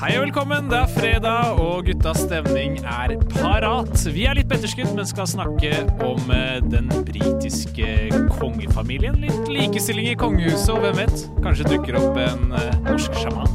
Hei 0.00 0.14
og 0.16 0.22
velkommen, 0.22 0.70
det 0.70 0.78
er 0.78 0.92
fredag, 0.94 1.58
og 1.60 1.82
guttas 1.84 2.22
stemning 2.22 2.78
er 2.88 3.12
parat. 3.34 3.92
Vi 4.08 4.22
er 4.24 4.38
litt 4.38 4.48
på 4.48 4.56
men 4.96 5.04
skal 5.04 5.26
snakke 5.28 5.74
om 6.00 6.30
eh, 6.32 6.56
den 6.64 6.88
britiske 6.88 8.08
kongefamilien. 8.38 9.18
Litt 9.20 9.50
likestilling 9.52 10.08
i 10.08 10.14
kongehuset, 10.16 10.70
og 10.72 10.86
hvem 10.86 11.02
vet, 11.02 11.26
kanskje 11.44 11.68
dukker 11.68 11.98
opp 12.00 12.16
en 12.16 12.54
eh, 12.56 12.78
norsk 12.86 13.12
sjaman. 13.20 13.52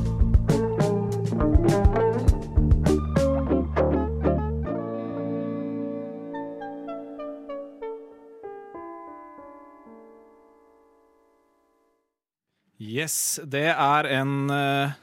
Yes, 12.77 13.39
det 13.41 13.71
er 13.73 14.11
en 14.19 14.53
eh, 14.53 14.93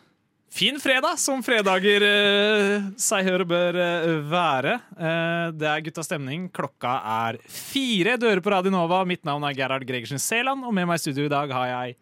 fin 0.53 0.79
fredag, 0.81 1.19
som 1.21 1.43
fredager 1.45 2.05
uh, 2.05 2.89
seg 3.01 3.27
hør 3.29 3.45
og 3.45 3.51
bør 3.53 3.79
eh, 3.81 4.09
være. 4.29 4.77
Eh, 4.93 5.47
det 5.57 5.69
er 5.71 5.85
Gutta 5.87 6.05
stemning. 6.05 6.47
Klokka 6.55 6.99
er 7.27 7.39
fire. 7.49 8.19
Dører 8.21 8.43
på 8.45 8.53
Radio 8.53 8.73
Nova. 8.75 9.03
Mitt 9.09 9.25
navn 9.29 9.47
er 9.49 9.57
Gerhard 9.57 9.87
Gregersen 9.89 10.21
Seland, 10.23 10.65
og 10.67 10.75
med 10.77 10.89
meg 10.91 11.01
i 11.01 11.05
studio 11.07 11.27
i 11.29 11.33
dag 11.33 11.53
har 11.57 11.71
jeg 11.73 11.97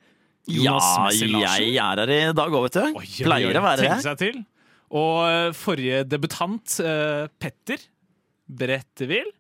Jonas 0.51 0.89
Ja, 0.91 1.05
Messel 1.07 1.35
Larsen. 1.37 1.67
jeg 1.69 1.77
er 1.79 2.03
her 2.03 2.15
i 2.17 2.21
dag 2.35 2.57
òg, 2.57 2.67
vet 2.67 2.79
du. 2.81 2.85
Oi, 2.89 3.05
oi, 3.07 3.27
Pleier 3.29 3.61
å 3.61 3.65
være 3.65 3.91
her. 3.95 4.05
seg 4.05 4.21
til. 4.21 4.41
Og 4.99 5.19
eh, 5.29 5.51
forrige 5.55 6.03
debutant, 6.11 6.79
eh, 6.83 7.29
Petter 7.39 7.85
Brettevil 8.51 9.31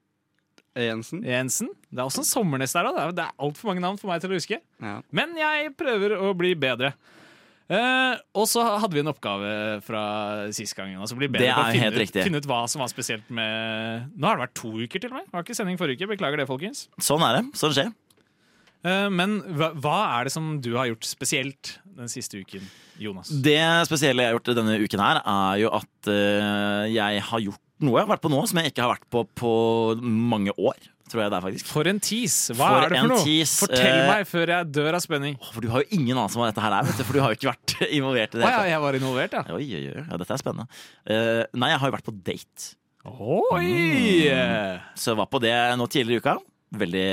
Jensen. 0.78 1.24
Jensen. 1.26 1.70
Det 1.90 1.98
er 1.98 2.06
også 2.06 2.22
en 2.22 2.28
sommernes 2.28 2.72
der, 2.76 2.86
òg. 2.86 2.94
Det 2.94 3.02
er, 3.02 3.14
det 3.18 3.24
er 3.26 3.42
altfor 3.42 3.72
mange 3.72 3.82
navn 3.82 3.98
for 3.98 4.12
meg 4.12 4.22
til 4.22 4.30
å 4.30 4.38
huske. 4.38 4.60
Ja. 4.78 5.00
Men 5.10 5.34
jeg 5.38 5.72
prøver 5.78 6.14
å 6.20 6.30
bli 6.38 6.54
bedre. 6.54 6.92
Eh, 7.70 8.14
og 8.34 8.48
så 8.50 8.64
hadde 8.82 8.96
vi 8.96 9.02
en 9.04 9.12
oppgave 9.12 9.50
fra 9.86 10.02
sist 10.54 10.74
gang. 10.74 10.96
Altså 10.98 11.14
bli 11.18 11.28
bedre 11.30 11.46
Det 11.46 11.50
er 11.54 11.74
finne 11.76 11.86
helt 11.86 11.94
ut, 11.94 12.02
riktig. 12.02 12.24
finne 12.26 12.42
ut 12.42 12.48
hva 12.50 12.64
som 12.70 12.82
var 12.82 12.90
spesielt 12.90 13.28
med 13.30 14.10
Nå 14.16 14.26
har 14.26 14.38
det 14.38 14.46
vært 14.48 14.56
to 14.58 14.72
uker 14.74 15.02
til 15.02 15.12
og 15.12 15.20
med. 15.20 15.28
Var 15.30 15.46
ikke 15.46 15.58
sending 15.60 15.78
forrige 15.78 16.02
uke. 16.02 16.10
Beklager 16.16 16.42
det, 16.42 16.48
folkens. 16.50 16.88
Sånn 16.98 17.22
er 17.26 17.38
det. 17.38 17.44
Sånn 17.60 17.76
skjer. 17.76 17.92
Uh, 18.80 19.06
men 19.12 19.38
hva, 19.54 19.70
hva 19.76 19.96
er 20.16 20.26
det 20.26 20.34
som 20.34 20.54
du 20.64 20.72
har 20.72 20.88
gjort 20.88 21.04
spesielt 21.06 21.74
den 21.98 22.10
siste 22.10 22.40
uken, 22.40 22.64
Jonas? 22.98 23.28
Det 23.44 23.60
spesielle 23.86 24.24
jeg 24.24 24.32
har 24.32 24.38
gjort 24.38 24.54
denne 24.56 24.78
uken 24.80 25.02
her, 25.04 25.20
er 25.20 25.58
jo 25.60 25.72
at 25.76 26.08
uh, 26.08 26.86
jeg 26.88 27.26
har 27.28 27.44
gjort 27.44 27.66
noe 27.80 27.96
jeg 27.96 28.04
har 28.04 28.10
vært 28.10 28.24
på 28.24 28.32
nå 28.32 28.40
som 28.48 28.58
jeg 28.60 28.72
ikke 28.72 28.84
har 28.84 28.94
vært 28.96 29.06
på 29.12 29.22
på 29.40 29.52
mange 30.02 30.52
år. 30.56 30.80
Tror 31.10 31.24
jeg 31.24 31.30
det 31.32 31.38
er 31.40 31.42
faktisk. 31.42 31.66
For 31.66 31.88
en 31.90 31.98
tease! 32.06 32.54
Hva 32.54 32.66
For 32.70 32.84
er 32.86 32.92
det 32.94 32.98
for 33.02 33.10
noe? 33.10 33.22
tease, 33.26 33.56
Fortell 33.64 33.88
eh, 33.96 34.08
meg 34.12 34.28
før 34.30 34.52
jeg 34.54 34.68
dør 34.76 34.96
av 34.98 35.02
spenning. 35.02 35.38
For 35.50 35.64
du 35.64 35.68
har 35.72 35.82
jo 35.82 35.96
ingen 35.98 36.14
anelse 36.14 36.38
om 36.38 36.44
hva 36.44 36.50
dette 36.52 36.62
her 36.62 36.76
er, 36.76 36.90
for 37.02 37.16
du 37.16 37.22
har 37.24 37.32
jo 37.34 37.38
ikke 37.40 37.48
vært 37.50 37.74
involvert 37.98 38.36
i 38.36 38.38
Å 38.38 38.42
det. 38.44 38.50
ja, 38.54 38.60
jeg 38.70 38.84
var 38.84 38.98
involvert, 39.00 39.34
ja. 39.40 39.42
Oi, 39.56 39.64
oi, 39.80 39.82
oi. 39.90 40.04
Ja, 40.06 40.20
dette 40.22 40.36
er 40.36 40.42
spennende. 40.44 40.68
Uh, 41.10 41.42
nei, 41.58 41.72
jeg 41.72 41.82
har 41.82 41.90
jo 41.90 41.96
vært 41.98 42.06
på 42.10 42.14
date. 42.30 42.68
Oi! 43.10 43.66
Mm. 44.30 44.86
Så 44.94 45.10
jeg 45.12 45.18
var 45.18 45.28
på 45.32 45.40
det 45.42 45.54
nå 45.80 45.88
tidligere 45.90 46.20
i 46.20 46.22
uka. 46.22 46.36
Veldig 46.80 47.06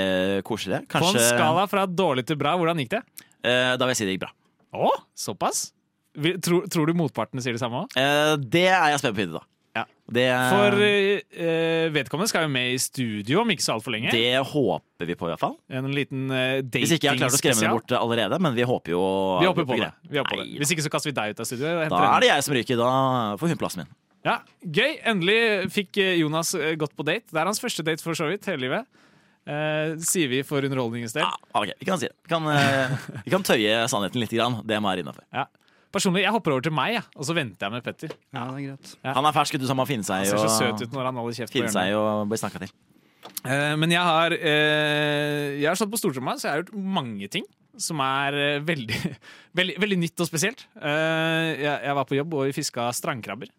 koselig. 0.45 0.83
På 0.91 1.01
en 1.09 1.17
skala 1.17 1.63
fra 1.71 1.87
dårlig 1.89 2.27
til 2.29 2.37
bra, 2.37 2.53
hvordan 2.59 2.77
gikk 2.83 2.93
det? 2.97 3.01
Uh, 3.41 3.73
Da 3.79 3.81
vil 3.87 3.95
jeg 3.95 4.01
si 4.03 4.07
det 4.11 4.17
gikk 4.17 4.25
bra. 4.27 4.33
Å, 4.77 4.91
såpass? 5.17 5.71
Tror, 6.17 6.65
tror 6.69 6.89
du 6.89 6.97
motparten 6.97 7.41
sier 7.41 7.53
det 7.53 7.61
samme 7.61 7.83
òg? 7.85 7.93
Eh, 7.97 8.33
det 8.41 8.65
er 8.73 8.91
jeg 8.93 9.01
spent 9.03 9.17
på, 9.19 9.25
da. 9.35 9.41
Ja. 9.77 9.83
Det, 10.07 10.25
For 10.53 10.77
eh, 10.79 11.89
vedkommende 11.91 12.31
skal 12.31 12.45
jo 12.45 12.51
med 12.53 12.71
i 12.71 12.77
studio 12.79 13.41
om 13.41 13.49
ikke 13.51 13.65
så 13.65 13.75
altfor 13.75 13.91
lenge. 13.93 14.13
det 14.15 14.39
håper 14.53 15.09
vi 15.09 15.17
på, 15.19 15.27
i 15.27 15.33
hvert 15.33 15.43
fall. 15.43 15.57
En 15.67 15.89
liten 15.91 16.31
uh, 16.31 16.63
Hvis 16.63 16.95
ikke 16.95 17.09
jeg 17.09 17.13
har 17.13 17.21
klart 17.21 17.35
å 17.35 17.41
skremme 17.41 17.59
henne 17.59 17.75
bort 17.75 17.95
allerede, 17.99 18.39
men 18.43 18.55
vi 18.55 18.65
håper 18.67 18.95
jo 18.95 19.03
Vi 19.43 19.49
håper 19.49 19.67
på 19.67 19.79
det. 19.83 19.91
Vi 20.07 20.21
håper 20.21 20.37
på 20.37 20.41
det. 20.41 20.49
Hvis 20.63 20.75
ikke 20.75 20.87
så 20.87 20.93
kaster 20.93 21.11
vi 21.11 21.17
deg 21.19 21.35
ut 21.35 21.43
av 21.43 21.49
studio. 21.49 21.73
Da 21.91 22.03
er 22.15 22.23
det 22.23 22.31
jeg 22.31 22.47
som 22.47 22.55
ryker. 22.55 22.79
Da 22.79 22.91
får 23.41 23.53
hun 23.53 23.61
plassen 23.61 23.83
min. 23.83 23.95
Ja, 24.27 24.39
Gøy. 24.63 24.97
Endelig 25.07 25.39
fikk 25.75 25.99
eh, 26.01 26.15
Jonas 26.21 26.53
eh, 26.57 26.73
gått 26.79 26.95
på 26.97 27.05
date. 27.07 27.29
Det 27.31 27.39
er 27.39 27.47
hans 27.47 27.61
første 27.63 27.85
date 27.85 28.03
for 28.03 28.17
så 28.17 28.27
vidt 28.31 28.47
hele 28.49 28.65
livet. 28.65 28.87
Eh, 29.47 29.93
sier 30.03 30.27
vi 30.31 30.41
for 30.43 30.65
underholdningens 30.67 31.15
del. 31.15 31.23
Ja, 31.23 31.37
ok, 31.55 31.71
Vi 31.79 31.87
kan 31.87 32.01
si 32.01 32.09
det. 32.09 32.15
Vi 32.25 32.31
kan, 32.33 32.47
eh, 32.51 32.97
vi 33.23 33.31
kan 33.31 33.45
tøye 33.47 33.85
sannheten 33.87 34.19
litt. 34.23 34.33
Grann. 34.35 34.59
Det 34.67 34.81
må 34.83 34.91
være 34.91 35.05
innafor. 35.05 35.23
Ja. 35.31 35.45
Personlig, 35.93 36.25
jeg 36.25 36.33
hopper 36.35 36.55
over 36.55 36.65
til 36.65 36.73
meg, 36.75 36.97
ja. 36.97 37.03
og 37.15 37.27
så 37.27 37.35
venter 37.37 37.67
jeg 37.67 37.75
med 37.77 37.85
Petter. 37.85 38.11
ja, 38.35 38.43
det 38.51 38.57
er 38.57 38.65
greit. 38.67 38.95
Ja. 39.05 39.13
Han 39.15 39.29
er 39.29 39.35
fersk, 39.37 39.55
du, 39.55 39.65
som 39.69 39.79
har 39.79 39.85
må 39.85 39.87
finne 39.89 40.03
Han 40.03 40.27
ser 40.27 40.41
så 40.43 40.49
søt 40.57 40.83
ut 40.83 40.95
når 40.95 41.09
han 41.11 41.21
holder 41.21 41.37
kjeft 41.39 41.53
på 41.53 41.61
finne 41.61 41.71
hjørnet. 41.71 41.77
seg 41.79 41.99
og 42.01 42.31
bli 42.31 42.41
snakka 42.41 42.63
til. 42.65 42.73
Eh, 43.47 43.75
men 43.79 43.93
jeg 43.93 44.03
har, 44.03 44.35
eh, 44.35 45.55
jeg 45.61 45.69
har 45.69 45.79
stått 45.79 45.93
på 45.93 46.01
stortromma, 46.01 46.35
så 46.35 46.49
jeg 46.49 46.53
har 46.53 46.63
gjort 46.65 46.75
mange 46.99 47.31
ting 47.31 47.47
som 47.81 48.01
er 48.03 48.37
eh, 48.41 48.59
veldig, 48.65 48.99
veldig, 49.59 49.77
veldig 49.83 49.99
nytt 50.03 50.23
og 50.23 50.29
spesielt. 50.29 50.65
Eh, 50.75 51.49
jeg, 51.55 51.73
jeg 51.87 51.97
var 51.99 52.07
på 52.09 52.17
jobb 52.19 52.37
og 52.37 52.47
vi 52.49 52.57
fiska 52.57 52.89
strandkrabber. 52.95 53.51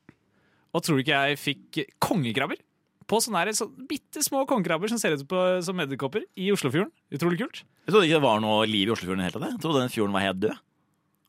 Og 0.77 0.85
tror 0.85 0.99
du 0.99 1.05
ikke 1.05 1.21
jeg 1.31 1.41
fikk 1.41 1.81
kongekrabber? 2.03 2.61
På 3.09 3.23
sånne 3.25 3.41
her, 3.41 3.55
så 3.57 3.65
bitte 3.89 4.21
små 4.21 4.43
kongekrabber 4.45 4.91
som 4.93 5.01
ser 5.01 5.15
ut 5.17 5.25
på, 5.31 5.43
som 5.65 5.79
edderkopper 5.81 6.27
i 6.37 6.51
Oslofjorden. 6.53 6.91
Utrolig 7.17 7.39
kult. 7.41 7.63
Jeg 7.87 7.95
trodde 7.95 8.05
ikke 8.05 8.19
det 8.19 8.27
var 8.27 8.43
noe 8.45 8.67
liv 8.69 8.91
i 8.91 8.93
Oslofjorden 8.93 9.23
i 9.23 9.25
det 9.25 9.31
hele 9.31 9.41
tatt. 9.41 9.55
Jeg 9.55 9.63
trodde 9.65 9.85
den 9.87 9.95
fjorden 9.95 10.17
var 10.19 10.27
helt 10.27 10.43
død. 10.43 10.59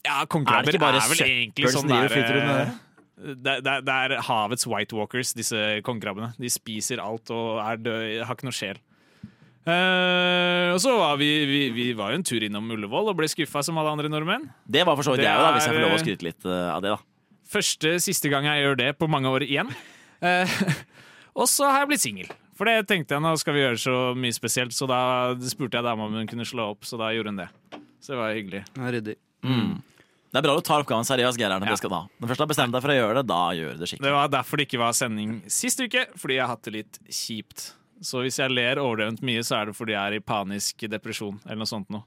Ja, 0.07 0.21
Er 0.23 0.29
kongekrabber 0.31 0.75
er, 0.77 0.99
er 0.99 1.09
vel 1.11 1.23
egentlig 1.25 1.71
sånn 1.73 1.89
der, 1.91 2.07
rundt 2.07 2.29
eh, 2.39 2.77
det, 3.19 3.55
det, 3.65 3.73
det 3.83 3.95
er 3.95 4.13
havets 4.23 4.63
white 4.69 4.95
walkers, 4.95 5.33
disse 5.35 5.57
kongekrabbene. 5.83 6.31
De 6.39 6.51
spiser 6.51 7.01
alt 7.03 7.31
og 7.35 7.59
er 7.59 7.81
døde, 7.83 8.23
har 8.23 8.37
ikke 8.37 8.47
noe 8.47 8.55
sjel. 8.55 8.79
Uh, 9.69 10.71
og 10.71 10.79
så 10.81 10.93
var 10.95 11.17
vi, 11.19 11.27
vi, 11.45 11.59
vi 11.75 11.89
var 11.97 12.13
jo 12.13 12.19
en 12.21 12.25
tur 12.25 12.41
innom 12.45 12.71
Ullevål 12.73 13.11
og 13.11 13.17
ble 13.19 13.27
skuffa 13.29 13.61
som 13.65 13.77
alle 13.77 13.91
andre 13.91 14.09
nordmenn. 14.09 14.47
Det 14.63 14.85
var 14.87 14.97
for 14.97 15.05
så 15.05 15.13
vidt 15.13 15.25
Det 15.25 15.27
jeg 15.27 15.43
òg, 15.43 15.57
hvis 15.57 15.67
jeg 15.67 15.75
får 15.75 15.83
lov 15.83 15.95
å 15.95 16.01
skryte 16.01 16.27
litt 16.29 16.47
eh, 16.47 16.69
av 16.71 16.85
det. 16.85 16.95
da 16.95 17.49
Første, 17.49 17.91
siste 18.01 18.31
gang 18.31 18.47
jeg 18.47 18.63
gjør 18.63 18.79
det 18.79 18.89
på 19.01 19.09
mange 19.11 19.29
år 19.35 19.45
igjen. 19.45 19.69
Uh, 20.23 20.59
og 21.43 21.49
så 21.51 21.67
har 21.69 21.83
jeg 21.83 21.91
blitt 21.91 22.05
singel. 22.05 22.31
For 22.57 22.71
det 22.71 22.87
tenkte 22.89 23.17
jeg, 23.17 23.23
nå 23.23 23.35
skal 23.39 23.55
vi 23.55 23.65
gjøre 23.65 23.81
så 23.83 23.97
mye 24.17 24.35
spesielt, 24.35 24.75
så 24.75 24.87
da 24.89 25.01
spurte 25.43 25.79
jeg 25.79 25.85
dama 25.85 26.07
om 26.07 26.17
hun 26.21 26.29
kunne 26.29 26.47
slå 26.47 26.71
opp, 26.73 26.87
så 26.87 26.99
da 26.99 27.11
gjorde 27.15 27.35
hun 27.35 27.43
det. 27.43 27.49
Så 27.99 28.15
det 28.15 28.21
var 28.21 28.35
hyggelig. 28.35 28.63
Ryddig. 28.79 29.19
Mm. 29.45 29.77
Det 30.29 30.37
er 30.37 30.45
bra 30.45 30.53
du 30.53 30.61
tar 30.61 30.83
oppgaven 30.83 31.07
seriøst, 31.07 31.39
Gerhard. 31.41 31.65
Ja. 31.65 31.75
Skal. 31.79 31.89
Når 31.89 32.29
først 32.29 32.37
du 32.37 32.43
har 32.43 32.49
bestemt 32.51 32.75
deg 32.75 32.83
for 32.85 32.93
å 32.93 32.97
gjøre 32.99 33.17
det, 33.17 33.25
da 33.31 33.41
gjør 33.57 33.73
du 33.73 33.81
det 33.81 33.97
Det 33.97 34.13
var 34.13 34.29
derfor 34.29 34.61
det 34.61 34.67
ikke 34.67 34.81
var 34.83 34.93
sending 34.93 35.39
sist 35.49 35.81
uke, 35.81 36.05
fordi 36.21 36.37
jeg 36.37 36.43
har 36.43 36.51
hatt 36.53 36.67
det 36.67 36.73
litt 36.75 36.99
kjipt. 37.09 37.71
Så 38.05 38.21
hvis 38.23 38.37
jeg 38.39 38.53
ler 38.53 38.79
overdrevent 38.79 39.23
mye, 39.25 39.41
så 39.43 39.57
er 39.57 39.69
det 39.69 39.75
fordi 39.79 39.95
jeg 39.95 39.99
er 39.99 40.19
i 40.19 40.23
panisk 40.23 40.85
depresjon 40.91 41.39
eller 41.47 41.63
noe 41.63 41.71
sånt 41.71 41.89
noe. 41.91 42.05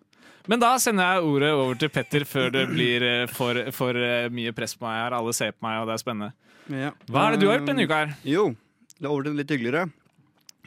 Men 0.50 0.62
da 0.62 0.70
sender 0.82 1.16
jeg 1.16 1.26
ordet 1.32 1.50
over 1.54 1.78
til 1.78 1.90
Petter 1.94 2.24
før 2.26 2.48
det 2.54 2.62
blir 2.70 3.04
eh, 3.06 3.26
for, 3.30 3.58
for 3.74 3.98
eh, 3.98 4.30
mye 4.34 4.54
press 4.56 4.74
på 4.78 4.86
meg 4.86 4.96
her. 4.98 5.18
Alle 5.18 5.34
ser 5.36 5.52
på 5.54 5.66
meg, 5.66 5.82
og 5.82 5.90
det 5.90 5.96
er 5.96 6.02
spennende. 6.02 6.32
Ja. 6.70 6.94
Hva 7.10 7.26
er 7.26 7.34
det 7.34 7.42
du 7.42 7.48
har 7.50 7.58
gjort 7.58 7.68
denne 7.70 7.86
uka 7.86 8.00
her? 8.04 8.16
Jo, 8.26 8.48
det 8.96 9.06
er 9.06 9.12
over 9.12 9.28
til 9.28 9.38
litt 9.38 9.52
hyggeligere. 9.54 9.84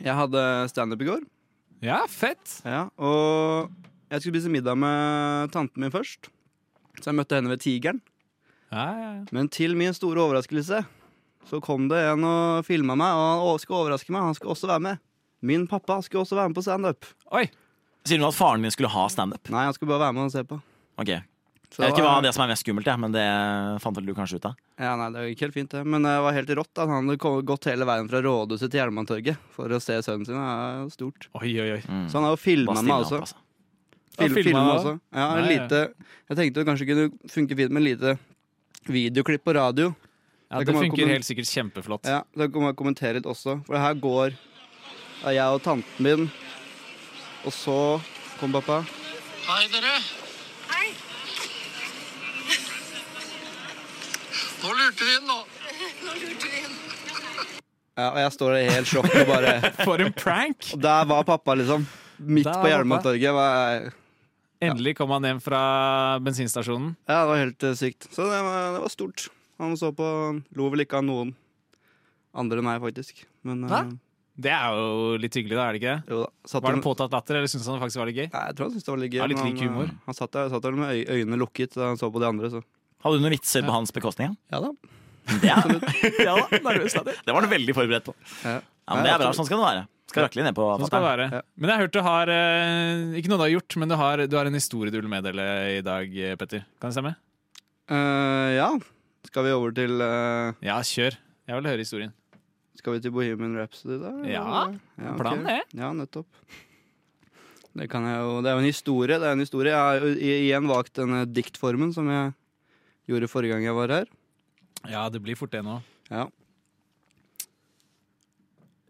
Jeg 0.03 0.19
hadde 0.19 0.45
standup 0.71 1.03
i 1.03 1.09
går. 1.09 1.25
Ja, 1.83 2.03
fett. 2.11 2.59
Ja, 2.67 2.85
og 2.99 3.71
jeg 4.11 4.21
skulle 4.21 4.39
spise 4.39 4.51
middag 4.51 4.79
med 4.79 5.51
tanten 5.55 5.83
min 5.83 5.93
først. 5.93 6.31
Så 7.01 7.11
jeg 7.11 7.17
møtte 7.19 7.39
henne 7.39 7.51
ved 7.51 7.63
Tigeren. 7.63 8.01
Ja, 8.71 8.85
ja, 8.85 9.09
ja. 9.19 9.25
Men 9.35 9.49
til 9.53 9.75
min 9.77 9.93
store 9.95 10.23
overraskelse 10.23 10.85
så 11.45 11.59
kom 11.61 11.85
det 11.91 11.99
en 12.09 12.23
og 12.25 12.65
filma 12.65 12.95
meg, 12.97 13.13
og 13.13 13.51
han 13.51 13.61
skulle 13.61 13.83
overraske 13.85 14.13
meg. 14.15 14.25
Han 14.31 14.37
skulle 14.37 14.55
også 14.55 14.69
være 14.71 14.81
med. 14.87 15.03
Min 15.45 15.67
pappa 15.69 15.99
skulle 16.01 16.23
også 16.25 16.39
være 16.39 16.49
med 16.49 16.57
på 16.57 16.65
standup. 16.65 17.05
Sier 18.05 18.21
du 18.21 18.25
at 18.27 18.37
faren 18.37 18.65
din 18.65 18.73
skulle 18.73 18.89
ha 18.93 19.05
standup? 19.13 19.49
Nei, 19.53 19.67
han 19.67 19.75
skulle 19.77 19.93
bare 19.93 20.07
være 20.07 20.17
med 20.17 20.27
og 20.27 20.33
se 20.33 20.43
på. 20.47 20.57
Ok. 21.01 21.11
Jeg 21.75 21.89
vet 21.89 21.97
ikke 21.97 22.05
hva 22.05 22.21
det 22.23 22.31
som 22.35 22.45
er 22.45 22.51
mest 22.53 22.63
skummelt, 22.63 22.87
men 23.01 23.11
det 23.11 23.23
fant 23.83 23.97
vel 23.97 24.05
du 24.07 24.13
kanskje 24.15 24.37
ut 24.39 24.45
av. 24.47 24.59
Ja, 24.79 24.93
nei, 24.99 25.09
Det 25.11 25.23
gikk 25.31 25.41
helt 25.47 25.55
fint, 25.57 25.71
det. 25.73 25.81
Men 25.83 26.05
det 26.07 26.13
var 26.23 26.35
helt 26.37 26.51
rått 26.59 26.71
at 26.81 26.91
han 26.91 27.09
hadde 27.09 27.41
gått 27.49 27.67
hele 27.67 27.87
veien 27.89 28.07
fra 28.11 28.21
rådhuset 28.23 28.71
til 28.71 28.79
Jernbanetorget 28.79 29.49
for 29.55 29.73
å 29.73 29.79
se 29.83 29.97
sønnen 30.05 30.27
sin. 30.27 30.37
Det 30.39 30.53
er 30.55 30.93
stort. 30.93 31.27
Oi, 31.41 31.51
oi, 31.59 31.69
oi. 31.77 31.81
Mm. 31.83 32.05
Så 32.07 32.19
han 32.19 32.27
har 32.29 32.35
jo 32.37 32.41
filma 32.41 32.77
meg 32.79 33.03
også. 33.03 33.19
altså. 33.25 33.41
Film, 34.15 34.33
filmet 34.39 34.71
også. 34.77 34.93
Ja, 35.11 35.27
Nei, 35.35 35.45
lite, 35.51 35.81
jeg 36.29 36.37
tenkte 36.39 36.61
det 36.61 36.65
kanskje 36.69 36.87
kunne 36.89 37.05
funke 37.31 37.57
fint 37.59 37.73
med 37.75 37.83
lite 37.83 38.15
videoklipp 38.87 39.43
på 39.43 39.55
radio. 39.57 39.93
Ja, 40.51 40.59
Det 40.59 40.67
det 40.69 40.75
funker 40.77 41.09
helt 41.09 41.25
sikkert 41.27 41.49
kjempeflott. 41.49 42.05
Ja, 42.07 42.21
Da 42.37 42.47
kan 42.47 42.61
man 42.61 42.75
kommentere 42.75 43.17
litt 43.17 43.25
også. 43.25 43.57
For 43.65 43.77
her 43.77 43.93
går 43.97 44.35
jeg 45.25 45.41
og 45.41 45.61
tanten 45.65 46.03
min, 46.05 46.29
og 47.45 47.53
så 47.53 48.01
kom 48.39 48.53
pappa. 48.53 48.83
Hei, 49.47 49.65
dere. 49.73 49.95
Hei. 50.69 50.93
Nå 54.63 54.73
lurte 54.79 55.03
vi 55.05 55.17
inn, 55.17 55.27
nå. 55.29 55.39
Nå 56.05 56.15
lurte 56.21 56.49
vi 56.49 56.61
inn. 56.61 56.79
Ja, 57.95 58.09
og 58.11 58.17
jeg 58.19 58.31
står 58.35 58.55
der 58.57 58.71
helt 58.75 58.89
sjokk 58.91 59.13
og 59.15 59.29
bare 59.29 59.51
For 59.87 60.01
en 60.03 60.11
prank! 60.13 60.71
Og 60.75 60.81
Der 60.83 61.05
var 61.07 61.23
pappa, 61.23 61.55
liksom. 61.55 61.85
Midt 62.19 62.47
Der 62.47 62.61
på 62.61 62.71
Jernbanetorget. 62.71 63.93
Endelig 64.63 64.95
kom 64.97 65.11
han 65.11 65.25
hjem 65.27 65.41
fra 65.43 65.59
bensinstasjonen. 66.23 66.93
Ja, 67.09 67.21
det 67.23 67.27
var 67.31 67.41
helt 67.41 67.63
eh, 67.67 67.73
sykt. 67.79 68.07
Så 68.13 68.23
det 68.29 68.39
var, 68.45 68.71
det 68.77 68.81
var 68.85 68.93
stort. 68.93 69.27
Han 69.59 69.75
så 69.79 69.91
på 69.95 70.07
Lo 70.55 70.69
vel 70.73 70.85
ikke 70.85 70.99
av 71.01 71.05
noen 71.07 71.33
andre 72.35 72.59
enn 72.59 72.67
meg, 72.67 72.81
faktisk. 72.83 73.25
Men 73.47 73.63
eh, 73.65 73.71
Hva? 73.71 73.83
Det 74.35 74.51
er 74.51 74.73
jo 74.75 75.15
litt 75.23 75.35
hyggelig, 75.37 75.55
da, 75.55 75.65
er 75.69 75.75
det 75.77 75.79
ikke? 75.79 75.95
jo 76.11 76.17
da. 76.25 76.31
Satt 76.43 76.59
Var 76.63 76.73
det 76.73 76.79
han- 76.81 76.83
påtatt 76.83 77.13
latter, 77.15 77.37
eller 77.39 77.47
syntes 77.47 77.67
han 77.71 77.77
det 77.77 77.83
faktisk 77.85 78.01
var 78.01 78.09
litt 78.09 78.17
gøy? 78.19 78.27
Nei, 78.33 78.41
jeg 78.49 78.55
tror 78.57 78.65
han 78.65 78.73
syntes 78.73 78.87
det 78.87 78.91
var 78.91 78.99
litt 79.03 79.13
gøy. 79.13 79.19
Ja, 79.21 79.27
litt 79.31 79.39
men 79.39 79.47
lik 79.47 79.61
han, 79.61 79.69
humor. 79.69 79.87
Han, 79.93 80.01
Han 80.09 80.17
satt 80.17 80.31
der, 80.35 80.49
satt 80.51 80.65
der 80.65 80.75
med 80.75 80.91
øy, 80.91 81.03
øynene 81.15 81.39
lukket 81.39 81.77
da 81.77 81.87
han 81.93 82.01
så 82.01 82.09
på 82.11 82.19
de 82.19 82.27
andre, 82.27 82.49
så 82.51 82.63
Hadde 83.05 83.19
du 83.19 83.23
noen 83.23 83.35
vitser 83.35 83.63
på 83.63 83.71
hans 83.71 83.93
bekostning? 83.95 84.35
ja? 84.51 84.57
ja 84.57 84.59
da. 84.65 84.73
Er, 85.25 85.45
ja, 86.21 86.35
da, 86.37 87.13
det 87.25 87.33
var 87.33 87.41
du 87.41 87.47
veldig 87.49 87.73
forberedt 87.73 88.05
på. 88.05 88.13
Ja. 88.43 88.59
Ja, 88.59 88.93
men 88.93 89.07
Det 89.07 89.11
er 89.15 89.21
bra. 89.23 89.31
Sånn 89.33 89.47
skal 89.47 89.57
det 89.57 89.65
være. 89.65 89.85
Skal 90.05 90.27
virkelig 90.27 90.45
ned 90.45 90.55
på 90.57 90.65
Sånn. 90.85 90.91
Ja. 91.33 91.41
Men 91.57 91.71
jeg 91.71 91.75
har 91.75 91.87
hørt 91.87 91.95
du 91.95 92.01
har 92.05 92.29
eh, 92.31 93.15
Ikke 93.19 93.31
noe 93.31 93.39
du 93.39 93.45
har 93.47 93.53
gjort, 93.55 93.77
men 93.81 93.89
du 93.89 93.95
har, 93.99 94.21
du 94.29 94.35
har 94.37 94.49
en 94.49 94.57
historie 94.57 94.93
du 94.93 94.99
vil 94.99 95.09
meddele 95.11 95.45
i 95.79 95.79
dag, 95.85 96.11
eh, 96.13 96.35
Petter. 96.39 96.65
Kan 96.79 96.91
det 96.91 96.97
stemme? 96.99 97.15
Uh, 97.89 98.53
ja. 98.53 98.69
Skal 99.25 99.47
vi 99.47 99.55
over 99.55 99.73
til 99.75 99.97
uh... 100.01 100.53
Ja, 100.65 100.77
kjør. 100.85 101.17
Jeg 101.45 101.59
vil 101.59 101.69
høre 101.71 101.81
historien. 101.85 102.13
Skal 102.77 102.95
vi 102.95 103.01
til 103.01 103.13
Bohemian 103.15 103.57
Rhapsody, 103.57 103.97
da? 104.01 104.13
Ja, 104.29 104.45
ja 105.01 105.11
ok. 105.13 105.19
planen 105.21 105.49
er. 105.49 105.65
Ja, 105.73 105.89
nettopp. 105.95 106.29
Det, 107.75 107.89
kan 107.91 108.05
jeg 108.07 108.21
jo, 108.21 108.39
det 108.45 108.51
er 108.51 108.55
jo 108.55 108.63
en 108.63 108.69
historie. 108.69 109.19
Det 109.19 109.27
er 109.27 109.35
en 109.35 109.43
historie. 109.43 109.73
Jeg 109.73 109.81
har 109.81 110.21
igjen 110.29 110.69
valgt 110.69 110.95
denne 111.01 111.25
diktformen 111.27 111.91
som 111.95 112.07
jeg 112.11 112.33
gjorde 113.09 113.29
forrige 113.31 113.55
gang 113.55 113.65
jeg 113.67 113.77
var 113.77 113.93
her. 113.93 114.09
Ja, 114.89 115.07
det 115.09 115.21
blir 115.25 115.37
fort 115.39 115.53
det 115.53 115.63
nå. 115.65 115.79
Ja. 116.11 116.27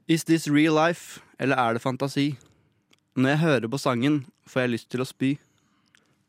Is 0.07 0.24
this 0.24 0.48
real 0.48 0.75
life, 0.78 1.19
eller 1.42 1.57
er 1.57 1.74
det 1.74 1.81
fantasi? 1.81 2.36
Når 3.18 3.31
jeg 3.31 3.42
hører 3.42 3.72
på 3.74 3.80
sangen, 3.81 4.19
får 4.46 4.62
jeg 4.62 4.72
lyst 4.75 4.90
til 4.94 5.02
å 5.02 5.07
spy. 5.10 5.31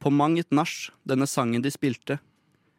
På 0.00 0.08
mang 0.08 0.38
et 0.40 0.48
nach, 0.48 0.88
denne 1.04 1.28
sangen 1.28 1.60
de 1.60 1.68
spilte. 1.74 2.16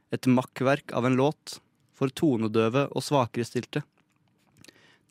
Et 0.09 0.25
makkverk 0.25 0.95
av 0.97 1.05
en 1.05 1.19
låt, 1.19 1.59
for 1.93 2.09
tonedøve 2.09 2.87
og 2.89 3.05
svakerestilte. 3.05 3.83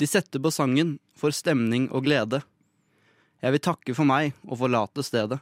De 0.03 0.11
setter 0.11 0.43
på 0.43 0.51
sangen 0.51 0.97
for 1.15 1.31
stemning 1.31 1.87
og 1.95 2.09
glede. 2.11 2.43
Jeg 3.39 3.55
vil 3.55 3.67
takke 3.71 3.95
for 3.95 4.11
meg 4.11 4.35
og 4.43 4.59
forlate 4.65 5.07
stedet. 5.07 5.39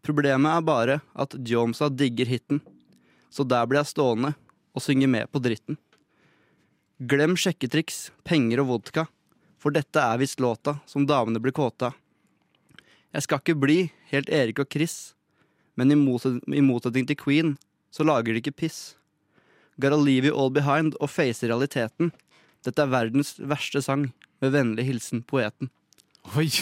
Problemet 0.00 0.56
er 0.56 0.68
bare 0.72 1.00
at 1.12 1.36
Jomsa 1.36 1.92
digger 1.92 2.32
hiten, 2.32 2.64
så 3.28 3.44
der 3.44 3.68
blir 3.68 3.84
jeg 3.84 3.92
stående 3.92 4.32
og 4.72 4.88
synge 4.88 5.04
med 5.04 5.28
på 5.28 5.44
dritten. 5.44 5.76
Glem 6.96 7.36
sjekketriks, 7.36 8.06
penger 8.24 8.64
og 8.64 8.72
vodka, 8.72 9.10
for 9.60 9.74
dette 9.76 10.00
er 10.00 10.20
visst 10.20 10.40
låta 10.40 10.78
som 10.88 11.06
damene 11.06 11.40
blir 11.42 11.54
kåte 11.56 11.90
av. 11.90 11.98
Jeg 13.10 13.26
skal 13.26 13.40
ikke 13.42 13.58
bli 13.58 13.78
helt 14.12 14.30
Erik 14.30 14.60
og 14.62 14.70
Chris, 14.70 15.12
men 15.74 15.90
i, 15.92 15.96
motsetning 15.98 17.08
til 17.08 17.18
Queen, 17.18 17.56
så 17.90 18.06
lager 18.06 18.32
de 18.32 18.42
ikke 18.42 18.54
piss. 18.62 18.94
Gotta 19.82 19.98
leave 19.98 20.30
you 20.30 20.36
all 20.36 20.52
behind 20.54 20.94
og 21.00 21.10
face 21.10 21.46
realiteten. 21.46 22.12
Dette 22.64 22.84
er 22.84 22.92
verdens 22.92 23.34
verste 23.40 23.82
sang, 23.82 24.10
med 24.40 24.54
vennlig 24.54 24.86
hilsen 24.88 25.24
poeten. 25.26 25.72
Oi! 26.36 26.48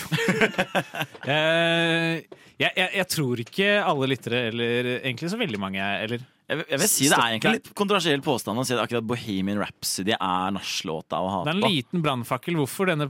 Eh, 1.29 2.23
jeg, 2.57 2.71
jeg, 2.73 2.89
jeg 2.97 3.07
tror 3.13 3.41
ikke 3.43 3.67
alle 3.85 4.07
lyttere, 4.09 4.39
eller 4.49 4.87
egentlig 4.97 5.29
så 5.29 5.37
veldig 5.39 5.59
mange, 5.61 5.85
eller 6.03 6.23
Jeg, 6.49 6.57
vil- 6.63 6.71
jeg 6.73 6.81
vil 6.81 6.89
si 6.89 7.05
Det 7.11 7.17
er 7.19 7.33
egentlig 7.35 7.53
litt 7.59 7.71
kontroversiell 7.77 8.23
påstand 8.25 8.59
å 8.61 8.65
si 8.65 8.73
at 8.73 8.81
akkurat 8.87 9.05
Bohemian 9.07 9.59
Rhapsody 9.61 10.15
er 10.17 10.53
nachlåta 10.57 11.21
å 11.21 11.45
Det 11.45 11.53
er 11.53 11.59
en 11.59 11.65
liten 11.77 12.03
brannfakkel. 12.05 12.57
Hvorfor 12.57 12.89
denne, 12.89 13.09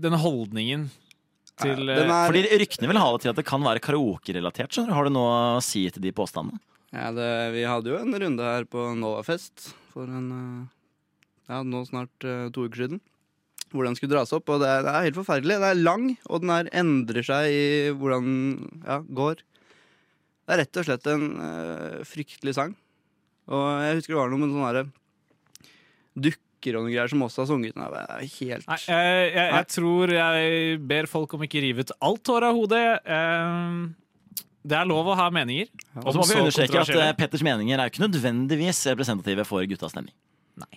denne 0.00 0.20
holdningen 0.22 0.88
til 1.60 1.90
eh, 1.90 2.04
er, 2.06 2.12
Fordi 2.30 2.44
ryktene 2.62 2.88
vil 2.92 3.00
ha 3.02 3.08
det 3.12 3.24
til 3.24 3.32
at 3.34 3.40
det 3.42 3.46
kan 3.50 3.66
være 3.66 3.82
karaokerelatert. 3.84 4.78
Har 4.94 5.04
du 5.08 5.10
noe 5.16 5.34
å 5.58 5.62
si 5.64 5.88
til 5.90 6.02
de 6.06 6.12
påstandene? 6.16 6.60
ja, 6.90 7.10
det, 7.14 7.26
vi 7.54 7.60
hadde 7.70 7.86
jo 7.92 7.98
en 8.00 8.14
runde 8.18 8.42
her 8.42 8.64
på 8.66 8.88
Novafest 8.98 9.68
for 9.92 10.06
en 10.10 10.30
eh, 10.34 10.64
Ja, 11.50 11.60
nå 11.66 11.82
snart 11.86 12.24
eh, 12.26 12.46
to 12.54 12.64
uker 12.70 12.84
siden. 12.86 13.00
Hvor 13.70 13.86
den 13.86 13.94
skulle 13.98 14.14
dras 14.16 14.32
opp. 14.34 14.48
Og 14.50 14.58
det 14.62 14.66
er, 14.70 14.82
det 14.86 14.90
er 14.94 15.04
helt 15.08 15.18
forferdelig. 15.18 15.58
Den 15.58 15.66
er 15.68 15.78
lang, 15.82 16.08
og 16.30 16.42
den 16.42 16.50
er, 16.54 16.70
endrer 16.74 17.22
seg 17.26 17.50
i 17.54 17.62
hvordan 17.94 18.24
den 18.26 18.82
ja, 18.86 18.96
går. 19.18 19.42
Det 20.50 20.56
er 20.56 20.64
rett 20.64 20.78
og 20.80 20.86
slett 20.88 21.04
en 21.12 21.26
uh, 21.38 22.00
fryktelig 22.10 22.56
sang. 22.56 22.72
Og 23.54 23.66
jeg 23.84 24.00
husker 24.00 24.16
det 24.16 24.18
var 24.18 24.32
noe 24.32 24.40
med 24.42 24.50
sånne 24.50 24.66
herre 24.66 24.88
dukker 26.18 26.74
og 26.74 26.88
noen 26.88 26.90
greier 26.90 27.12
som 27.12 27.22
også 27.22 27.44
har 27.44 27.48
sunget 27.52 27.76
den. 27.78 27.84
Helt 28.34 28.66
Nei, 28.66 28.78
jeg, 28.82 29.28
jeg, 29.30 29.52
jeg 29.54 29.68
tror 29.76 30.12
jeg 30.16 30.80
ber 30.90 31.08
folk 31.10 31.36
om 31.38 31.46
ikke 31.46 31.62
rive 31.62 31.86
ut 31.86 31.92
alt 32.02 32.32
håret 32.34 32.50
av 32.50 32.58
hodet. 32.58 32.82
Eh, 33.06 33.78
det 34.74 34.76
er 34.76 34.90
lov 34.90 35.08
å 35.08 35.16
ha 35.22 35.28
meninger. 35.32 35.70
Og 36.02 36.10
så 36.10 36.18
må 36.18 36.26
vi 36.28 36.40
understreke 36.42 36.82
at 36.82 36.92
eh, 36.96 37.12
Petters 37.16 37.46
meninger 37.46 37.78
er 37.78 37.92
ikke 37.94 38.02
nødvendigvis 38.04 38.82
representative 38.90 39.46
for 39.48 39.64
guttas 39.70 39.94
stemning. 39.94 40.16
Nei. 40.60 40.74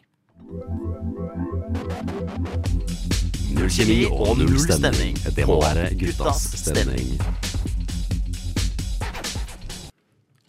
Null 3.57 3.73
kjemi 3.73 3.99
og 4.13 4.37
null 4.39 4.55
stemning. 4.61 5.19
Det 5.33 5.49
må 5.49 5.59
være 5.65 5.89
guttas 5.99 6.47
stemning. 6.61 7.17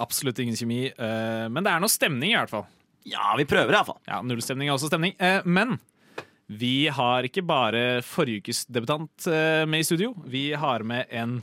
Absolutt 0.02 0.38
ingen 0.42 0.56
kjemi. 0.58 0.86
eh, 0.90 1.46
men 1.48 1.62
det 1.62 1.70
er 1.72 1.82
noe 1.82 1.92
stemning, 1.92 2.32
i 2.32 2.38
hvert 2.38 2.50
fall. 2.50 2.66
Ja, 3.06 3.34
vi 3.38 3.44
prøver 3.44 3.74
iallfall. 3.76 4.00
Ja, 4.08 4.22
Nullstemning 4.24 4.70
er 4.70 4.74
også 4.78 4.88
stemning. 4.90 5.14
Eh, 5.20 5.42
men 5.44 5.76
vi 6.48 6.88
har 6.92 7.24
ikke 7.28 7.44
bare 7.46 8.00
forrige 8.04 8.42
ukes 8.44 8.64
debutant 8.66 9.26
eh, 9.30 9.64
med 9.68 9.84
i 9.84 9.86
studio. 9.86 10.14
Vi 10.28 10.48
har 10.58 10.82
med 10.82 11.06
en 11.14 11.42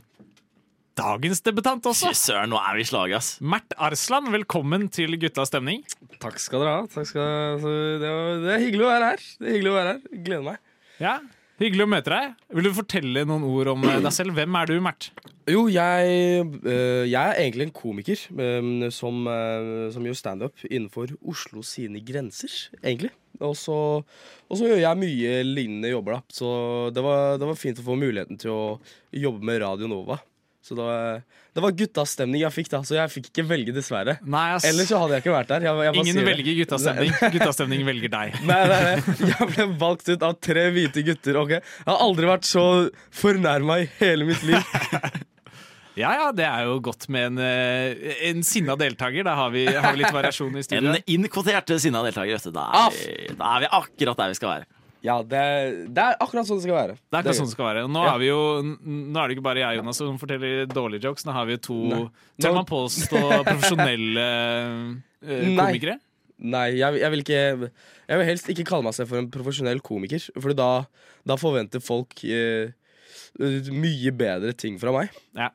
dagens 0.98 1.40
debutant 1.46 1.86
også. 1.88 2.10
Fy 2.12 2.18
søren, 2.18 2.50
nå 2.52 2.58
er 2.60 2.76
vi 2.76 2.84
i 2.84 2.88
slaget, 2.90 3.16
ass. 3.16 3.30
Mert 3.40 3.72
Arsland, 3.80 4.28
velkommen 4.34 4.88
til 4.92 5.16
Guttas 5.22 5.48
stemning. 5.52 5.80
Takk 6.22 6.36
skal 6.42 6.60
dere 6.62 6.74
ha. 6.76 6.88
Takk 6.92 7.08
skal, 7.08 7.56
så 7.62 7.72
det, 8.02 8.10
var, 8.12 8.42
det 8.44 8.52
er 8.58 8.64
hyggelig 8.66 8.84
å 8.84 8.90
være 8.92 9.12
her. 9.14 9.24
Det 9.38 9.48
er 9.48 9.56
hyggelig 9.56 9.72
å 9.72 9.78
være 9.78 9.94
her. 9.94 10.18
Gleder 10.26 10.44
meg. 10.50 10.60
Ja, 11.00 11.14
Hyggelig 11.62 11.84
å 11.84 11.90
møte 11.92 12.10
deg. 12.10 12.32
Vil 12.58 12.66
du 12.66 12.74
fortelle 12.74 13.22
noen 13.28 13.44
ord 13.46 13.68
om 13.70 13.84
eh, 13.86 14.00
deg 14.02 14.14
selv? 14.14 14.34
Hvem 14.34 14.56
er 14.58 14.66
du, 14.66 14.74
Mert? 14.82 15.12
Jo, 15.46 15.68
jeg, 15.70 16.42
øh, 16.58 17.04
jeg 17.06 17.22
er 17.22 17.38
egentlig 17.38 17.68
en 17.68 17.74
komiker 17.76 18.24
øh, 18.34 18.88
som, 18.94 19.20
øh, 19.30 19.86
som 19.94 20.08
gjør 20.08 20.18
standup 20.18 20.64
innenfor 20.66 21.14
Oslo 21.22 21.62
sine 21.66 22.02
grenser, 22.02 22.50
egentlig. 22.82 23.12
Og 23.42 23.54
så 23.58 24.02
gjør 24.58 24.82
jeg 24.82 25.00
mye 25.00 25.38
lignende 25.46 25.90
jobber, 25.90 26.18
da. 26.18 26.34
Så 26.34 26.50
det 26.94 27.02
var, 27.06 27.38
det 27.38 27.46
var 27.48 27.58
fint 27.58 27.78
å 27.78 27.86
få 27.86 27.98
muligheten 27.98 28.42
til 28.42 28.54
å 28.54 28.66
jobbe 29.14 29.46
med 29.46 29.62
Radio 29.62 29.90
Nova. 29.90 30.18
Så 30.62 30.76
det 30.78 30.84
var, 30.86 31.16
det 31.58 31.62
var 31.64 31.72
guttastemning 31.74 32.38
jeg 32.44 32.54
fikk, 32.54 32.68
da. 32.70 32.78
Så 32.86 32.94
jeg 32.94 33.10
fikk 33.10 33.24
ikke 33.32 33.44
velge, 33.48 33.72
dessverre. 33.74 34.14
Nei, 34.22 34.44
ass. 34.54 34.66
Ellers 34.68 34.86
så 34.92 35.00
hadde 35.02 35.16
jeg 35.16 35.24
ikke 35.24 35.32
vært 35.34 35.50
der. 35.50 35.64
Jeg, 35.66 35.80
jeg 35.88 36.04
Ingen 36.04 36.28
velger 36.28 36.58
guttastemning. 36.60 37.10
Guttastemning 37.34 37.82
velger 37.88 38.12
deg. 38.12 38.36
Nei, 38.52 38.60
nei, 38.70 38.78
nei. 38.86 39.16
Jeg 39.32 39.48
ble 39.56 39.66
valgt 39.80 40.12
ut 40.12 40.22
av 40.28 40.36
tre 40.38 40.68
hvite 40.76 41.02
gutter. 41.08 41.40
ok? 41.42 41.56
Jeg 41.58 41.88
har 41.90 41.98
aldri 42.06 42.30
vært 42.30 42.46
så 42.46 42.64
fornærma 43.10 43.80
i 43.82 43.90
hele 43.98 44.30
mitt 44.30 44.46
liv. 44.46 44.62
Ja, 45.92 46.08
ja, 46.16 46.28
det 46.32 46.46
er 46.48 46.62
jo 46.64 46.78
godt 46.80 47.04
med 47.12 47.34
en, 47.34 47.40
eh, 47.44 48.14
en 48.30 48.38
sinna 48.48 48.78
deltaker. 48.80 49.26
Da 49.26 49.34
har 49.36 49.50
vi, 49.52 49.66
har 49.68 49.92
vi 49.92 50.00
litt 50.00 50.14
variasjon 50.14 50.54
i 50.56 50.62
En 50.62 50.64
studio. 50.64 50.94
innkvotert 51.12 51.68
sinna 51.84 52.00
deltaker. 52.06 52.32
vet 52.32 52.46
du. 52.48 52.54
Da 52.56 52.64
er, 52.86 52.94
vi, 52.96 53.34
da 53.36 53.50
er 53.58 53.66
vi 53.66 53.68
akkurat 53.76 54.22
der 54.22 54.32
vi 54.32 54.38
skal 54.38 54.54
være. 54.54 54.70
Ja, 55.02 55.16
det 55.26 55.38
det 55.94 55.98
er 56.02 56.14
akkurat 56.22 56.46
sånn 56.46 56.60
det 56.60 56.66
skal 56.68 56.76
være. 56.78 56.94
Det 57.10 57.16
er 57.16 57.22
akkurat 57.24 57.38
sånn 57.40 57.48
det 57.50 57.54
skal 57.56 57.66
være. 57.72 57.80
Nå, 57.90 58.02
Ja. 58.06 58.12
er 58.14 58.18
vi 58.22 58.28
jo, 58.28 58.42
nå 58.86 59.18
er 59.18 59.28
det 59.28 59.36
ikke 59.36 59.42
bare 59.48 59.62
jeg 59.64 59.78
Jonas, 59.80 59.98
som 59.98 60.18
forteller 60.20 60.66
dårlige 60.70 61.02
jokes. 61.08 61.24
Nå 61.26 61.32
har 61.34 61.46
vi 61.48 61.56
jo 61.56 61.62
to 61.66 61.78
Nei. 61.90 62.02
tør 62.40 62.54
man 62.54 62.68
påstå 62.70 63.22
profesjonelle 63.48 64.26
eh, 65.26 65.56
komikere. 65.58 65.96
Nei, 66.42 66.68
jeg, 66.78 66.98
jeg 66.98 67.10
vil 67.12 67.20
ikke 67.22 67.40
Jeg 68.08 68.18
vil 68.18 68.26
helst 68.26 68.48
ikke 68.50 68.64
kalle 68.66 68.82
meg 68.86 68.94
selv 68.94 69.08
for 69.12 69.18
en 69.18 69.28
profesjonell 69.30 69.80
komiker, 69.80 70.22
for 70.40 70.54
da, 70.58 70.70
da 71.26 71.36
forventer 71.38 71.82
folk 71.82 72.18
uh, 72.26 72.70
mye 73.72 74.10
bedre 74.14 74.52
ting 74.58 74.78
fra 74.82 74.92
meg. 74.94 75.10
Ja. 75.38 75.50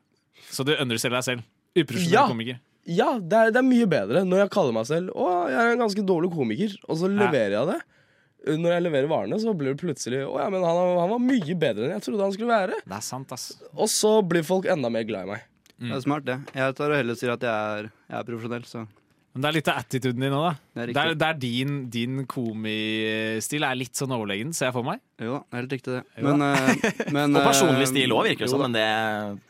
Så 0.50 0.64
du 0.64 0.72
underselger 0.76 1.18
deg 1.20 1.26
selv. 1.28 1.42
Uprofesjonell 1.76 2.14
Ja. 2.16 2.26
komiker. 2.30 2.60
Ja, 2.88 3.10
det 3.20 3.36
er, 3.36 3.50
det 3.52 3.60
er 3.60 3.66
mye 3.68 3.84
bedre 3.90 4.22
når 4.24 4.46
jeg 4.46 4.50
kaller 4.54 4.72
meg 4.72 4.86
selv 4.88 5.10
Å, 5.12 5.24
jeg 5.52 5.58
er 5.60 5.74
en 5.74 5.82
ganske 5.82 6.04
dårlig 6.08 6.30
komiker, 6.32 6.72
og 6.88 6.96
så 6.96 7.10
leverer 7.12 7.52
jeg 7.58 7.66
det. 7.68 7.80
Når 8.56 8.72
jeg 8.76 8.84
leverer 8.88 9.10
varene, 9.10 9.38
så 9.42 9.52
blir 9.56 9.74
det 9.74 9.80
plutselig 9.82 10.22
Å 10.24 10.38
ja, 10.40 10.48
men 10.52 10.64
han, 10.64 10.78
han 11.02 11.12
var 11.12 11.20
mye 11.22 11.56
bedre 11.60 11.88
enn 11.88 11.96
jeg 11.98 12.06
trodde 12.08 12.24
han 12.24 12.32
skulle 12.36 12.52
være. 12.54 12.80
Det 12.88 12.96
er 12.98 13.04
sant, 13.04 13.32
ass. 13.36 13.50
Og 13.76 13.90
så 13.92 14.14
blir 14.24 14.46
folk 14.46 14.68
enda 14.72 14.88
mer 14.92 15.04
glad 15.08 15.28
i 15.28 15.32
meg. 15.34 15.44
Det 15.78 15.94
er 15.94 16.00
smart, 16.02 16.24
det. 16.26 16.40
Jeg 16.58 16.74
tar 16.74 16.90
og 16.90 16.96
heller 16.98 17.14
sier 17.18 17.36
at 17.36 17.44
jeg 17.46 17.74
er, 17.82 17.90
jeg 18.08 18.16
er 18.18 18.24
profesjonell, 18.26 18.64
så 18.66 18.80
Men 19.36 19.44
det 19.44 19.48
er 19.50 19.54
litt 19.58 19.68
av 19.70 19.76
attituden 19.84 20.24
din 20.24 20.32
nå, 20.34 20.38
da. 20.42 20.52
det 20.74 20.82
er 20.82 20.90
Det 20.90 21.02
er, 21.04 21.12
er 21.28 21.36
din, 21.38 21.74
din 21.94 22.24
komistil 22.26 23.66
er 23.68 23.76
litt 23.78 23.94
sånn 23.98 24.10
overlegen, 24.16 24.50
ser 24.56 24.70
jeg 24.70 24.74
for 24.74 24.86
meg. 24.88 24.98
Jo 25.22 25.36
helt 25.54 25.70
riktig, 25.76 25.98
det. 26.00 26.24
Men, 26.24 26.42
eh, 26.42 26.90
men 27.14 27.36
Og 27.38 27.46
personlig 27.46 27.84
eh, 27.86 27.90
stil 27.92 28.14
òg, 28.16 28.26
virker 28.32 28.46
det 28.46 28.50
som. 28.50 28.64
da. 28.64 28.66
Men 28.66 28.74
det, 28.74 28.86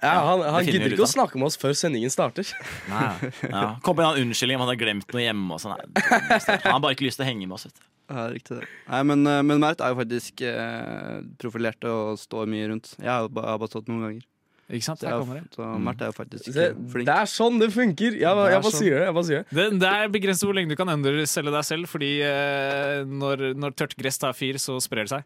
Ja, 0.04 0.14
han 0.28 0.42
han 0.44 0.58
det 0.66 0.74
gidder 0.74 0.92
ut 0.92 0.98
ikke 0.98 1.06
å 1.08 1.12
snakke 1.14 1.40
med 1.40 1.48
oss 1.48 1.56
før 1.60 1.72
sendingen 1.80 2.12
starter. 2.12 2.50
Nei. 2.92 3.08
Ja. 3.48 3.64
Kom 3.86 3.96
med 3.96 4.10
en 4.10 4.26
unnskyldning 4.26 4.58
om 4.60 4.66
han 4.66 4.74
har 4.74 4.80
glemt 4.84 5.08
noe 5.16 5.24
hjemme. 5.24 5.48
Og 5.56 5.62
sånn. 5.64 5.78
Han 5.78 6.74
har 6.74 6.82
bare 6.84 6.96
ikke 6.98 7.08
lyst 7.08 7.22
til 7.22 7.24
å 7.24 7.30
henge 7.30 7.46
med 7.48 7.56
oss. 7.56 7.68
Vet 7.70 7.78
du. 7.80 7.86
Ja, 8.08 8.24
riktig 8.32 8.56
det. 8.60 8.66
Nei, 8.88 9.02
men, 9.04 9.26
eh, 9.28 9.42
men 9.44 9.60
Mert 9.60 9.80
er 9.84 9.92
jo 9.92 9.98
faktisk 10.00 10.40
eh, 10.48 11.20
profilert 11.38 11.84
og 11.84 12.16
står 12.18 12.46
mye 12.48 12.68
rundt. 12.70 12.94
Jeg 12.98 13.08
har 13.12 13.28
ba- 13.28 13.42
jeg 13.44 13.50
har 13.54 13.58
bare 13.62 13.68
stått 13.74 13.88
noen 13.92 14.04
ganger. 14.06 14.22
Ikke 14.68 14.84
sant? 14.84 15.00
Så, 15.00 15.06
Der 15.06 15.12
jeg, 15.14 15.20
kommer 15.24 15.36
det. 15.40 15.50
så 15.56 15.66
Mert 15.80 16.00
er 16.04 16.10
jo 16.10 16.16
faktisk 16.16 16.48
eh, 16.56 16.72
flink. 16.92 17.06
det 17.08 17.14
er 17.16 17.28
sånn 17.32 17.58
det 17.60 17.68
funker! 17.72 18.12
Jeg, 18.12 18.20
Det 18.20 18.44
er 18.44 18.50
jeg 18.52 18.62
bare 18.62 18.72
sånn. 18.72 18.80
sier 18.82 18.96
det. 18.98 19.04
jeg 19.06 19.14
bare 19.18 19.28
sier 19.28 19.44
det 19.44 19.56
Det, 19.56 19.78
det 19.80 19.92
er 19.96 20.08
begrenset 20.16 20.44
hvor 20.48 20.56
lenge 20.58 20.68
du 20.68 20.76
kan 20.76 20.92
selge 21.28 21.52
deg 21.54 21.64
selv, 21.64 21.88
fordi 21.88 22.10
eh, 22.24 23.04
når, 23.08 23.44
når 23.56 23.76
tørt 23.80 23.96
gress 23.96 24.18
tar 24.20 24.32
fyr, 24.36 24.58
så 24.60 24.76
sprer 24.80 25.04
det 25.08 25.12
seg. 25.14 25.24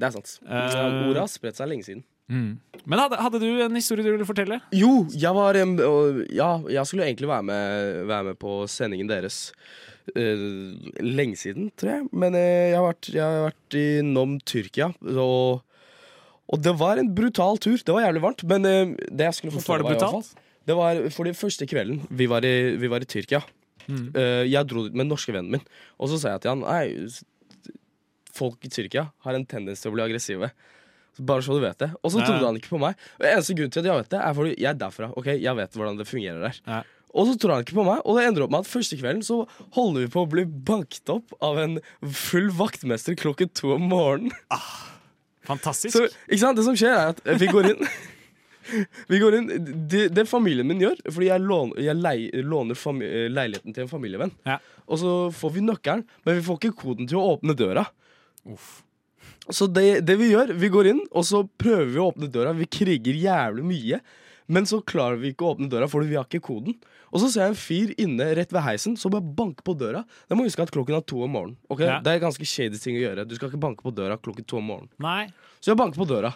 Det 0.00 0.06
er 0.06 0.14
sant. 0.14 0.32
Uh, 0.46 1.10
Ordet 1.10 1.20
har 1.22 1.28
spredt 1.30 1.58
seg 1.58 1.68
lenge 1.70 1.84
siden. 1.84 2.04
Men 2.30 2.98
hadde, 3.02 3.16
hadde 3.18 3.40
du 3.42 3.46
en 3.62 3.74
historie 3.74 4.04
du 4.06 4.12
ville 4.14 4.24
fortelle? 4.24 4.60
Jo, 4.72 5.04
jeg 5.10 5.34
var 5.34 5.58
Ja, 6.30 6.50
jeg 6.70 6.86
skulle 6.86 7.06
egentlig 7.10 7.26
være 7.28 7.42
med, 7.42 8.06
være 8.06 8.24
med 8.30 8.38
på 8.38 8.52
sendingen 8.70 9.08
deres. 9.10 9.50
Eh, 10.14 10.44
lenge 11.04 11.38
siden, 11.40 11.70
tror 11.78 11.92
jeg. 11.92 12.08
Men 12.12 12.36
eh, 12.38 12.70
jeg, 12.72 12.76
har 12.78 12.86
vært, 12.86 13.10
jeg 13.14 13.22
har 13.24 13.46
vært 13.48 13.78
innom 13.80 14.36
Tyrkia, 14.48 14.90
og, 15.14 15.62
og 16.50 16.62
det 16.64 16.74
var 16.80 17.00
en 17.00 17.12
brutal 17.16 17.60
tur. 17.62 17.78
Det 17.78 17.96
var 17.96 18.06
jævlig 18.08 18.24
varmt, 18.26 18.44
men 18.50 18.68
eh, 18.68 18.94
det 19.08 19.30
jeg 19.30 19.38
skulle 19.38 19.56
Hvorfor 19.56 19.78
var 19.78 19.84
det 19.84 19.94
brutalt? 19.94 20.34
Det 20.68 20.76
var 20.76 21.00
fordi 21.14 21.32
første 21.34 21.66
kvelden 21.66 22.02
vi 22.14 22.28
var 22.30 22.44
i, 22.46 22.54
vi 22.78 22.90
var 22.92 23.02
i 23.02 23.08
Tyrkia. 23.08 23.42
Mm. 23.90 24.12
jeg 24.46 24.68
dro 24.68 24.84
dit 24.84 24.92
med 24.94 25.06
den 25.06 25.08
norske 25.10 25.32
vennen 25.34 25.56
min, 25.56 25.62
og 25.98 26.10
så 26.12 26.18
sa 26.20 26.34
jeg 26.34 26.42
til 26.44 26.50
han 26.52 26.60
Nei, 26.62 27.08
folk 28.36 28.62
i 28.62 28.70
Tyrkia 28.70 29.08
har 29.24 29.34
en 29.34 29.46
tendens 29.48 29.82
til 29.82 29.90
å 29.90 29.96
bli 29.96 30.04
aggressive. 30.04 30.50
Bare 31.18 31.42
så 31.42 31.56
du 31.56 31.62
vet 31.64 31.80
det. 31.80 31.90
Og 32.00 32.12
så 32.14 32.22
trodde 32.22 32.46
han 32.46 32.58
ikke 32.60 32.72
på 32.76 32.80
meg. 32.80 32.98
Og 33.18 33.26
Eneste 33.28 33.56
grunn 33.58 33.72
til 33.72 33.82
at 33.82 33.90
jeg 33.90 34.02
vet 34.02 34.12
det, 34.14 34.20
er 34.22 34.36
fordi 34.36 34.54
jeg 34.54 34.70
er 34.70 34.78
derfra. 34.78 35.10
Ok, 35.18 35.28
Jeg 35.34 35.56
vet 35.58 35.76
hvordan 35.76 35.98
det 35.98 36.06
fungerer 36.08 36.46
der. 36.46 36.60
Ja. 36.66 36.80
Og 37.10 37.26
så 37.26 37.34
tror 37.40 37.56
han 37.56 37.64
ikke 37.64 37.78
på 37.78 37.86
meg, 37.86 38.04
og 38.04 38.16
det 38.18 38.28
ender 38.28 38.44
opp 38.44 38.52
med 38.54 38.62
at 38.62 38.70
første 38.70 38.98
kvelden 39.00 39.24
så 39.26 39.40
holder 39.74 40.04
vi 40.04 40.12
på 40.12 40.22
å 40.22 40.30
bli 40.30 40.44
banket 40.46 41.10
opp 41.10 41.34
av 41.42 41.58
en 41.62 41.80
full 42.06 42.50
vaktmester 42.54 43.18
klokken 43.18 43.50
to 43.56 43.74
om 43.74 43.88
morgenen. 43.90 44.34
Fantastisk. 45.48 45.96
Så, 45.96 46.06
ikke 46.28 46.42
sant? 46.44 46.58
Det 46.60 46.66
som 46.66 46.78
skjer, 46.78 46.94
er 46.94 47.14
at 47.14 47.40
vi 47.40 47.50
går 47.50 47.72
inn 47.72 47.84
Vi 49.10 49.18
går 49.18 49.34
inn 49.38 49.46
Det, 49.90 50.02
det 50.14 50.26
familien 50.28 50.68
min 50.68 50.82
gjør 50.82 50.98
Fordi 51.08 51.30
jeg 51.30 51.42
låner, 51.42 51.80
jeg 51.82 51.96
lei, 51.96 52.28
låner 52.44 52.76
leiligheten 53.32 53.74
til 53.74 53.86
en 53.86 53.90
familievenn. 53.90 54.30
Ja. 54.46 54.60
Og 54.86 55.00
så 55.00 55.14
får 55.34 55.54
vi 55.56 55.64
nøkkelen, 55.64 56.04
men 56.26 56.38
vi 56.38 56.44
får 56.46 56.60
ikke 56.60 56.76
koden 56.84 57.08
til 57.10 57.18
å 57.18 57.24
åpne 57.32 57.56
døra. 57.58 57.86
Uff. 58.46 58.82
Så 59.50 59.66
det, 59.66 60.02
det 60.06 60.14
vi 60.20 60.30
gjør, 60.30 60.52
vi 60.60 60.70
går 60.70 60.90
inn, 60.92 61.00
og 61.10 61.24
så 61.26 61.42
prøver 61.58 61.88
vi 61.90 61.98
å 61.98 62.08
åpne 62.12 62.28
døra. 62.30 62.52
Vi 62.54 62.68
kriger 62.70 63.16
jævlig 63.18 63.64
mye, 63.66 64.00
men 64.50 64.66
så 64.66 64.80
klarer 64.82 65.20
vi 65.20 65.30
ikke 65.30 65.46
å 65.46 65.52
åpne 65.54 65.70
døra 65.70 65.86
fordi 65.90 66.10
vi 66.10 66.18
har 66.18 66.26
ikke 66.26 66.42
koden. 66.42 66.74
Og 67.10 67.22
så 67.22 67.30
ser 67.30 67.46
jeg 67.46 67.54
en 67.54 67.60
fyr 67.60 67.92
inne 68.02 68.26
rett 68.38 68.50
ved 68.54 68.64
heisen 68.66 68.96
som 68.98 69.14
bare 69.14 69.22
banker 69.22 69.62
på 69.66 69.76
døra. 69.78 70.02
Jeg 70.30 70.38
må 70.38 70.46
huske 70.46 70.64
at 70.64 70.72
klokken 70.74 70.98
er 70.98 71.06
to 71.06 71.22
om 71.26 71.32
morgenen. 71.36 71.56
Okay? 71.70 71.86
Ja. 71.86 72.00
Det 72.02 72.16
er 72.16 72.24
ganske 72.24 72.46
shady 72.46 72.80
ting 72.82 72.98
å 72.98 73.04
gjøre. 73.04 73.26
Du 73.30 73.36
skal 73.38 73.50
ikke 73.52 73.62
banke 73.62 73.86
på 73.86 73.94
døra 73.94 74.18
klokken 74.18 74.46
to 74.50 74.58
om 74.58 74.66
morgenen. 74.72 74.90
Nei. 75.02 75.28
Så 75.62 75.72
jeg 75.72 75.78
banker 75.78 76.02
på 76.02 76.08
døra, 76.10 76.34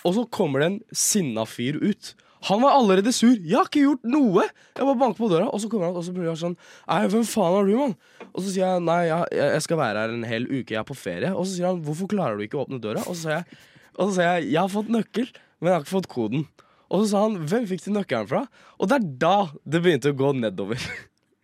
og 0.00 0.16
så 0.16 0.24
kommer 0.32 0.64
det 0.64 0.70
en 0.70 0.80
sinna 0.96 1.44
fyr 1.48 1.76
ut. 1.82 2.14
Han 2.48 2.62
var 2.64 2.72
allerede 2.72 3.12
sur. 3.12 3.36
'Jeg 3.36 3.56
har 3.56 3.68
ikke 3.68 3.84
gjort 3.84 4.04
noe!' 4.08 4.46
Jeg 4.48 4.86
bare 4.86 4.96
banker 4.96 5.20
på 5.20 5.28
døra, 5.28 5.50
og 5.52 5.60
så 5.60 5.68
kommer 5.68 5.90
han 5.90 5.96
og 6.00 6.04
så 6.06 6.14
blir 6.16 6.30
han 6.30 6.40
sånn 6.40 6.56
'Nei, 6.56 7.00
hvem 7.12 7.26
faen 7.28 7.58
er 7.58 7.66
du, 7.68 7.74
mann?' 7.76 7.96
Og 8.32 8.40
så 8.40 8.48
sier 8.48 8.64
jeg 8.64 8.80
'Nei, 8.86 9.02
jeg, 9.10 9.26
jeg 9.36 9.62
skal 9.66 9.76
være 9.76 10.00
her 10.00 10.14
en 10.14 10.24
hel 10.24 10.48
uke, 10.48 10.72
jeg 10.72 10.80
er 10.80 10.88
på 10.88 10.96
ferie'. 10.96 11.34
Og 11.36 11.44
så 11.44 11.52
sier 11.58 11.68
han 11.68 11.82
'Hvorfor 11.84 12.08
klarer 12.08 12.40
du 12.40 12.46
ikke 12.46 12.56
å 12.56 12.64
åpne 12.64 12.80
døra?' 12.80 13.04
Og 13.04 13.12
så 13.12 13.28
sier 13.28 13.36
jeg, 13.36 13.60
og 13.92 14.08
så 14.08 14.14
sier 14.16 14.40
jeg 14.40 14.52
'Jeg 14.54 14.60
har 14.60 14.72
fått 14.72 14.88
nøkkel, 14.88 15.28
men 15.60 15.68
jeg 15.68 15.74
har 15.76 15.84
ikke 15.84 15.98
fått 16.00 16.08
koden'. 16.08 16.48
Og 16.90 17.04
så 17.04 17.10
sa 17.12 17.22
han 17.22 17.38
'Hvem 17.46 17.66
fikk 17.70 17.84
du 17.84 17.92
nøkkelen 17.94 18.28
fra?' 18.28 18.46
Og 18.78 18.88
det 18.88 18.96
er 18.98 19.06
da 19.22 19.36
det 19.64 19.82
begynte 19.82 20.10
å 20.10 20.16
gå 20.16 20.32
nedover. 20.34 20.78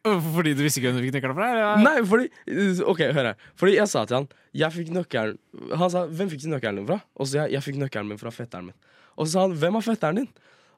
Fordi 0.06 0.54
du 0.54 0.62
visste 0.62 0.78
ikke 0.80 0.92
hvem 0.92 1.00
du 1.00 1.06
fikk 1.06 1.16
nøkkelen 1.18 1.36
fra? 1.38 1.46
eller? 1.50 1.82
Nei, 1.82 2.02
fordi 2.06 2.82
Ok, 2.86 3.00
hør 3.10 3.30
her. 3.32 3.38
Fordi 3.58 3.74
jeg 3.74 3.88
sa 3.90 4.04
til 4.04 4.16
han 4.16 4.28
Jeg 4.54 4.70
fikk 4.72 4.90
nøkkelen 4.94 5.38
Han 5.74 5.90
sa 5.90 6.06
'Hvem 6.06 6.30
fikk 6.30 6.42
du 6.42 6.50
nøkkelen 6.50 6.76
din 6.82 6.86
fra?' 6.86 7.02
Og 7.16 7.26
så 7.26 7.30
sa 7.30 7.38
jeg 7.46 7.52
'Jeg 7.52 7.62
fikk 7.62 7.78
nøkkelen 7.82 8.08
min 8.08 8.18
fra 8.18 8.30
fetteren 8.30 8.70
min'. 8.70 8.78
Og 9.18 9.26
så 9.26 9.32
sa 9.32 9.40
han 9.46 9.54
'Hvem 9.54 9.76
er 9.76 9.86
fetteren 9.86 10.16
din?' 10.16 10.32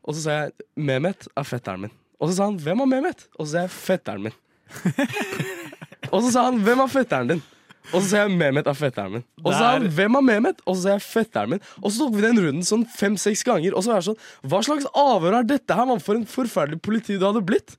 Og 0.05 0.15
så 0.15 0.21
sa 0.23 0.31
jeg 0.31 0.53
'Mehmet 0.77 1.29
er 1.37 1.45
fetteren 1.45 1.81
min'. 1.81 1.97
Og 2.21 2.29
så 2.29 2.37
sa 2.37 2.45
han 2.45 2.59
'Hvem 2.59 2.81
er 2.81 2.87
Mehmet?' 2.87 3.29
Og 3.39 3.47
så 3.47 3.51
sa 3.53 3.59
jeg 3.65 3.71
'Fetteren 3.71 4.23
min'. 4.25 4.39
og 6.13 6.23
så 6.23 6.33
sa 6.33 6.45
han 6.45 6.61
'Hvem 6.61 6.81
er 6.81 6.89
fetteren 6.89 7.29
din?' 7.29 7.43
Og 7.89 8.03
så 8.03 8.09
ser 8.09 8.25
jeg 8.27 8.37
'Mehmet 8.37 8.67
er 8.69 8.77
fetteren 8.77 9.13
min'. 9.13 9.25
Og 9.45 9.53
så 9.55 9.65
er 9.65 9.79
han 9.79 9.89
'Hvem 9.89 10.17
er 10.17 10.25
Mehmet?' 10.29 10.61
Og 10.67 10.77
så 10.77 10.83
ser 10.83 10.91
jeg 10.99 11.01
'Fetteren 11.01 11.51
min'. 11.53 11.63
Og 11.83 11.91
så 11.91 11.99
tok 11.99 12.15
vi 12.17 12.23
den 12.23 12.39
runden 12.39 12.63
sånn 12.63 12.85
fem-seks 12.85 13.45
ganger. 13.45 13.75
Og 13.75 13.85
så 13.85 13.91
er 13.91 14.01
jeg 14.01 14.09
sånn 14.11 14.21
Hva 14.45 14.61
slags 14.63 14.87
avhør 14.95 15.39
er 15.39 15.45
dette 15.45 15.75
her, 15.75 15.87
mann? 15.87 16.01
For 16.01 16.15
en 16.15 16.27
forferdelig 16.27 16.83
politi 16.83 17.19
du 17.19 17.25
hadde 17.25 17.45
blitt. 17.45 17.77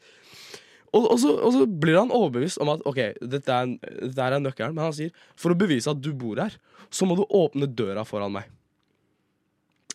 Og, 0.94 1.12
og, 1.12 1.20
så, 1.20 1.36
og 1.38 1.54
så 1.54 1.66
blir 1.68 2.00
han 2.00 2.10
overbevist 2.10 2.58
om 2.58 2.70
at 2.70 2.82
ok, 2.86 3.14
dette 3.22 3.50
er, 3.50 3.78
dette 4.02 4.22
er 4.22 4.40
nøkkelen. 4.40 4.74
Men 4.74 4.90
han 4.90 4.94
sier 4.94 5.12
for 5.36 5.54
å 5.54 5.58
bevise 5.58 5.92
at 5.92 6.02
du 6.02 6.14
bor 6.14 6.40
her, 6.42 6.56
så 6.90 7.06
må 7.06 7.16
du 7.16 7.26
åpne 7.30 7.70
døra 7.70 8.06
foran 8.06 8.34
meg. 8.34 8.50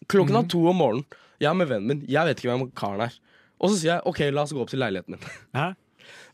Klokken 0.06 0.36
er 0.36 0.46
to 0.46 0.62
om 0.70 0.76
morgenen. 0.76 1.06
Jeg 1.40 1.50
er 1.50 1.58
med 1.58 1.68
vennen 1.68 1.88
min. 1.90 2.04
Jeg 2.06 2.28
vet 2.28 2.38
ikke 2.38 2.54
hvem 2.54 2.70
karen 2.76 3.08
er. 3.08 3.18
Og 3.58 3.72
så 3.72 3.80
sier 3.80 3.96
jeg 3.96 4.06
ok, 4.06 4.20
la 4.30 4.44
oss 4.44 4.52
gå 4.54 4.62
opp 4.62 4.70
til 4.70 4.78
leiligheten 4.78 5.16
min. 5.16 5.26
Hæ? 5.56 5.72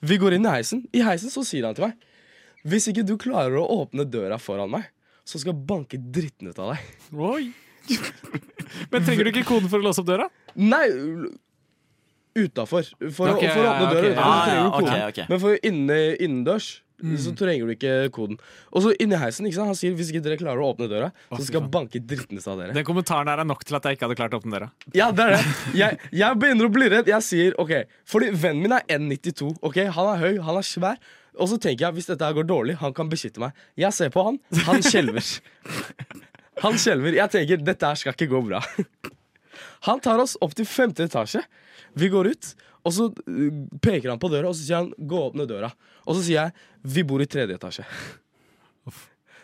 Vi 0.00 0.16
går 0.20 0.36
inn 0.36 0.44
i 0.44 0.52
heisen. 0.52 0.84
I 0.92 1.04
heisen 1.06 1.32
så 1.32 1.44
sier 1.46 1.64
han 1.64 1.76
til 1.76 1.88
meg 1.88 1.96
hvis 2.68 2.88
ikke 2.90 3.04
du 3.08 3.14
klarer 3.20 3.56
å 3.60 3.66
åpne 3.82 4.04
døra 4.08 4.38
foran 4.42 4.70
meg, 4.72 4.88
så 5.24 5.38
skal 5.40 5.52
jeg 5.54 5.66
banke 5.68 6.00
dritten 6.00 6.50
ut 6.50 6.58
av 6.60 6.74
deg. 6.74 6.90
Oi. 7.14 7.52
Men 8.92 9.04
trenger 9.06 9.24
du 9.26 9.30
ikke 9.32 9.46
koden 9.48 9.70
for 9.70 9.80
å 9.80 9.86
låse 9.88 10.02
opp 10.02 10.08
døra? 10.10 10.26
Nei, 10.60 10.84
utafor. 12.38 12.86
For, 13.10 13.32
okay, 13.34 13.50
for 13.50 13.64
å 13.64 13.72
åpne 13.72 13.88
døra 13.94 14.04
Okay. 14.04 14.12
utenfor, 14.12 14.30
så 14.30 14.44
trenger 14.44 14.62
du 14.62 14.70
koden. 14.70 14.86
Okay, 14.86 15.08
ok. 15.08 15.26
Men 15.32 15.42
for 15.42 15.66
inne, 15.70 15.98
innendørs 16.20 16.70
så 17.16 17.30
trenger 17.32 17.64
du 17.64 17.72
ikke 17.72 17.92
koden. 18.12 18.36
Og 18.76 18.82
så 18.84 18.90
inni 19.00 19.16
heisen, 19.16 19.46
ikke 19.48 19.56
sant? 19.56 19.70
han 19.72 19.78
sier 19.78 19.94
hvis 19.96 20.10
ikke 20.12 20.20
dere 20.26 20.36
klarer 20.36 20.60
å 20.60 20.66
åpne 20.74 20.84
døra, 20.90 21.06
så 21.32 21.40
skal 21.46 21.62
jeg 21.62 21.70
banke 21.72 22.02
dritten 22.04 22.36
ut 22.36 22.44
av 22.52 22.58
dere. 22.60 22.74
Den 22.76 22.84
kommentaren 22.84 23.30
her 23.32 23.40
er 23.40 23.48
nok 23.48 23.64
til 23.64 23.78
at 23.78 23.88
jeg 23.88 23.96
ikke 23.96 24.04
hadde 24.04 24.18
klart 24.20 24.36
å 24.36 24.40
åpne 24.42 24.52
døra. 24.58 24.68
Ja, 24.92 25.06
det 25.16 25.24
er 25.24 25.32
det. 25.38 25.40
Jeg, 25.80 25.96
jeg 26.20 26.40
begynner 26.42 26.68
å 26.68 26.74
bli 26.74 26.90
redd. 26.92 27.08
Jeg 27.08 27.24
sier 27.24 27.56
OK, 27.62 27.72
fordi 28.04 28.28
vennen 28.36 28.66
min 28.66 28.76
er 28.76 28.84
1,92. 28.98 29.54
ok? 29.64 29.80
Han 29.96 30.10
er 30.12 30.20
høy, 30.26 30.34
han 30.44 30.60
er 30.60 30.68
svær. 30.68 31.00
Og 31.38 31.50
så 31.50 31.58
tenker 31.62 31.86
jeg 31.86 31.98
hvis 31.98 32.10
dette 32.10 32.26
her 32.26 32.36
går 32.36 32.48
dårlig, 32.48 32.76
han 32.80 32.94
kan 32.96 33.10
beskytte 33.10 33.42
meg. 33.42 33.56
Jeg 33.78 33.94
ser 33.96 34.10
på 34.14 34.24
han, 34.26 34.40
han 34.66 34.82
skjelver. 34.84 35.26
Han 36.60 36.76
skjelver. 36.76 37.14
Jeg 37.16 37.32
tenker 37.32 37.62
dette 37.64 37.88
her 37.88 37.96
skal 37.96 38.12
ikke 38.12 38.26
gå 38.28 38.40
bra. 38.44 38.58
Han 39.86 40.00
tar 40.04 40.20
oss 40.20 40.34
opp 40.44 40.52
til 40.58 40.66
femte 40.68 41.06
etasje. 41.08 41.40
Vi 41.96 42.10
går 42.12 42.28
ut, 42.34 42.48
og 42.84 42.92
så 42.92 43.06
uh, 43.08 43.46
peker 43.80 44.12
han 44.12 44.20
på 44.20 44.28
døra, 44.28 44.50
og 44.50 44.58
så 44.58 44.66
sier 44.66 44.82
han 44.82 44.90
'gå 44.92 45.16
og 45.16 45.30
åpne 45.30 45.46
døra'. 45.48 45.72
Og 46.04 46.18
så 46.18 46.26
sier 46.26 46.36
jeg 46.36 46.52
'vi 46.84 47.06
bor 47.08 47.22
i 47.22 47.26
tredje 47.26 47.56
etasje'. 47.56 47.86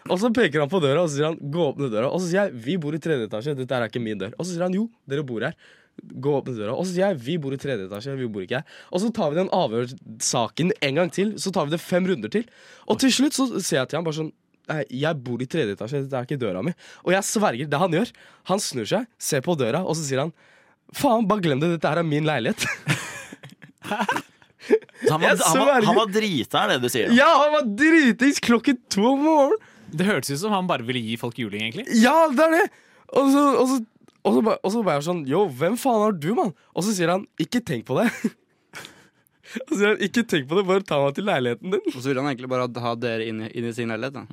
Og 0.06 0.20
så 0.22 0.30
peker 0.30 0.62
han 0.62 0.70
på 0.70 0.78
døra 0.78 1.02
og 1.02 1.08
så 1.08 1.16
sier 1.16 1.32
han 1.32 1.40
'gå 1.40 1.62
og 1.62 1.74
åpne 1.74 1.90
døra'. 1.90 2.12
Og 2.12 2.20
så 2.20 2.28
sier 2.28 2.44
jeg 2.44 2.52
'vi 2.64 2.76
bor 2.78 2.94
i 2.94 3.00
tredje 3.02 3.26
etasje', 3.26 3.56
dette 3.56 3.74
er 3.74 3.88
ikke 3.88 4.02
min 4.02 4.18
dør. 4.18 4.36
Og 4.38 4.46
så 4.46 4.52
sier 4.52 4.62
han 4.62 4.74
'jo, 4.74 4.90
dere 5.08 5.24
bor 5.24 5.40
her'. 5.40 5.56
Gå 5.96 6.32
opp 6.36 6.46
åpne 6.46 6.56
døra. 6.58 6.74
Og 6.76 6.86
så 6.86 6.92
sier 6.92 7.08
jeg 7.08 7.20
'vi 7.24 7.36
bor 7.40 7.54
i 7.54 7.60
tredje 7.60 7.88
etasje', 7.88 8.16
vi 8.16 8.28
bor 8.28 8.42
ikke 8.44 8.60
her. 8.60 8.66
Og 8.92 9.00
så 9.00 9.12
tar 9.12 9.30
vi 9.30 9.40
den 9.40 9.48
avhørssaken 9.48 10.72
en 10.82 10.94
gang 10.94 11.10
til. 11.12 11.38
Så 11.38 11.52
tar 11.52 11.66
vi 11.66 11.72
det 11.72 11.80
fem 11.80 12.04
runder 12.06 12.28
til. 12.28 12.44
Og 12.86 12.98
til 13.00 13.10
slutt 13.10 13.34
så 13.34 13.48
ser 13.60 13.80
jeg 13.80 13.88
til 13.88 13.98
han 13.98 14.04
bare 14.04 14.20
sånn 14.22 14.32
Nei, 14.66 14.82
jeg 14.90 15.14
bor 15.22 15.38
i 15.38 15.46
tredje 15.46 15.76
etasje, 15.76 16.02
dette 16.02 16.16
er 16.18 16.26
ikke 16.26 16.40
døra 16.42 16.58
mi. 16.60 16.72
Og 17.06 17.12
jeg 17.14 17.22
sverger, 17.22 17.68
det 17.70 17.78
han 17.78 17.92
gjør, 17.94 18.10
han 18.50 18.58
snur 18.58 18.88
seg, 18.90 19.06
ser 19.16 19.40
på 19.40 19.54
døra, 19.54 19.84
og 19.86 19.94
så 19.94 20.02
sier 20.02 20.24
han 20.24 20.32
Faen, 20.90 21.26
bare 21.26 21.42
glem 21.42 21.60
det, 21.62 21.70
dette 21.76 21.86
her 21.86 21.98
er 21.98 22.06
min 22.06 22.26
leilighet. 22.26 22.66
Så 23.86 25.12
han, 25.12 25.20
var, 25.22 25.38
han, 25.38 25.58
var, 25.60 25.84
han 25.86 25.98
var 25.98 26.10
drita, 26.10 26.64
er 26.64 26.72
det 26.74 26.78
du 26.82 26.90
sier? 26.90 27.12
ja, 27.14 27.28
han 27.44 27.52
var 27.52 27.66
dritings 27.78 28.40
klokken 28.42 28.78
to 28.90 29.04
om 29.12 29.22
morgenen! 29.22 29.72
Det 29.96 30.06
hørtes 30.08 30.32
ut 30.34 30.40
som 30.40 30.54
han 30.54 30.66
bare 30.66 30.82
ville 30.86 30.98
gi 31.04 31.14
folk 31.20 31.36
juling, 31.38 31.62
egentlig. 31.62 31.84
Ja, 32.02 32.26
det 32.32 32.42
er 32.42 32.54
det! 32.56 32.64
Og 33.14 33.28
så, 33.30 33.42
og 33.60 33.68
så, 33.70 33.76
og 34.26 34.34
så, 34.34 34.40
bare, 34.42 34.58
og 34.66 34.72
så 34.74 34.82
bare 34.86 35.04
sånn 35.06 35.22
Yo, 35.30 35.44
hvem 35.48 35.76
faen 35.78 36.02
er 36.08 36.16
du, 36.18 36.32
mann? 36.34 36.50
Og 36.74 36.82
så 36.84 36.92
sier 36.96 37.12
han, 37.14 37.24
ikke 37.40 37.62
tenk 37.64 37.86
på 37.86 37.96
det. 38.02 38.10
Og 39.56 39.70
så 39.70 39.76
sier 39.78 39.92
han, 39.92 40.00
ikke 40.02 40.24
tenk 40.26 40.48
på 40.50 40.56
det, 40.58 40.64
bare 40.66 40.82
ta 40.84 40.96
meg 40.98 41.12
til 41.14 41.24
leiligheten 41.28 41.70
din. 41.70 41.84
Og 41.92 42.00
så 42.02 42.10
vil 42.10 42.18
han 42.18 42.26
egentlig 42.32 42.48
bare 42.50 42.64
ha 42.82 42.90
dere 42.98 43.28
inn 43.30 43.44
i, 43.46 43.50
inn 43.56 43.68
i 43.68 43.70
sin 43.76 43.92
leilighet. 43.92 44.16
da. 44.18 44.24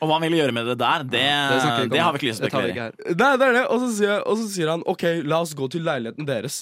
Og 0.00 0.08
hva 0.08 0.16
han 0.16 0.24
ville 0.24 0.38
gjøre 0.40 0.54
med 0.56 0.70
det 0.70 0.76
der, 0.80 1.04
det, 1.04 1.20
Det, 1.20 1.58
snakker 1.60 1.84
om. 1.84 1.98
har 2.00 2.16
vi 2.16 2.20
ikke 2.22 2.30
lyst 2.30 2.40
til 2.40 2.48
å 2.48 2.48
Det 2.48 2.54
tar 2.54 2.64
vi 2.64 2.72
spekulere 2.72 2.72
i. 2.72 2.72
ikke 2.72 2.86
her. 3.12 3.18
Nei, 3.20 3.28
det 3.42 3.46
er 3.50 3.52
det. 3.58 3.64
Og 3.74 3.82
så, 3.84 3.90
sier, 3.98 4.10
jeg- 4.14 4.24
og 4.32 4.40
så 4.40 4.46
sier 4.54 4.72
han 4.72 4.82
OK, 4.94 5.04
la 5.28 5.40
oss 5.44 5.52
gå 5.60 5.68
til 5.76 5.84
leiligheten 5.84 6.26
deres. 6.32 6.56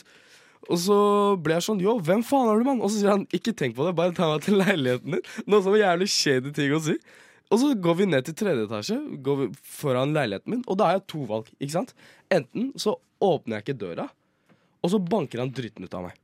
Og 0.68 0.78
så 0.82 0.98
ble 1.46 1.54
jeg 1.60 1.66
sånn 1.68 1.80
Yo, 1.86 1.94
hvem 2.10 2.26
faen 2.26 2.50
er 2.50 2.58
du, 2.58 2.66
mann? 2.72 2.82
Og 2.82 2.90
så 2.90 2.98
sier 3.04 3.14
han 3.14 3.24
ikke 3.38 3.54
tenk 3.62 3.78
på 3.78 3.86
det, 3.86 3.94
bare 4.02 4.12
ta 4.18 4.28
meg 4.34 4.42
til 4.48 4.58
leiligheten 4.58 5.16
din. 5.16 5.24
Noe 5.46 5.62
som 5.62 5.78
er 5.78 5.84
jævlig 5.86 6.10
shady 6.10 6.52
ting 6.58 6.74
å 6.74 6.82
si. 6.82 6.98
Og 7.52 7.60
så 7.60 7.74
går 7.84 7.98
vi 7.98 8.08
ned 8.08 8.24
til 8.24 8.36
tredje 8.38 8.64
etasje, 8.64 8.96
går 9.24 9.40
vi 9.42 9.48
foran 9.60 10.14
leiligheten 10.16 10.54
min, 10.54 10.64
og 10.64 10.78
da 10.80 10.88
har 10.88 10.98
jeg 10.98 11.08
to 11.12 11.26
valg. 11.28 11.50
ikke 11.58 11.74
sant? 11.74 11.92
Enten 12.32 12.70
så 12.80 12.96
åpner 13.22 13.58
jeg 13.58 13.66
ikke 13.66 13.80
døra, 13.82 14.06
og 14.80 14.94
så 14.94 15.00
banker 15.12 15.42
han 15.42 15.52
dritten 15.52 15.84
ut 15.84 15.98
av 15.98 16.08
meg. 16.08 16.16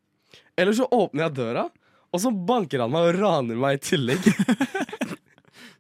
Eller 0.59 0.75
så 0.75 0.89
åpner 0.89 1.27
jeg 1.27 1.37
døra, 1.37 1.69
og 2.09 2.23
så 2.23 2.33
banker 2.33 2.81
han 2.83 2.95
meg 2.95 3.11
og 3.11 3.21
raner 3.21 3.61
meg 3.61 3.77
i 3.77 3.85
tillegg. 3.91 4.25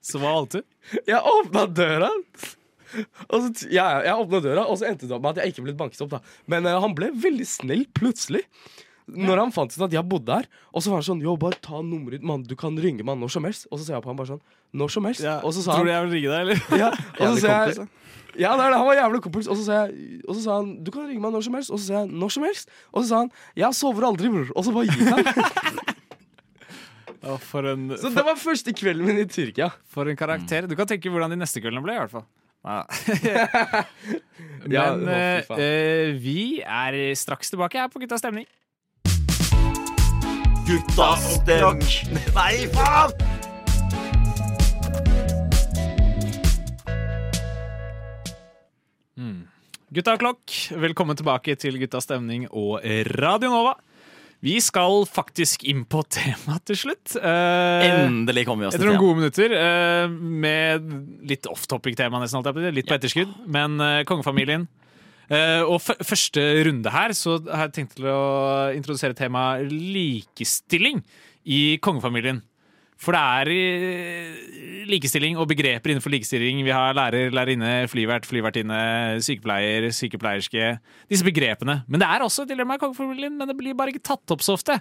Så 0.09 0.21
hva 0.23 0.31
valgte 0.39 0.63
du? 0.63 0.77
Jeg 1.11 1.19
åpna 1.27 1.65
døra. 1.75 2.09
Og 3.29 3.43
så, 3.43 3.67
ja, 3.69 3.87
jeg 4.07 4.15
åpna 4.23 4.39
døra, 4.41 4.63
og 4.71 4.79
så 4.81 4.87
endte 4.89 5.09
det 5.09 5.13
opp 5.13 5.25
med 5.25 5.35
at 5.35 5.43
jeg 5.43 5.53
ikke 5.53 5.65
ble 5.67 5.75
banket 5.77 6.05
opp. 6.05 6.15
da 6.15 6.21
Men 6.49 6.69
uh, 6.69 6.79
han 6.81 6.95
ble 6.97 7.11
veldig 7.13 7.45
snill 7.45 7.83
plutselig. 7.99 8.45
Når 9.09 9.43
han 9.43 9.53
fant 9.53 9.75
ut 9.75 9.85
at 9.85 9.97
jeg 9.97 10.09
bodde 10.09 10.39
her. 10.39 10.49
Og 10.73 10.85
så 10.85 10.93
var 10.93 11.03
han 11.03 11.09
sånn 11.11 11.21
Yo, 11.25 11.35
bare 11.41 11.61
ta 11.65 11.83
nummeret 11.83 12.19
ditt, 12.19 12.29
mann. 12.31 12.47
Du 12.47 12.55
kan 12.61 12.79
ringe 12.81 13.05
meg 13.05 13.21
når 13.21 13.35
som 13.37 13.49
helst. 13.49 13.67
Og 13.69 13.81
så 13.81 13.89
ser 13.89 13.99
jeg 13.99 14.07
på 14.07 14.13
han 14.13 14.21
bare 14.21 14.37
sånn 14.37 14.45
Når 14.73 14.89
som 14.93 15.05
helst. 15.09 15.25
og 15.25 15.55
så 15.55 15.63
sa 15.65 15.79
Tror 15.79 15.87
du 15.89 15.91
jeg 15.91 16.05
vil 16.05 16.13
ringe 16.19 16.29
deg, 16.35 16.41
eller? 16.41 16.79
ja, 16.79 16.91
og 17.21 17.39
så 17.39 17.41
sa 17.41 17.55
jeg, 17.69 17.89
ja, 18.39 18.53
det 18.55 18.65
er 18.65 18.71
det. 18.71 18.79
Han 18.79 18.87
var 18.87 18.99
jævlig 19.01 19.21
kompis. 19.25 19.49
Og 19.51 19.57
så, 19.59 19.65
sa 19.67 19.79
jeg, 19.83 20.21
og 20.29 20.35
så 20.37 20.43
sa 20.45 20.57
han 20.61 20.73
du 20.85 20.91
kan 20.95 21.09
ringe 21.09 21.23
meg 21.23 21.33
når 21.35 21.47
som 21.49 21.57
helst. 21.59 21.73
Og 21.75 21.81
så 21.81 21.89
sa 21.89 22.03
jeg 22.03 22.11
når 22.23 22.35
som 22.37 22.45
helst. 22.47 22.75
Og 22.93 23.03
så 23.03 23.09
sa 23.11 23.23
han 23.25 23.31
jeg 23.59 23.79
sover 23.79 24.07
aldri, 24.07 24.31
bror. 24.33 24.53
Og 24.55 24.67
så 24.67 24.75
bare 24.77 24.87
gikk 24.93 25.09
han. 25.09 25.81
ja, 27.25 27.39
for, 27.49 27.71
en, 27.73 27.89
Så 28.03 28.13
det 28.15 28.27
var 28.29 28.39
første 28.39 28.75
kvelden 28.79 29.09
min 29.09 29.23
i 29.25 29.27
Tyrkia. 29.27 29.73
for 29.91 30.11
en 30.11 30.19
karakter. 30.19 30.69
Du 30.71 30.77
kan 30.79 30.87
tenke 30.91 31.11
hvordan 31.11 31.35
de 31.35 31.41
neste 31.41 31.63
kveldene 31.65 31.83
ble, 31.83 31.97
i 31.99 32.05
hvert 32.05 32.15
fall. 32.15 32.29
Ja. 32.69 32.85
Ja, 34.69 34.85
Men 34.99 35.07
å, 35.07 35.13
eh, 35.15 35.51
eh, 35.63 36.15
vi 36.19 36.61
er 36.61 36.99
straks 37.17 37.51
tilbake 37.55 37.79
her 37.81 37.89
på 37.89 38.03
Guttas 38.03 38.21
stemning. 38.21 38.47
Guttas 40.69 41.39
stemning 41.39 42.19
Nei, 42.35 42.67
faen! 42.75 43.38
Gutta 49.89 50.15
og 50.15 50.21
klokk, 50.23 50.55
velkommen 50.79 51.17
tilbake 51.19 51.57
til 51.59 51.79
Gutta 51.81 52.01
stemning 52.05 52.45
og 52.53 52.79
Radio 53.19 53.51
Nova. 53.51 53.75
Vi 54.45 54.55
skal 54.63 55.03
faktisk 55.11 55.65
inn 55.67 55.83
på 55.91 56.05
temaet 56.15 56.63
til 56.71 56.79
slutt. 56.79 57.17
Eh, 57.19 57.87
Endelig 58.05 58.45
kommer 58.47 58.67
vi 58.67 58.69
oss 58.69 58.77
til 58.77 58.85
Etter 58.85 58.93
noen 58.93 59.03
gode 59.03 59.19
minutter 59.19 59.55
eh, 59.59 60.13
med 60.45 60.93
litt 61.27 61.49
off-topic-tema, 61.51 62.21
nesten 62.23 62.39
alt 62.39 62.53
jeg 62.63 62.77
litt 62.77 62.91
på 62.91 62.99
etterskudd, 62.99 63.33
men 63.51 63.81
eh, 63.83 64.05
kongefamilien. 64.07 64.69
Eh, 65.29 65.65
og 65.67 65.83
første 65.83 66.45
runde 66.69 66.93
her 66.95 67.13
så 67.17 67.41
har 67.49 67.67
jeg 67.67 67.75
tenkt 67.81 67.99
til 67.99 68.07
å 68.13 68.21
introdusere 68.77 69.19
temaet 69.19 69.67
likestilling 69.75 71.03
i 71.49 71.63
kongefamilien. 71.83 72.45
For 72.99 73.15
det 73.15 73.21
er 73.23 73.49
eh, 73.55 74.87
likestilling 74.91 75.37
og 75.39 75.47
begreper 75.53 75.93
innenfor 75.93 76.11
likestilling. 76.11 76.65
Vi 76.67 76.73
har 76.75 76.97
lærer, 76.99 77.31
lærerinne, 77.31 77.73
flyvert, 77.91 78.27
flyvertinne, 78.27 78.79
sykepleier, 79.23 79.87
sykepleierske. 79.95 80.73
Disse 81.11 81.27
begrepene. 81.27 81.81
Men 81.87 82.03
det 82.03 82.09
er 82.11 82.25
også 82.27 82.43
et 82.43 82.51
dilemma 82.51 82.75
i 82.75 82.83
kongefamilien, 82.83 83.37
men 83.39 83.51
det 83.51 83.55
blir 83.59 83.77
bare 83.79 83.95
ikke 83.95 84.03
tatt 84.11 84.35
opp 84.35 84.43
så 84.43 84.57
ofte. 84.59 84.81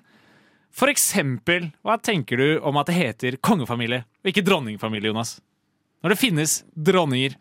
For 0.73 0.89
eksempel, 0.91 1.69
hva 1.85 1.97
tenker 2.01 2.41
du 2.41 2.47
om 2.65 2.79
at 2.81 2.89
det 2.89 2.97
heter 2.97 3.37
kongefamilie, 3.37 4.01
og 4.25 4.31
ikke 4.31 4.43
dronningfamilie, 4.45 5.11
Jonas? 5.11 5.37
Når 6.01 6.13
det 6.13 6.19
finnes 6.21 6.57
dronninger. 6.73 7.37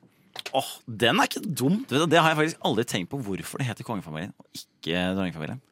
Åh, 0.57 0.69
Den 0.85 1.21
er 1.21 1.29
ikke 1.31 1.41
dum. 1.49 1.81
Det 1.89 2.21
har 2.21 2.35
jeg 2.35 2.39
faktisk 2.43 2.69
aldri 2.69 2.85
tenkt 2.89 3.11
på 3.13 3.21
hvorfor 3.25 3.61
det 3.61 3.71
heter 3.71 3.87
kongefamilien 3.89 4.35
og 4.37 4.61
ikke 4.61 5.07
dronningfamilien. 5.17 5.63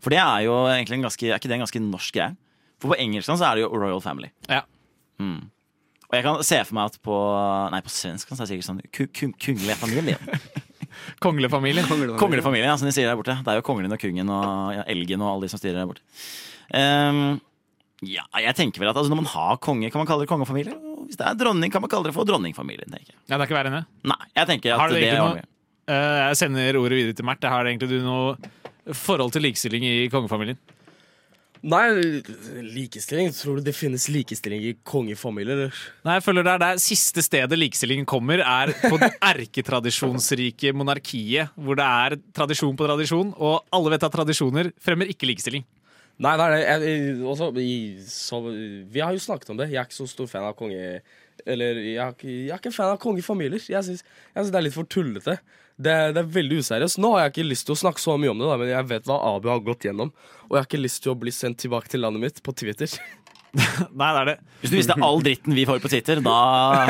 For 0.00 0.12
det 0.12 0.20
er 0.20 0.46
jo 0.46 0.56
egentlig 0.68 0.98
en 0.98 1.06
ganske, 1.06 1.28
er 1.28 1.36
ikke 1.36 1.48
det 1.52 1.56
en 1.58 1.64
ganske 1.64 1.80
norsk 1.84 2.16
greie? 2.16 2.36
For 2.84 2.92
på 2.92 2.98
engelsk 3.00 3.30
så 3.32 3.40
er 3.48 3.56
det 3.56 3.64
jo 3.64 3.70
royal 3.72 4.02
family. 4.04 4.28
Ja. 4.52 4.60
Mm. 5.22 5.46
Og 6.10 6.12
jeg 6.18 6.24
kan 6.26 6.42
se 6.44 6.58
for 6.68 6.76
meg 6.76 6.90
at 6.92 6.98
på 7.02 7.14
Nei, 7.72 7.80
på 7.86 7.90
svensk 7.90 8.28
kan 8.28 8.36
det 8.38 8.46
sikkert 8.50 8.66
sånn 8.68 8.82
ku- 8.92 9.08
ku- 9.08 9.32
Kungelig 9.40 9.78
familie. 9.80 10.18
Konglefamilien. 11.24 11.88
Konglefamilien, 12.20 12.68
ja, 12.68 12.76
som 12.78 12.86
de 12.86 12.92
sier 12.94 13.08
der 13.08 13.16
borte. 13.18 13.34
Det 13.40 13.50
er 13.50 13.58
jo 13.58 13.64
kongen 13.66 13.90
og 13.90 13.98
kungen 13.98 14.28
og 14.30 14.74
ja, 14.76 14.84
elgen 14.92 15.24
og 15.24 15.30
alle 15.32 15.48
de 15.48 15.50
som 15.54 15.58
styrer 15.58 15.80
der 15.80 15.88
borte. 15.90 16.04
Um, 16.74 17.40
ja, 18.04 18.22
jeg 18.44 18.54
tenker 18.58 18.82
vel 18.82 18.90
at 18.92 18.96
altså, 19.00 19.10
Når 19.12 19.20
man 19.22 19.30
har 19.32 19.56
konge, 19.64 19.90
kan 19.90 20.00
man 20.02 20.08
kalle 20.08 20.22
det 20.26 20.30
kongefamilie. 20.30 20.76
Og 20.76 21.08
hvis 21.08 21.18
det 21.18 21.26
er 21.26 21.40
dronning, 21.40 21.72
kan 21.72 21.82
man 21.82 21.90
kalle 21.92 22.10
det 22.10 22.14
for 22.16 22.28
dronningfamilien. 22.28 22.92
tenker 22.92 23.10
jeg. 23.10 23.18
Ja, 23.26 23.34
det 23.36 23.40
er 23.40 23.48
ikke 23.48 23.58
verre 23.58 23.72
enn 23.72 23.78
det. 23.80 23.84
Nei, 24.12 24.20
jeg 24.38 24.50
tenker 24.52 24.76
Har 24.78 24.86
at 24.86 24.94
du 24.94 25.00
det 25.00 25.10
er 25.10 25.20
noe- 25.24 25.44
Eh, 25.84 26.18
jeg 26.30 26.36
sender 26.40 26.78
ordet 26.80 26.96
videre 26.96 27.12
til 27.18 27.26
Mert. 27.28 27.42
Har 27.44 27.66
egentlig 27.68 27.90
du 27.90 27.98
noe 28.00 28.38
forhold 28.96 29.34
til 29.34 29.42
likestilling 29.44 29.82
i 29.84 30.08
kongefamilien? 30.08 30.56
Nei, 31.64 31.84
likestilling? 32.60 33.30
Tror 33.32 33.56
du 33.56 33.64
det 33.64 33.72
finnes 33.72 34.04
likestilling 34.12 34.66
i 34.68 34.74
kongefamilier? 34.84 35.70
Nei, 36.04 36.18
jeg 36.18 36.24
føler 36.26 36.44
det 36.44 36.52
er 36.52 36.60
der 36.60 36.82
siste 36.82 37.24
stedet 37.24 37.56
likestillingen 37.56 38.04
kommer, 38.08 38.42
er 38.44 38.74
på 38.82 38.98
det 39.00 39.14
erketradisjonsrike 39.32 40.74
monarkiet, 40.76 41.54
hvor 41.56 41.80
det 41.80 41.86
er 41.86 42.18
tradisjon 42.36 42.76
på 42.76 42.90
tradisjon, 42.90 43.32
og 43.40 43.62
alle 43.72 43.94
vet 43.94 44.04
at 44.04 44.12
tradisjoner 44.12 44.74
fremmer 44.84 45.08
ikke 45.08 45.30
likestilling. 45.30 45.64
Nei, 46.20 46.36
nei, 46.38 46.50
nei. 46.52 46.60
Jeg, 46.62 47.16
også, 47.26 47.48
så, 48.12 48.42
vi 48.44 49.00
har 49.02 49.16
jo 49.16 49.24
snakket 49.24 49.50
om 49.50 49.58
det. 49.58 49.72
Jeg 49.72 49.80
er 49.80 49.88
ikke 49.88 50.02
så 50.02 50.10
stor 50.10 50.28
fan 50.30 50.46
av 50.46 50.54
konge... 50.58 51.00
Eller 51.44 51.80
jeg 51.80 51.96
jeg 52.22 52.52
er 52.52 52.60
ikke 52.60 52.76
fan 52.76 52.92
av 52.92 53.00
kongefamilier. 53.02 53.64
Jeg 53.72 53.88
syns 53.88 54.04
det 54.36 54.60
er 54.60 54.68
litt 54.68 54.76
for 54.76 54.86
tullete. 54.86 55.40
Det, 55.74 55.94
det 56.14 56.20
er 56.22 56.30
veldig 56.36 56.60
useriøst. 56.62 57.00
Nå 57.02 57.10
har 57.16 57.24
jeg 57.24 57.34
ikke 57.34 57.48
lyst 57.48 57.66
til 57.66 57.74
å 57.74 57.80
snakke 57.80 58.02
så 58.02 58.14
mye 58.20 58.30
om 58.30 58.38
det, 58.38 58.46
da, 58.46 58.58
men 58.60 58.70
jeg 58.70 58.88
vet 58.92 59.10
hva 59.10 59.18
Abu 59.32 59.50
har 59.50 59.62
gått 59.64 59.88
gjennom. 59.88 60.12
Og 60.46 60.54
jeg 60.54 60.60
har 60.60 60.68
ikke 60.70 60.84
lyst 60.84 61.02
til 61.02 61.14
å 61.14 61.18
bli 61.18 61.34
sendt 61.34 61.58
tilbake 61.64 61.90
til 61.90 62.04
landet 62.04 62.22
mitt 62.22 62.42
på 62.46 62.54
Twitter. 62.54 62.94
Nei, 63.94 64.08
det 64.08 64.20
er 64.20 64.28
det. 64.28 64.36
Hvis 64.60 64.72
du 64.72 64.76
visste 64.78 64.96
all 65.06 65.20
dritten 65.22 65.54
vi 65.54 65.64
får 65.66 65.82
på 65.82 65.90
Twitter, 65.90 66.22
da 66.24 66.38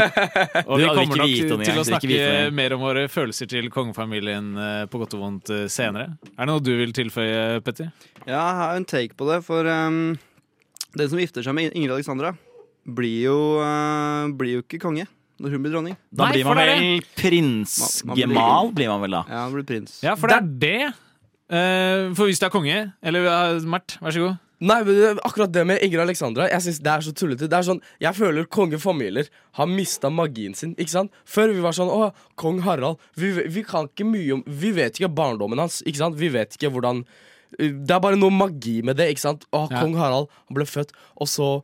Og 0.69 0.81
vi 0.81 0.87
kommer 0.89 1.21
nok 1.21 1.33
det, 1.33 1.59
til 1.67 1.81
å 1.81 1.87
snakke 1.89 2.21
mer 2.57 2.77
om 2.77 2.85
våre 2.85 3.07
følelser 3.13 3.51
til 3.51 3.69
kongefamilien 3.73 4.53
eh, 4.57 4.85
på 4.89 5.01
godt 5.01 5.17
og 5.17 5.25
vondt 5.27 5.53
eh, 5.53 5.67
senere. 5.73 6.15
Er 6.35 6.45
det 6.45 6.51
noe 6.53 6.65
du 6.65 6.73
vil 6.79 6.95
tilføye, 6.97 7.61
Petter? 7.65 7.91
Ja, 8.25 8.39
jeg 8.39 8.57
har 8.61 8.79
en 8.79 8.89
take 8.89 9.17
på 9.19 9.29
det, 9.29 9.43
for 9.45 9.69
um, 9.69 10.17
den 10.97 11.13
som 11.13 11.21
gifter 11.21 11.45
seg 11.45 11.57
med 11.57 11.73
Ingrid 11.73 11.99
Alexandra, 11.99 12.33
blir 12.85 13.29
jo, 13.29 13.39
uh, 13.61 14.33
blir 14.37 14.59
jo 14.59 14.65
ikke 14.65 14.81
konge 14.85 15.09
når 15.45 15.55
hun 15.55 15.63
blir 15.67 15.73
dronning. 15.77 15.97
Da 16.11 16.25
Nei, 16.27 16.33
blir 16.39 16.45
man 16.49 16.57
vel 16.57 17.03
prins 17.21 17.77
Man- 18.05 18.17
man 18.17 18.75
blir- 18.75 18.89
man 18.89 19.01
vel 19.05 19.11
da. 19.19 19.25
Ja, 19.29 19.43
blir 19.53 19.65
prins. 19.69 20.01
Ja, 20.03 20.15
for 20.17 20.29
det 20.33 20.37
er 20.41 20.49
det. 20.65 20.95
Eh, 21.51 22.15
for 22.17 22.25
hvis 22.27 22.41
det 22.41 22.47
er 22.49 22.51
konge 22.55 22.93
Eller 23.05 23.27
uh, 23.29 23.61
Mert, 23.69 23.99
vær 24.01 24.11
så 24.17 24.23
god. 24.25 24.39
Nei, 24.65 24.79
men 24.87 25.19
akkurat 25.27 25.53
det 25.53 25.67
med 25.69 25.83
Ingrid 25.85 26.01
Alexandra 26.01 26.47
Jeg 26.49 26.63
synes 26.65 26.79
det 26.81 26.93
er 26.95 27.03
så 27.05 27.13
tullete. 27.13 27.49
Det 27.51 27.53
er 27.59 27.67
sånn, 27.67 27.83
Jeg 28.01 28.15
føler 28.17 28.47
kongefamilier 28.49 29.29
har 29.59 29.67
mista 29.69 30.09
magien 30.09 30.55
sin. 30.57 30.73
ikke 30.81 30.89
sant? 30.95 31.13
Før 31.29 31.53
vi 31.53 31.61
var 31.61 31.73
sånn 31.77 31.91
Å, 31.93 32.15
kong 32.41 32.63
Harald. 32.65 32.97
Vi, 33.21 33.31
vi 33.53 33.63
kan 33.63 33.91
ikke 33.91 34.07
mye 34.09 34.33
om 34.39 34.43
Vi 34.49 34.73
vet 34.73 34.97
ikke 34.99 35.13
barndommen 35.15 35.59
hans. 35.61 35.83
ikke 35.85 36.01
sant? 36.01 36.17
Vi 36.17 36.29
vet 36.33 36.57
ikke 36.57 36.73
hvordan 36.73 37.05
Det 37.59 37.91
er 37.93 38.01
bare 38.01 38.17
noe 38.17 38.33
magi 38.33 38.81
med 38.83 38.97
det. 38.97 39.11
ikke 39.13 39.21
sant? 39.29 39.45
Å, 39.53 39.69
Ja. 39.71 39.81
Kong 39.85 39.95
Harald 40.01 40.29
han 40.49 40.55
ble 40.57 40.65
født, 40.65 40.91
og 41.21 41.29
så 41.29 41.63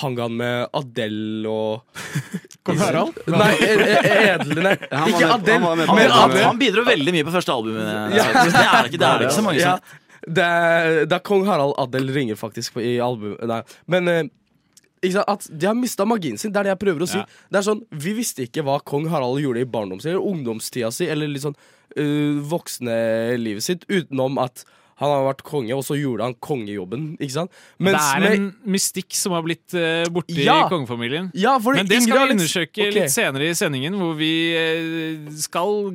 hang 0.00 0.16
han 0.20 0.36
med 0.36 0.68
Adele 0.76 1.48
og 1.48 2.00
Kong 2.66 2.80
Harald? 2.82 3.20
Nei, 3.30 3.52
e- 3.62 3.76
e- 3.96 4.16
edlene. 4.32 4.72
han 4.90 5.04
var 5.04 5.12
Ikke 5.12 5.28
Adele, 5.36 5.60
med 5.76 5.92
men. 5.92 6.10
Adele. 6.10 6.42
Han 6.46 6.58
bidro 6.60 6.84
veldig 6.88 7.14
mye 7.14 7.26
på 7.28 7.34
første 7.36 7.54
albumet. 7.54 7.86
Det 7.86 8.24
er 8.24 8.34
det 8.34 8.48
ikke, 8.90 8.98
det 8.98 9.06
er 9.06 9.22
det 9.22 9.28
ikke 9.28 9.38
så 9.38 9.46
mange 9.46 9.62
Ja, 9.62 9.76
som 9.78 10.02
det, 10.26 10.42
er, 10.42 11.04
det 11.06 11.14
er 11.14 11.22
kong 11.22 11.44
Harald 11.46 11.76
Adel 11.78 12.10
ringer 12.10 12.38
faktisk 12.38 12.80
i 12.82 12.96
albumet. 13.02 13.44
Nei. 13.46 13.60
Men 13.92 14.10
eh, 14.10 14.22
ikke 15.04 15.20
sant, 15.20 15.30
at 15.30 15.46
de 15.52 15.68
har 15.68 15.76
mista 15.78 16.06
magien 16.08 16.38
sin. 16.40 16.50
Det 16.50 16.58
er 16.60 16.66
det 16.68 16.72
jeg 16.74 16.82
prøver 16.82 17.04
å 17.06 17.10
si. 17.10 17.20
Ja. 17.20 17.44
Det 17.52 17.60
er 17.60 17.66
sånn, 17.68 17.84
Vi 18.02 18.14
visste 18.16 18.46
ikke 18.48 18.64
hva 18.66 18.80
kong 18.82 19.06
Harald 19.12 19.38
gjorde 19.42 19.62
i 19.62 19.68
barndomstida 19.70 20.16
eller 20.16 20.26
ungdomstida 20.32 20.90
si 20.94 21.06
eller 21.12 21.30
litt 21.30 21.44
sånn 21.44 21.54
uh, 21.54 22.40
voksne 22.50 22.96
livet 23.38 23.66
sitt, 23.66 23.86
utenom 23.86 24.40
at 24.42 24.64
han 24.96 25.10
har 25.12 25.26
vært 25.26 25.42
konge, 25.44 25.74
og 25.76 25.82
så 25.84 25.96
gjorde 25.98 26.24
han 26.24 26.34
kongejobben. 26.40 27.02
ikke 27.20 27.34
sant? 27.34 27.52
Mens 27.78 27.98
det 28.00 28.16
er 28.16 28.22
med- 28.24 28.36
en 28.38 28.46
mystikk 28.72 29.12
som 29.12 29.34
har 29.36 29.42
blitt 29.44 29.74
uh, 29.76 30.08
borte 30.08 30.32
Ja. 30.32 30.62
i 30.64 30.70
kongefamilien. 30.72 31.30
ja, 31.36 31.58
Men 31.58 31.86
det 31.86 32.02
skal 32.02 32.22
vi 32.28 32.32
undersøke 32.32 32.80
okay. 32.88 32.92
litt 33.02 33.12
senere 33.12 33.50
i 33.50 33.52
sendingen, 33.54 33.92
hvor 34.00 34.14
vi 34.16 34.30
uh, 34.56 35.30
skal 35.36 35.92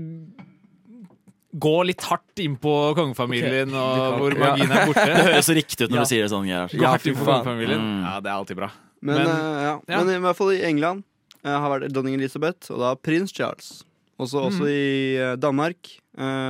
gå 1.51 1.73
litt 1.83 2.01
hardt 2.07 2.39
inn 2.45 2.55
på 2.61 2.75
kongefamilien, 2.95 3.73
og 3.73 4.19
hvor 4.21 4.35
hvor 4.37 4.53
ja. 4.53 4.67
er 4.69 4.85
borte. 4.87 5.05
Det 5.09 5.25
høres 5.31 5.49
så 5.49 5.55
riktig 5.57 5.87
ut 5.87 5.89
når 5.89 5.97
Ja. 5.97 6.03
du 6.05 6.11
sier 6.13 6.21
det 6.27 6.31
sånn. 6.31 6.45
Gerhard. 6.47 6.69
Gå 6.77 6.81
Ja, 6.85 6.91
hardt 6.93 7.07
inn 7.09 7.17
på 7.17 7.25
kongefamilien. 7.25 7.81
Mm. 7.81 8.03
Ja, 8.05 8.13
det 8.21 8.29
er 8.29 8.35
alltid 8.37 8.55
bra. 8.61 8.69
Men, 9.01 9.15
Men- 9.17 9.27
uh, 9.27 9.61
ja. 9.65 9.73
ja. 9.87 10.03
Men 10.03 10.13
i 10.13 10.19
hvert 10.27 10.37
fall 10.37 10.53
i 10.53 10.61
England 10.69 11.03
har 11.43 11.71
vært 11.73 11.89
dronning 11.89 12.13
Elisabeth, 12.21 12.69
og 12.69 12.77
da 12.85 12.93
prins 12.95 13.33
Charles. 13.33 13.81
Også, 14.21 14.37
også 14.45 14.69
i 14.69 15.17
Danmark 15.41 15.89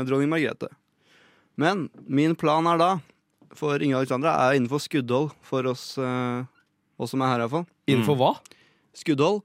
dronning 0.03 0.27
Margrethe. 0.27 0.67
Men 1.61 1.85
min 2.09 2.33
plan 2.39 2.65
er 2.71 2.79
da, 2.81 2.91
for 3.57 3.81
Inge 3.83 3.99
Alexandra, 3.99 4.33
er 4.47 4.57
innenfor 4.59 4.81
skuddhold 4.81 5.31
for 5.45 5.67
oss, 5.71 5.91
eh, 6.01 6.43
oss 7.01 7.13
som 7.13 7.21
er 7.25 7.33
her, 7.35 7.43
iallfall. 7.45 7.65
Innenfor 7.91 8.17
hva? 8.19 8.31
Skuddhold. 8.97 9.41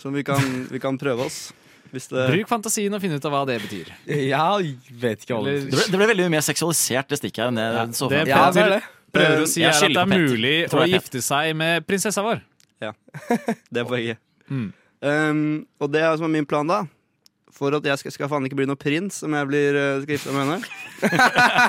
Som 0.00 0.16
vi 0.18 0.24
kan, 0.26 0.42
vi 0.70 0.80
kan 0.82 0.98
prøve 0.98 1.28
oss. 1.28 1.52
Hvis 1.94 2.08
det 2.10 2.24
Bruk 2.26 2.48
fantasien 2.50 2.90
og 2.96 2.98
finn 3.04 3.12
ut 3.14 3.26
av 3.28 3.30
hva 3.30 3.44
det 3.46 3.60
betyr. 3.62 3.92
Jeg 4.10 4.72
vet 4.98 5.22
ikke 5.22 5.36
hva 5.36 5.44
det 5.46 5.52
Eller- 5.52 5.70
Det 5.70 5.76
ble, 5.76 5.84
det 5.92 5.98
ble 6.00 6.08
veldig 6.10 6.24
mye 6.26 6.34
mer 6.34 6.42
seksualisert, 6.42 7.06
det 7.12 7.18
stikket 7.20 7.38
her. 7.44 7.52
enn 7.52 7.60
det 7.60 7.66
jeg 7.70 7.94
så 7.94 8.08
for 8.08 8.16
meg. 8.18 8.26
Ja, 8.32 8.50
det 8.50 8.62
er 8.64 8.72
det. 8.74 8.82
Prøver 9.14 9.42
å 9.44 9.46
si 9.46 9.60
Jeg 9.62 9.68
er 9.70 9.70
at 9.70 9.78
det 9.78 9.84
skylder 9.84 10.00
er 10.00 10.04
på 10.04 10.10
Petter. 10.10 10.34
mulig 10.34 10.56
Tror 10.72 10.80
å 10.80 10.82
er 10.82 10.90
gifte 10.90 11.22
seg 11.22 11.56
med 11.56 11.86
prinsessa 11.86 12.24
vår. 12.26 12.42
Det 13.72 13.78
er 13.80 13.84
poenget. 13.86 14.18
Mm. 14.50 14.72
Um, 15.04 15.66
og 15.80 15.92
det 15.92 16.02
er 16.02 16.16
som 16.18 16.26
er 16.26 16.32
min 16.34 16.46
plan, 16.48 16.66
da. 16.66 16.80
For 17.54 17.70
at 17.76 17.84
jeg 17.86 18.00
skal, 18.00 18.10
skal 18.16 18.30
faen 18.32 18.46
ikke 18.48 18.56
bli 18.58 18.66
noen 18.66 18.80
prins 18.80 19.20
om 19.22 19.34
jeg 19.38 19.46
blir, 19.46 19.76
uh, 19.78 20.02
skal 20.02 20.16
gifte 20.16 20.32
meg 20.34 20.48
med 20.48 20.54
henne. 20.56 20.66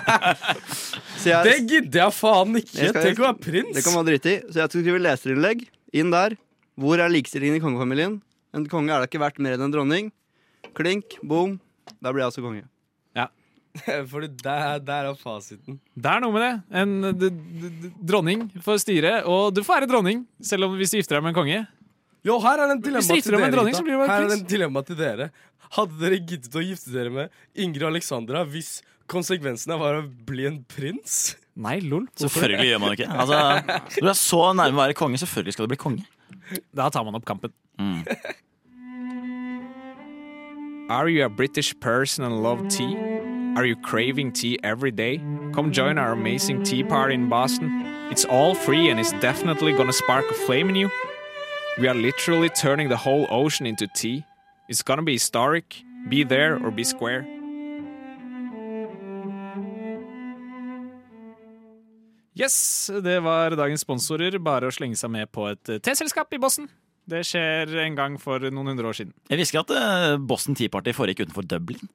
Så 1.22 1.30
jeg, 1.30 1.44
Det 1.46 1.56
gidder 1.70 2.00
jeg 2.04 2.16
faen 2.18 2.56
ikke. 2.62 2.78
Jeg 2.80 2.90
skal- 2.94 3.06
Tenk 3.10 3.22
å 3.22 3.28
være 3.28 3.42
prins. 3.46 3.74
Det 3.78 3.84
kan 3.86 3.94
man 3.94 4.06
drite 4.08 4.32
i. 4.34 4.38
Så 4.50 4.62
jeg 4.64 4.70
skal 4.72 4.82
skrive 4.86 5.02
leserinnlegg 5.06 5.66
inn 5.94 6.10
der. 6.14 6.38
Hvor 6.76 7.00
er 7.00 7.10
likestillingen 7.14 7.60
i 7.60 7.64
kongefamilien? 7.64 8.18
En 8.56 8.66
konge 8.72 8.90
er 8.92 9.04
da 9.04 9.08
ikke 9.10 9.22
verdt 9.22 9.38
mer 9.40 9.54
enn 9.60 9.68
en 9.68 9.72
dronning. 9.76 10.10
Klink, 10.76 11.20
boom. 11.24 11.60
Da 12.02 12.12
blir 12.12 12.24
jeg 12.26 12.32
altså 12.34 12.42
konge. 12.46 12.66
Fordi 14.12 14.30
der, 14.40 14.78
der 14.80 15.10
er 15.10 15.16
fasiten. 15.20 15.82
Det 16.00 16.08
er 16.08 16.22
noe 16.24 16.32
med 16.32 16.44
det. 16.46 16.52
En 16.80 16.92
d 17.20 17.28
d 17.28 17.30
d 17.84 17.90
dronning 18.08 18.46
får 18.64 18.78
styre, 18.86 19.18
og 19.28 19.50
du 19.52 19.60
får 19.68 19.82
være 19.82 19.90
dronning 19.92 20.22
selv 20.40 20.64
om 20.70 20.78
hvis 20.80 20.94
du 20.94 21.02
gifter 21.02 21.18
deg 21.18 21.26
med 21.26 21.34
en 21.34 21.40
konge. 21.42 21.58
Jo, 22.24 22.38
her 22.40 22.56
er 22.64 22.72
det 22.72 22.78
en 22.78 22.84
dilemma 22.86 23.18
til 23.20 23.36
dere. 23.36 23.50
dronning, 23.52 23.76
Her 23.76 24.14
er 24.16 24.30
det 24.32 24.38
en 24.40 24.46
dilemma 24.48 24.82
til 24.88 24.96
dere. 24.96 25.28
Hadde 25.76 25.98
dere 26.00 26.20
giddet 26.22 26.56
å 26.56 26.64
gifte 26.64 26.94
dere 26.94 27.14
med 27.14 27.42
Ingrid 27.58 27.88
Alexandra 27.88 28.44
hvis 28.48 28.78
konsekvensene 29.12 29.78
var 29.80 30.00
å 30.00 30.06
bli 30.06 30.48
en 30.50 30.62
prins? 30.70 31.36
Nei, 31.56 31.80
lol. 31.82 32.08
Selvfølgelig 32.20 32.70
gjør 32.70 32.82
man 32.84 32.92
det 32.92 33.00
ikke. 33.00 33.12
Altså, 33.24 33.38
du 34.04 34.10
er 34.10 34.20
så 34.20 34.42
nærme 34.58 34.78
å 34.78 34.84
være 34.84 34.98
konge, 34.98 35.20
selvfølgelig 35.22 35.56
skal 35.56 35.68
du 35.68 35.74
bli 35.76 35.82
konge. 35.82 36.08
Da 36.76 36.90
tar 36.94 37.06
man 37.08 37.18
opp 37.18 37.26
kampen. 37.28 37.54
Mm. 37.80 38.04
Are 40.90 41.10
you 41.10 41.26
a 41.26 41.30
British 41.30 41.74
person 41.80 42.24
and 42.24 42.44
love 42.44 42.68
tea? 42.70 42.96
Are 43.56 43.66
you 43.66 43.76
craving 43.76 44.34
tea 44.34 44.60
every 44.64 44.92
day? 44.92 45.18
Come 45.54 45.72
join 45.72 45.98
our 45.98 46.12
amazing 46.12 46.62
tea 46.64 46.84
party 46.84 47.16
in 47.16 47.30
Boston. 47.30 47.72
It's 48.12 48.26
all 48.26 48.54
free 48.54 48.90
and 48.90 49.00
it's 49.00 49.14
definitely 49.14 49.72
gonna 49.74 49.94
spark 49.94 50.26
a 50.30 50.34
flame 50.34 50.70
in 50.70 50.76
you. 50.76 50.92
We 51.80 51.88
are 51.88 51.96
literally 51.96 52.50
turning 52.50 52.90
the 52.90 52.98
whole 52.98 53.26
ocean 53.30 53.66
into 53.66 53.88
tea. 53.88 54.26
It's 54.68 54.82
gonna 54.84 55.06
be 55.06 55.14
historic. 55.14 55.84
Be 56.10 56.24
there 56.24 56.58
or 56.58 56.72
be 56.72 56.84
square. 56.84 57.26
Yes, 62.36 62.90
det 63.04 63.20
var 63.24 63.56
dagens 63.56 63.86
sponsorer. 63.86 64.36
Bare 64.44 64.68
å 64.68 64.74
slenge 64.74 64.98
seg 65.00 65.14
med 65.14 65.32
på 65.32 65.48
et 65.54 65.72
eh, 65.72 65.80
teselskap 65.80 66.34
i 66.36 66.42
Boston. 66.42 66.68
Det 67.06 67.22
skjer 67.30 67.70
en 67.86 67.96
gang 67.96 68.18
for 68.20 68.42
noen 68.50 68.74
hundre 68.74 68.90
år 68.90 68.98
siden. 68.98 69.14
Jeg 69.30 69.40
visste 69.40 69.56
ikke 69.56 69.68
at 69.68 69.72
Bossen 69.76 70.26
Boston 70.28 70.58
Tea 70.58 70.74
Party 70.74 70.94
foregikk 70.98 71.28
utenfor 71.28 71.46
Dublin. 71.48 71.86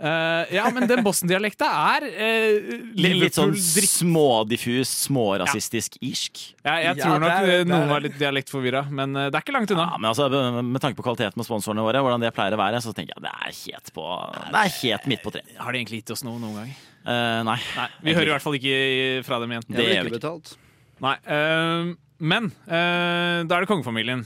Eh, 0.00 0.54
ja, 0.56 0.64
men 0.72 0.86
den 0.88 1.02
Boston-dialekta 1.04 1.66
er 1.68 2.04
uh, 2.08 2.68
Litt, 2.96 3.16
litt 3.20 3.34
sånn 3.36 3.52
smådiffus, 3.52 4.88
smårasistisk 5.10 5.98
irsk. 6.00 6.40
Ja, 6.64 6.78
jeg 6.80 6.96
Ja, 6.96 7.04
tror 7.04 7.20
nok 7.20 7.30
er- 7.34 7.64
noen 7.68 7.82
er- 7.84 7.90
var 7.90 8.00
litt 8.00 8.16
dialektforvirra, 8.16 8.80
men 8.90 9.14
eh, 9.14 9.26
det 9.28 9.36
er 9.36 9.44
ikke 9.44 9.52
langt 9.58 9.70
unna. 9.74 9.84
Ja, 9.92 9.98
men 10.00 10.08
altså, 10.08 10.28
Med 10.64 10.80
tanke 10.80 10.96
på 10.96 11.04
kvaliteten 11.04 11.36
på 11.36 11.44
sponsorene 11.44 11.84
våre, 11.84 12.00
hvordan 12.00 12.20
det 12.24 12.32
pleier 12.32 12.56
å 12.56 12.60
være, 12.62 12.80
så 12.80 12.94
tenker 12.96 13.12
jeg 13.12 13.26
det 13.26 13.34
er 13.34 13.52
helt 13.52 13.92
på 13.92 14.06
Det 14.50 14.62
er 14.62 14.72
helt 14.80 15.06
midt 15.12 15.22
på 15.22 15.32
treet. 15.36 15.52
Har 15.58 15.72
de 15.72 15.78
egentlig 15.82 16.00
gitt 16.02 16.10
oss 16.16 16.24
noe 16.24 16.38
noen 16.40 16.54
gang? 16.62 16.72
Uh, 17.04 17.42
nei. 17.44 17.58
Nei, 17.76 17.88
Vi 18.02 18.14
hører 18.16 18.28
i 18.28 18.34
hvert 18.38 18.42
fall 18.48 18.56
ikke 18.56 19.24
fra 19.28 19.38
dem 19.40 19.50
igjen. 19.52 19.68
Det 19.68 19.84
gjør 19.84 20.02
vi 20.08 20.10
ikke 20.10 20.18
betalt. 20.20 20.56
Nei, 21.00 21.14
eh, 21.28 21.92
Men 22.20 22.50
eh, 22.68 23.44
da 23.48 23.56
er 23.56 23.60
det 23.64 23.68
kongefamilien 23.68 24.24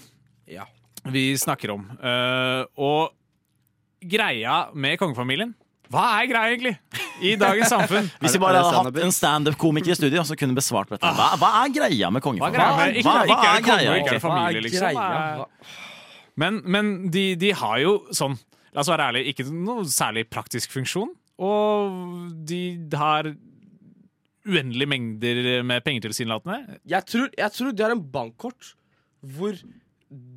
Ja. 0.51 0.65
vi 1.07 1.35
snakker 1.35 1.71
om. 1.75 1.85
Eh, 2.03 2.65
og 2.79 3.11
greia 4.03 4.69
med 4.75 4.99
kongefamilien 4.99 5.55
Hva 5.94 6.04
er 6.18 6.28
greia, 6.30 6.54
egentlig? 6.54 6.74
I 7.22 7.35
dagens 7.40 7.70
samfunn. 7.70 8.09
Hvis 8.22 8.35
vi 8.35 8.40
bare 8.42 8.59
hadde 8.59 8.70
hatt 8.70 8.80
standup? 8.80 9.02
en 9.07 9.14
standup-komiker 9.14 9.94
i 9.94 9.98
studio, 9.98 10.24
så 10.26 10.37
kunne 10.38 10.54
vi 10.57 10.61
besvart 10.61 10.90
dette. 10.90 11.12
Hva, 11.18 11.28
hva 11.40 11.50
er 11.62 11.74
greia 11.76 12.11
med 12.14 12.24
kongefamilien? 12.24 13.04
Hva, 13.07 13.14
hva, 13.28 13.38
hva 13.38 13.52
er 13.54 13.66
greia? 13.66 13.96
ikke 14.00 14.14
er 14.14 14.18
det 14.18 14.24
familie, 14.24 14.48
Hva 14.48 14.59
er 14.59 14.66
liksom. 14.66 14.98
greia? 14.98 15.74
Men, 16.42 16.61
men 16.66 16.94
de, 17.14 17.24
de 17.38 17.52
har 17.54 17.78
jo 17.85 17.94
sånn 18.14 18.35
La 18.74 18.83
oss 18.83 18.88
være 18.90 19.04
ærlige, 19.07 19.30
ikke 19.30 19.44
noe 19.54 19.85
særlig 19.87 20.24
praktisk 20.35 20.72
funksjon. 20.74 21.12
Og 21.38 22.33
de 22.46 22.62
har 22.98 23.28
uendelige 24.44 24.90
mengder 24.90 25.62
med 25.62 25.85
penger 25.87 26.09
tilsynelatende. 26.09 26.80
Jeg 26.90 27.07
tror, 27.07 27.30
jeg 27.38 27.54
tror 27.54 27.70
de 27.70 27.85
har 27.87 27.94
en 27.94 28.02
bankkort 28.02 28.74
hvor 29.22 29.54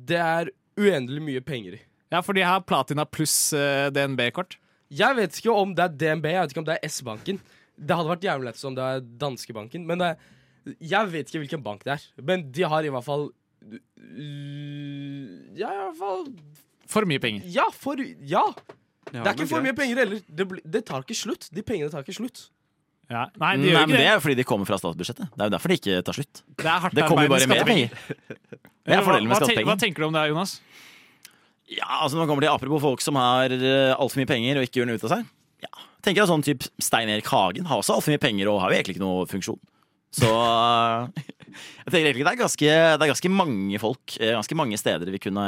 det 0.08 0.20
er 0.22 0.52
uendelig 0.78 1.24
mye 1.26 1.42
penger 1.44 1.76
i. 1.76 1.82
Ja, 2.14 2.22
for 2.24 2.38
de 2.38 2.46
har 2.46 2.62
Platina 2.64 3.04
pluss 3.04 3.34
uh, 3.52 3.90
DNB-kort. 3.92 4.56
Jeg 4.90 5.16
vet 5.18 5.36
ikke 5.38 5.52
om 5.52 5.74
det 5.76 5.84
er 5.84 5.96
DNB, 6.00 6.26
jeg 6.32 6.40
vet 6.44 6.52
ikke 6.54 6.62
om 6.64 6.68
det 6.68 6.76
er 6.78 6.88
S-banken. 6.88 7.40
Det 7.78 7.94
hadde 7.96 8.08
vært 8.10 8.24
jævlig 8.26 8.48
lett 8.48 8.64
om 8.66 8.74
det 8.78 8.84
er 8.84 9.02
danskebanken. 9.20 9.84
Men 9.86 10.00
det, 10.02 10.12
jeg 10.80 11.12
vet 11.12 11.28
ikke 11.28 11.42
hvilken 11.44 11.62
bank 11.62 11.84
det 11.86 11.92
er. 11.98 12.06
Men 12.24 12.46
de 12.52 12.64
har 12.72 12.86
i 12.88 12.90
hvert 12.94 13.04
fall 13.06 13.28
øh, 13.68 15.58
Ja, 15.58 15.70
i 15.70 15.80
hvert 15.84 15.98
fall 16.00 16.26
For 16.88 17.04
mye 17.08 17.20
penger. 17.22 17.46
Ja, 17.52 17.68
for 17.74 18.00
Ja! 18.00 18.44
Ja, 19.08 19.22
Det 19.24 19.26
er 19.30 19.34
ikke 19.38 19.48
for 19.48 19.64
mye 19.64 19.72
penger 19.76 19.96
heller. 20.02 20.18
Det, 20.28 20.44
det 20.68 20.82
tar 20.84 21.00
ikke 21.04 21.16
slutt. 21.16 21.46
De 21.56 21.62
pengene 21.64 21.88
tar 21.92 22.02
ikke 22.04 22.16
slutt. 22.18 22.48
Ja. 23.08 23.22
Nei, 23.40 23.54
de 23.56 23.62
Nei, 23.62 23.70
gjør 23.72 23.86
men 23.86 23.94
Det 23.94 24.00
det. 24.02 24.08
er 24.08 24.16
jo 24.18 24.20
fordi 24.20 24.34
de 24.36 24.44
kommer 24.44 24.68
fra 24.68 24.76
statsbudsjettet. 24.76 25.30
Det 25.32 25.40
er 25.40 25.48
jo 25.48 25.54
derfor 25.54 25.72
det 25.72 25.78
ikke 25.80 26.02
tar 26.04 26.16
slutt. 26.18 26.42
Det 26.58 26.66
er 26.68 26.82
hardt 26.84 26.94
Det 26.98 27.06
kommer 27.08 27.24
jo 27.24 27.32
bare 27.32 27.48
mer 27.48 27.64
penger. 27.64 27.94
Det 28.28 28.96
er 28.98 29.00
fordelen 29.06 29.30
med 29.30 29.40
hva, 29.40 29.64
hva 29.70 29.76
tenker 29.80 30.04
du 30.04 30.08
om 30.10 30.12
det, 30.18 30.26
Jonas? 30.28 30.58
Ja, 31.68 31.88
altså 32.02 32.16
Når 32.16 32.24
det 32.24 32.30
kommer 32.30 32.46
til 32.46 32.52
apropos 32.52 32.84
folk 32.84 33.02
som 33.04 33.18
har 33.20 33.52
uh, 33.52 33.96
altfor 33.98 34.22
mye 34.22 34.30
penger 34.30 34.60
og 34.60 34.68
ikke 34.68 34.80
gjør 34.80 34.90
noe 34.90 35.00
ut 35.00 35.08
av 35.08 35.14
seg. 35.16 35.26
Ja, 35.64 35.72
tenker 36.04 36.22
jeg 36.22 36.30
sånn 36.30 36.46
typ 36.46 36.64
Stein 36.80 37.10
Erik 37.12 37.28
Hagen 37.32 37.68
har 37.68 37.82
også 37.82 37.98
altfor 37.98 38.14
mye 38.14 38.22
penger 38.22 38.50
og 38.52 38.62
har 38.62 38.72
jo 38.72 38.78
egentlig 38.78 38.96
ikke 38.96 39.04
noe 39.04 39.26
funksjon. 39.30 39.60
Så 40.18 40.30
uh, 40.30 41.10
jeg 41.84 41.90
tenker 41.90 42.06
egentlig 42.06 42.24
det 42.24 42.32
er 42.32 42.40
ganske, 42.40 42.72
det 42.72 43.04
er 43.04 43.12
ganske 43.12 43.32
mange 43.34 43.82
folk, 43.82 44.16
eh, 44.16 44.32
ganske 44.38 44.56
mange 44.56 44.80
steder 44.80 45.12
vi 45.12 45.20
kunne, 45.20 45.44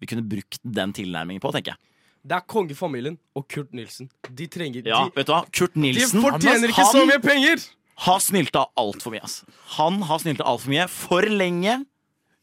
vi 0.00 0.08
kunne 0.08 0.24
brukt 0.24 0.62
den 0.64 0.94
tilnærmingen 0.96 1.44
på, 1.44 1.52
tenker 1.52 1.74
jeg. 1.74 1.84
Det 2.28 2.34
er 2.34 2.44
kongefamilien 2.50 3.16
og 3.38 3.44
Kurt 3.48 3.74
Nilsen. 3.76 4.08
De 4.36 4.48
trenger 4.50 4.88
Ja, 4.88 5.04
De, 5.06 5.14
vet 5.16 5.28
du 5.28 5.32
hva? 5.32 5.42
Kurt 5.54 5.76
Nilsen 5.78 6.18
de 6.18 6.24
fortjener 6.24 6.72
ikke 6.72 6.86
han 6.88 6.96
så 6.96 7.04
mye 7.08 7.22
penger! 7.24 7.68
har 8.04 8.20
snylta 8.22 8.66
altfor 8.78 9.14
mye. 9.14 9.24
ass. 9.26 9.40
Han 9.78 10.02
har 10.06 10.20
snylta 10.22 10.46
altfor 10.46 10.70
mye 10.70 10.86
for 10.92 11.26
lenge. 11.26 11.80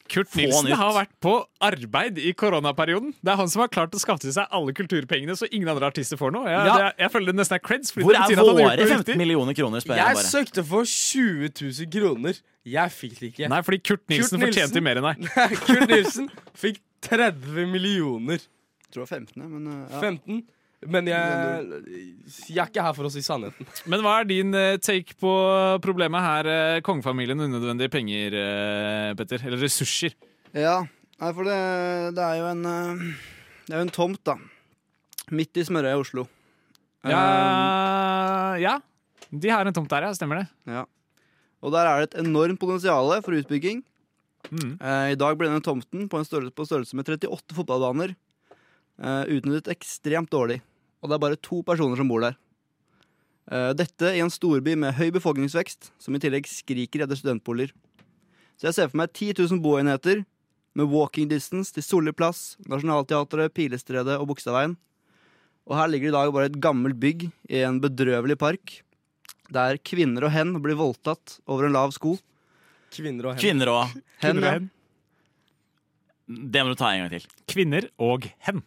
Kurt 0.08 0.30
Få 0.30 0.38
Nilsen 0.40 0.72
har 0.78 0.92
vært 0.96 1.12
på 1.22 1.32
arbeid 1.64 2.18
i 2.22 2.32
koronaperioden. 2.38 3.12
Det 3.20 3.32
er 3.32 3.38
han 3.40 3.50
som 3.52 3.62
har 3.64 3.70
klart 3.72 3.94
å 3.96 4.00
skaffe 4.00 4.22
til 4.24 4.34
seg 4.34 4.48
alle 4.54 4.74
kulturpengene, 4.76 5.36
så 5.38 5.48
ingen 5.50 5.68
andre 5.72 5.88
artister 5.90 6.18
får 6.20 6.34
noe. 6.34 6.48
Jeg, 6.50 6.66
Ja. 6.66 6.76
det, 6.78 6.90
jeg 7.04 7.12
føler 7.14 7.32
det 7.32 7.38
nesten 7.40 7.58
er 7.58 7.62
creds. 7.64 7.92
Hvor 7.96 8.14
er 8.14 8.36
våre 8.40 8.56
noe 8.56 8.88
15 8.88 9.18
millioner 9.18 9.54
kroner, 9.58 9.80
spør 9.84 10.00
jeg 10.00 10.16
Jeg 10.16 10.26
søkte 10.30 10.64
for 10.64 10.84
20 10.84 11.50
000 11.60 11.90
kroner. 11.92 12.40
Jeg 12.66 12.90
fikk 12.90 13.18
det 13.20 13.30
ikke. 13.32 13.48
Nei, 13.52 13.62
fordi 13.62 13.78
Kurt 13.78 14.04
Nilsen 14.10 14.40
Nilsen. 14.40 14.46
fortjente 14.46 14.82
mer 14.82 14.98
enn 15.02 15.08
deg. 15.12 15.30
Kurt 15.68 15.88
Nilsen 15.90 16.30
fikk 16.54 16.80
30 17.06 17.66
millioner. 17.70 18.40
Jeg 18.86 18.90
tror 18.94 19.04
det 19.04 19.10
var 19.10 19.18
15, 19.18 19.48
men 19.50 19.66
uh, 19.70 19.86
ja. 19.90 20.00
15. 20.00 20.42
Men 20.84 21.06
jeg, 21.08 21.78
jeg 22.52 22.60
er 22.60 22.68
ikke 22.68 22.82
her 22.84 22.94
for 22.94 23.08
å 23.08 23.10
si 23.10 23.22
sannheten. 23.24 23.64
Men 23.88 24.02
hva 24.04 24.18
er 24.20 24.28
din 24.28 24.52
eh, 24.54 24.76
take 24.82 25.16
på 25.18 25.30
problemet 25.82 26.20
her, 26.20 26.48
eh, 26.52 26.80
kongefamilien 26.84 27.40
og 27.40 27.48
unødvendige 27.48 27.92
penger, 27.94 28.36
eh, 28.36 29.14
Petter? 29.18 29.40
Eller 29.48 29.62
ressurser? 29.64 30.12
Ja, 30.52 30.82
for 31.22 31.48
det, 31.48 31.56
det 32.18 32.22
er 32.26 32.36
jo 32.42 32.50
en 32.52 32.62
Det 32.66 33.72
er 33.72 33.80
jo 33.80 33.86
en 33.86 33.94
tomt, 33.96 34.20
da. 34.28 34.36
Midt 35.32 35.56
i 35.58 35.64
Smørøya 35.66 35.96
i 35.96 36.02
Oslo. 36.04 36.26
Ja, 37.06 37.22
Um, 37.22 38.60
ja, 38.62 38.72
de 39.30 39.50
har 39.52 39.66
en 39.68 39.74
tomt 39.74 39.90
der, 39.92 40.02
ja. 40.08 40.14
Stemmer 40.16 40.40
det. 40.42 40.46
ja. 40.66 40.84
Og 41.64 41.72
der 41.72 41.86
er 41.88 42.02
det 42.02 42.08
et 42.10 42.20
enormt 42.24 42.58
potensial 42.60 43.10
for 43.24 43.34
utbygging. 43.34 43.80
Mm. 44.52 44.76
Eh, 44.78 45.12
I 45.14 45.18
dag 45.18 45.38
ble 45.38 45.48
denne 45.48 45.64
tomten 45.64 46.04
på 46.10 46.18
en 46.20 46.26
størrelse, 46.26 46.54
på 46.54 46.66
størrelse 46.68 46.94
med 46.98 47.08
38 47.08 47.56
fotballbaner 47.56 48.12
utnyttet 48.96 49.68
ekstremt 49.74 50.30
dårlig. 50.32 50.62
Og 51.02 51.10
det 51.10 51.16
er 51.16 51.22
bare 51.22 51.38
to 51.38 51.60
personer 51.66 51.98
som 52.00 52.08
bor 52.08 52.22
der. 52.24 52.36
Eh, 53.46 53.72
dette 53.78 54.10
i 54.10 54.22
en 54.22 54.32
storby 54.32 54.74
med 54.78 54.96
høy 54.98 55.12
befolkningsvekst, 55.14 55.92
som 56.02 56.16
i 56.16 56.22
tillegg 56.22 56.48
skriker 56.50 57.04
etter 57.04 57.18
studentboliger. 57.18 57.74
Så 58.58 58.68
jeg 58.68 58.76
ser 58.78 58.90
for 58.90 58.98
meg 59.02 59.12
10 59.12 59.36
000 59.38 59.62
boenheter 59.62 60.24
med 60.76 60.90
walking 60.90 61.28
distance 61.30 61.74
til 61.74 61.84
Solli 61.84 62.14
plass, 62.16 62.56
Nationaltheatret, 62.66 63.54
Pilestredet 63.54 64.16
og 64.18 64.30
Bogstadveien. 64.32 64.74
Og 65.66 65.76
her 65.78 65.90
ligger 65.90 66.10
det 66.10 66.14
i 66.14 66.16
dag 66.16 66.34
bare 66.34 66.50
et 66.50 66.60
gammelt 66.62 66.98
bygg 67.02 67.28
i 67.28 67.62
en 67.66 67.80
bedrøvelig 67.82 68.38
park, 68.40 68.80
der 69.52 69.78
kvinner 69.78 70.26
og 70.26 70.32
hen 70.34 70.56
blir 70.62 70.78
voldtatt 70.78 71.38
over 71.46 71.68
en 71.68 71.76
lav 71.76 71.94
sko. 71.94 72.16
Kvinner 72.94 73.28
og 73.28 73.36
hen. 73.36 73.42
Kvinner 73.44 73.70
og 73.70 73.84
Hen, 73.86 74.00
Kvinner 74.22 74.42
og 74.42 74.48
ja. 74.48 74.56
hen. 74.56 74.70
Det 76.26 76.62
må 76.64 76.72
du 76.72 76.78
ta 76.80 76.90
en 76.90 77.04
gang 77.04 77.12
til. 77.12 77.26
Kvinner 77.46 77.86
og 78.02 78.26
hen. 78.48 78.64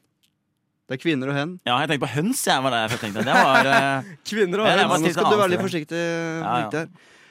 Det 0.90 0.96
er 0.98 1.02
kvinner 1.04 1.30
og 1.30 1.36
hen. 1.38 1.52
Ja, 1.70 1.76
jeg 1.84 1.92
tenkte 1.92 2.08
på 2.08 2.16
høns. 2.16 2.40
Jeg 2.50 2.66
var 2.66 2.74
det 2.74 2.80
jeg 2.82 2.98
tenkte. 3.04 3.22
Det 3.28 3.34
var, 3.38 3.68
uh... 3.70 4.08
Kvinner 4.32 4.64
og 4.64 4.70
hen. 4.72 4.80
Nå 4.90 5.12
skal 5.14 5.28
du 5.30 5.38
være 5.38 5.52
litt 5.54 5.62
forsiktig. 5.62 6.00
ja. 6.02 6.56
ja. 6.66 6.82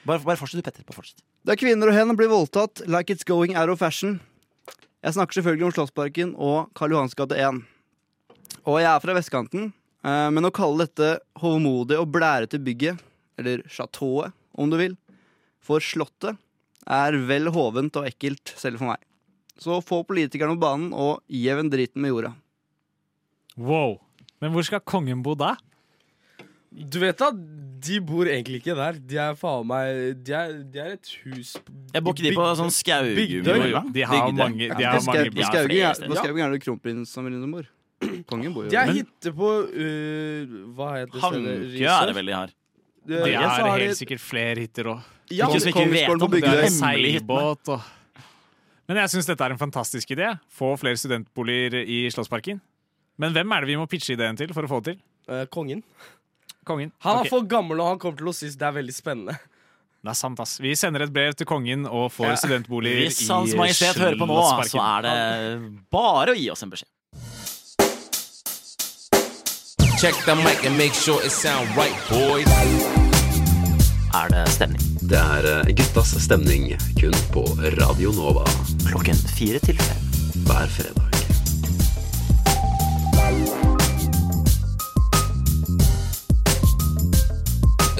bare, 0.07 0.23
bare 0.23 0.39
fortsett 0.39 0.61
du, 0.61 0.63
Petter. 0.63 0.85
Bare 0.87 0.95
fortsett. 1.01 1.19
er 1.43 1.59
kvinner 1.59 1.91
og 1.91 1.97
hen 1.97 2.15
blir 2.15 2.31
voldtatt 2.31 2.85
like 2.87 3.11
it's 3.11 3.27
going 3.27 3.59
out 3.59 3.67
of 3.67 3.83
fashion. 3.83 4.21
Jeg 5.03 5.17
snakker 5.17 5.41
selvfølgelig 5.41 5.67
om 5.67 5.75
Slottsparken 5.75 6.31
og 6.39 6.71
Karl 6.75 6.95
Johans 6.95 7.19
gate 7.19 7.35
1. 7.35 7.59
Og 8.63 8.79
jeg 8.79 8.89
er 8.93 9.03
fra 9.03 9.19
vestkanten, 9.19 9.69
eh, 10.07 10.27
men 10.31 10.47
å 10.47 10.55
kalle 10.55 10.87
dette 10.87 11.17
hovmodige 11.43 11.99
og 11.99 12.11
blærete 12.15 12.63
bygget, 12.63 12.99
eller 13.39 13.63
chateauet 13.67 14.35
om 14.55 14.71
du 14.71 14.79
vil, 14.79 14.95
for 15.63 15.83
Slottet, 15.83 16.39
er 16.87 17.15
vel 17.27 17.51
hovent 17.53 17.99
og 17.99 18.07
ekkelt 18.07 18.55
selv 18.55 18.79
for 18.79 18.91
meg. 18.91 19.03
Så 19.59 19.83
få 19.83 20.05
politikerne 20.07 20.55
på 20.55 20.63
banen 20.63 20.93
og 20.95 21.19
jevn 21.27 21.71
driten 21.71 22.03
med 22.03 22.15
jorda. 22.15 22.33
Wow. 23.59 23.97
Men 24.39 24.53
hvor 24.55 24.63
skal 24.63 24.79
kongen 24.87 25.23
bo 25.23 25.35
da? 25.35 25.55
Du 26.69 26.99
vet 27.01 27.17
da, 27.17 27.31
de 27.33 27.97
bor 28.05 28.27
egentlig 28.29 28.59
ikke 28.61 28.75
der. 28.77 28.99
De 29.09 29.17
er 29.17 29.33
faen 29.39 29.65
meg 29.67 30.19
De 30.23 30.35
er, 30.37 30.51
de 30.69 30.81
er 30.83 30.91
et 30.99 31.09
hus 31.25 31.55
Jeg 31.95 32.03
bor 32.05 32.13
ikke 32.13 32.27
de 32.27 32.33
på 32.37 32.45
sånn 32.59 32.71
skaugum? 32.73 33.17
De 33.17 34.05
har 34.05 34.29
Bygdøy. 34.29 34.37
mange, 34.37 34.69
de 34.69 34.85
har 34.85 35.01
mange 35.07 35.31
på 35.33 35.47
Skaugum 35.49 36.37
er- 36.37 36.45
er 36.45 36.53
det 36.53 36.61
kronprinsfamilien 36.63 37.41
som 37.41 37.55
bor. 37.57 37.67
Kongen 38.29 38.53
bor 38.55 38.67
jo 38.67 38.69
De 38.71 38.77
er 38.79 38.85
der. 38.85 38.99
hitte 39.01 39.33
på 39.35 39.49
uh, 39.65 40.55
Hva 40.77 40.91
heter 41.01 41.25
Hankø 41.25 41.55
er 41.89 42.05
det 42.11 42.15
vel 42.19 42.31
de 42.31 42.37
har. 42.37 42.53
De 43.09 43.33
har 43.33 43.79
helt 43.79 43.97
sikkert 43.97 44.21
flere 44.21 44.59
hytter 44.61 44.93
òg. 44.93 45.07
Ja, 45.33 45.47
Ikke 45.49 45.61
som 45.61 45.71
ikke 45.73 45.89
vet 45.91 46.09
om. 46.13 46.31
Det 46.31 46.43
er 46.43 46.61
Det 46.63 46.73
seilbåt 46.73 47.73
og 47.73 47.81
Men 48.89 48.97
jeg 49.03 49.11
syns 49.13 49.27
dette 49.29 49.45
er 49.45 49.53
en 49.53 49.59
fantastisk 49.61 50.09
idé. 50.15 50.31
Få 50.49 50.71
flere 50.81 50.97
studentboliger 50.97 51.81
i 51.85 52.07
Slottsparken. 52.09 52.61
Men 53.19 53.35
hvem 53.35 53.51
er 53.51 53.65
det 53.65 53.73
vi 53.73 53.77
må 53.79 53.85
pitche 53.91 54.15
ideen 54.15 54.37
til 54.39 54.53
for 54.55 54.63
å 54.65 54.71
få 54.71 54.79
det 54.83 54.95
til? 54.95 55.03
øh, 55.29 55.45
kongen. 55.53 55.83
Kongen. 56.65 56.91
Han 57.05 57.17
er 57.17 57.25
okay. 57.25 57.29
for 57.29 57.47
gammel, 57.49 57.79
og 57.81 57.93
han 57.93 57.99
kommer 58.01 58.17
til 58.19 58.29
å 58.31 58.35
synes 58.35 58.57
det 58.59 58.67
er 58.67 58.75
veldig 58.79 58.95
spennende. 58.95 59.35
Det 59.99 60.13
er 60.13 60.15
sant, 60.15 60.39
ass. 60.39 60.59
Vi 60.63 60.71
sender 60.79 61.03
et 61.03 61.11
brev 61.11 61.33
til 61.35 61.47
kongen 61.49 61.83
og 61.85 62.11
får 62.15 62.29
Ja. 62.29 62.35
studentboliger 62.39 63.01
Hvis 63.03 63.19
Hans 63.27 63.51
Majestet 63.55 63.97
hører 63.99 64.15
på 64.15 64.27
nå, 64.29 64.39
så 64.69 64.79
er 64.79 65.01
det 65.03 65.15
bare 65.91 66.31
å 66.31 66.37
gi 66.39 66.47
oss 66.53 66.63
en 66.63 66.71
beskjed. 66.71 66.87
Check 69.99 70.15
the 70.23 70.35
mic 70.35 70.63
and 70.65 70.77
make 70.77 70.93
sure 70.93 71.19
it 71.25 71.31
sound 71.31 71.67
right, 71.75 71.91
boys. 72.07 72.47
Er 74.15 74.31
det 74.31 74.47
stemning? 74.55 74.81
Det 75.03 75.19
er 75.19 75.49
eh, 75.59 75.73
guttas 75.75 76.15
stemning 76.23 76.71
kun 76.95 77.13
på 77.33 77.43
Radio 77.75 78.15
Nova 78.15 78.47
Klokken 78.87 79.19
fire 79.35 79.59
til 79.59 79.75
fem. 79.75 80.09
hver 80.47 80.71
fredag. 80.71 81.08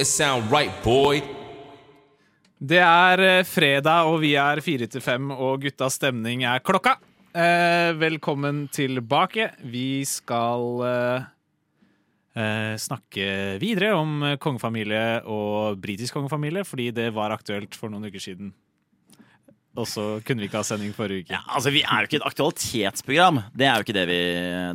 It 0.00 0.08
sound 0.08 0.48
right, 0.48 0.72
boy. 0.80 1.18
Det 2.56 2.78
er 2.80 3.20
eh, 3.20 3.42
fredag, 3.44 4.08
og 4.08 4.22
vi 4.22 4.30
er 4.40 4.62
fire 4.64 4.86
til 4.88 5.02
fem, 5.04 5.26
og 5.28 5.60
guttas 5.60 5.98
stemning 5.98 6.46
er 6.48 6.62
klokka. 6.64 6.94
Eh, 7.36 7.90
velkommen 8.00 8.62
tilbake. 8.72 9.50
Vi 9.68 10.00
skal 10.08 10.64
eh, 10.88 11.26
eh, 12.32 12.72
snakke 12.80 13.28
videre 13.60 13.92
om 13.98 14.24
kongefamilie 14.40 15.20
og 15.28 15.76
britisk 15.84 16.16
kongefamilie, 16.16 16.64
fordi 16.64 16.88
det 16.96 17.10
var 17.12 17.36
aktuelt 17.36 17.76
for 17.76 17.92
noen 17.92 18.08
uker 18.08 18.24
siden. 18.24 18.54
Og 19.76 19.84
så 19.84 20.06
kunne 20.24 20.40
vi 20.40 20.48
ikke 20.48 20.62
ha 20.62 20.70
sending 20.70 20.96
forrige 20.96 21.26
uke. 21.26 21.36
Ja, 21.36 21.44
altså 21.44 21.76
Vi 21.76 21.84
er 21.84 22.00
jo 22.00 22.08
ikke 22.08 22.22
et 22.22 22.30
aktualitetsprogram. 22.32 23.44
Det 23.52 23.68
er 23.68 23.76
jo 23.76 23.84
ikke 23.84 24.00
det 24.00 24.08
vi, 24.08 24.22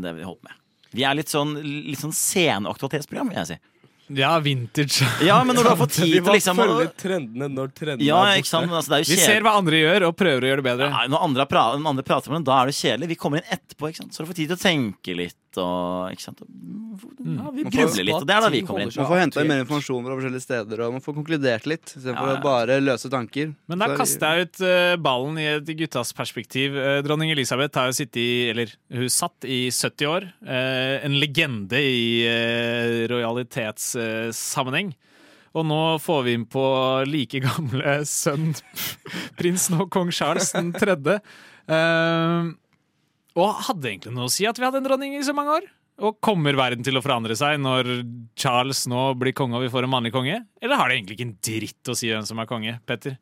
det 0.05 0.19
vi 0.21 0.29
holder 0.29 0.51
med. 0.51 0.61
Vi 0.95 1.03
er 1.03 1.17
litt 1.17 1.33
sånn, 1.33 1.57
litt 1.65 2.05
sånn 2.05 2.13
senaktualitetsprogram, 2.13 3.33
vil 3.33 3.41
jeg 3.41 3.55
si. 3.55 3.63
Ja, 4.13 4.35
vintage. 4.39 5.07
Ja, 5.25 5.39
men 5.43 5.57
når 5.57 5.65
du 5.65 5.69
har 5.71 5.79
fått 5.79 5.95
tid 5.99 6.11
til 6.13 6.27
liksom 6.29 6.59
Vi 6.59 6.65
følger 6.67 6.91
trendene 7.01 7.47
når 7.49 7.71
trendene 7.73 8.05
Ja, 8.05 8.19
er 8.29 8.43
borte. 8.43 8.61
Altså, 8.69 8.91
det 8.93 8.99
Vi 9.09 9.17
ser 9.17 9.45
hva 9.45 9.55
andre 9.57 9.79
gjør, 9.81 10.05
og 10.09 10.17
prøver 10.19 10.45
å 10.45 10.51
gjøre 10.51 10.61
det 10.61 10.67
bedre. 10.67 10.89
Ja, 10.93 11.07
når 11.09 11.25
andre, 11.29 11.47
pra 11.49 11.63
når 11.73 11.89
andre 11.95 12.05
prater 12.05 12.33
med 12.33 12.39
dem, 12.41 12.47
da 12.51 12.59
er 12.61 12.69
det 12.69 12.77
kjedelig. 12.77 13.09
Vi 13.15 13.17
kommer 13.23 13.41
inn 13.41 13.49
etterpå, 13.57 13.89
ikke 13.89 14.03
sant? 14.03 14.13
så 14.13 14.21
du 14.25 14.29
får 14.29 14.39
tid 14.41 14.53
til 14.53 14.59
å 14.59 14.61
tenke 14.61 15.17
litt. 15.17 15.39
Og, 15.61 16.11
ikke 16.13 16.23
sant? 16.23 16.41
Ja, 16.45 17.51
vi 17.53 17.65
grubler 17.67 18.05
litt, 18.07 18.17
og 18.17 18.27
det 18.27 18.35
er 18.35 18.43
da 18.45 18.49
vi 18.53 18.61
kommer 18.65 18.85
inn. 18.85 18.91
Man 18.95 19.09
får 19.09 19.21
henta 19.21 19.45
mer 19.47 19.63
informasjon 19.63 20.05
fra 20.05 20.17
forskjellige 20.17 20.45
steder, 20.45 20.83
og 20.85 20.95
man 20.95 21.03
får 21.05 21.17
konkludert 21.17 21.69
litt. 21.69 21.85
Istedenfor 21.93 22.29
Ja, 22.31 22.35
ja. 22.37 22.43
bare 22.43 22.77
løse 22.83 23.11
tanker. 23.11 23.53
Men 23.71 23.83
da 23.83 23.89
kaster 23.97 24.39
jeg 24.39 24.49
ut 24.49 24.61
eh, 24.67 24.95
ballen 25.01 25.39
i 25.41 25.47
et 25.55 25.71
guttas 25.79 26.13
perspektiv. 26.17 26.77
Eh, 26.79 26.99
dronning 27.05 27.33
Elisabeth 27.33 27.79
har 27.79 27.91
jo 27.91 27.97
sittet 27.97 28.21
i 28.21 28.29
Eller 28.51 28.75
hun 28.93 29.09
satt 29.11 29.47
i 29.47 29.65
70 29.71 30.11
år. 30.11 30.29
Eh, 30.45 31.05
en 31.05 31.17
legende 31.21 31.79
i 31.79 32.05
uh, 32.27 33.05
rojalitetssammenheng. 33.11 34.93
og 35.55 35.65
nå 35.65 35.81
får 36.03 36.23
vi 36.25 36.33
inn 36.35 36.45
på 36.51 36.63
like 37.07 37.39
gamle 37.43 37.99
sønn, 38.09 38.53
prinsen 39.39 39.79
og 39.79 39.91
kong 39.93 40.11
Charles 40.15 40.51
den 40.55 40.73
tredje. 40.75 41.19
Eh, 41.65 42.51
og 43.35 43.65
hadde 43.67 43.89
egentlig 43.91 44.13
noe 44.15 44.29
å 44.29 44.31
si 44.31 44.47
at 44.47 44.59
vi 44.59 44.65
hadde 44.67 44.79
en 44.81 44.87
dronning 44.87 45.17
i 45.17 45.25
så 45.25 45.35
mange 45.35 45.57
år? 45.57 45.67
Og 46.05 46.17
kommer 46.23 46.57
verden 46.59 46.83
til 46.83 46.99
å 46.99 47.03
forandre 47.03 47.37
seg 47.39 47.59
når 47.61 47.87
Charles 48.39 48.83
nå 48.91 49.13
blir 49.19 49.35
konge 49.35 49.55
og 49.59 49.63
vi 49.63 49.71
får 49.71 49.87
en 49.87 49.93
mannlig 49.93 50.11
konge? 50.15 50.41
Eller 50.59 50.79
har 50.79 50.91
det 50.91 50.97
egentlig 50.97 51.17
ikke 51.17 51.27
en 51.29 51.37
dritt 51.47 51.91
å 51.91 51.95
si 51.95 52.11
hvem 52.11 52.25
som 52.27 52.41
er 52.41 52.49
konge, 52.49 52.77
Petter? 52.87 53.15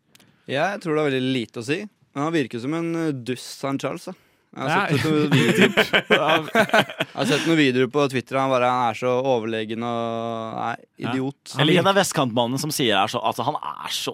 Jeg 0.49 0.81
tror 0.81 0.95
det 0.95 1.03
har 1.03 1.11
veldig 1.11 1.35
lite 1.35 1.61
å 1.61 1.67
si. 1.67 1.83
Men 2.13 2.27
han 2.27 2.33
virker 2.33 2.61
som 2.61 2.73
en 2.77 2.89
uh, 2.97 3.11
dust, 3.13 3.61
han 3.65 3.79
Charles. 3.81 4.09
Da. 4.09 4.15
Jeg 4.53 4.69
har 4.69 4.91
sett 4.93 5.05
noen 5.07 5.31
videoer 5.33 5.71
jeg 6.13 7.15
har 7.15 7.27
sett 7.29 7.45
noen 7.49 7.57
videoer 7.57 7.89
på 7.93 8.03
Twitter. 8.13 8.37
Han 8.37 8.51
bare 8.53 8.69
han 8.69 8.91
er 8.91 8.97
så 8.99 9.13
overlegen 9.17 9.85
og 9.87 10.59
Nei, 10.59 10.75
idiot. 11.07 11.55
Jeg 11.57 11.69
liker 11.69 11.87
den 11.87 11.97
vestkantmannen 11.97 12.61
som 12.61 12.73
sier 12.73 12.99
er 13.01 13.09
så, 13.09 13.21
altså, 13.25 13.47
han 13.47 13.57
er 13.57 13.95
så 13.95 14.13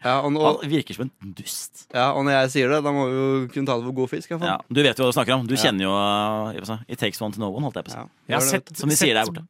Ja, 0.00 0.16
og, 0.24 0.32
og, 0.40 0.62
Han 0.62 0.72
virker 0.72 0.96
som 0.96 1.08
en 1.08 1.34
dust. 1.36 1.84
ja, 1.92 2.08
og 2.14 2.24
når 2.24 2.38
jeg 2.38 2.52
sier 2.56 2.72
det, 2.72 2.80
da 2.86 2.94
må 2.96 3.06
vi 3.10 3.18
jo 3.18 3.28
kunne 3.52 3.68
ta 3.68 3.76
det 3.76 3.88
for 3.90 3.98
god 4.00 4.12
fisk. 4.14 4.30
i 4.30 4.34
hvert 4.34 4.44
fall. 4.46 4.54
Ja, 4.54 4.58
du 4.80 4.82
vet 4.86 4.96
jo 5.02 5.04
hva 5.04 5.12
du 5.12 5.18
snakker 5.18 5.36
om. 5.36 5.44
Du 5.50 5.56
Ja. 5.56 5.62
kjenner 5.66 5.84
jo 5.86 5.92
uh, 5.92 6.52
jeg, 6.56 6.78
It 6.88 7.02
takes 7.02 7.20
one 7.20 7.36
to 7.36 7.42
know 7.42 7.52
one, 7.52 7.68
holdt 7.68 7.76
jeg 7.82 7.90
på 7.90 7.92
å 7.92 7.98
si. 7.98 8.00
Ja. 8.00 8.08
Jeg 8.32 8.38
har 8.38 8.48
sett, 8.48 8.72
Som 8.80 8.88
de 8.88 8.96
sier 8.96 9.18
der 9.18 9.28
borte. 9.28 9.44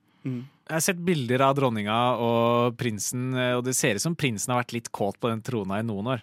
Jeg 0.70 0.77
har 0.77 0.83
sett 0.85 0.99
bilder 1.03 1.42
av 1.46 1.57
dronninga 1.59 1.99
og 2.23 2.77
prinsen, 2.79 3.31
eh, 3.35 3.55
og 3.59 3.64
det 3.66 3.73
ser 3.75 3.96
ut 3.99 4.03
som 4.05 4.14
prinsen 4.14 4.53
har 4.53 4.61
vært 4.61 4.75
litt 4.77 4.90
kåt 4.94 5.18
på 5.18 5.31
den 5.31 5.40
trona 5.42 5.81
i 5.81 5.87
noen 5.87 6.12
år. 6.18 6.20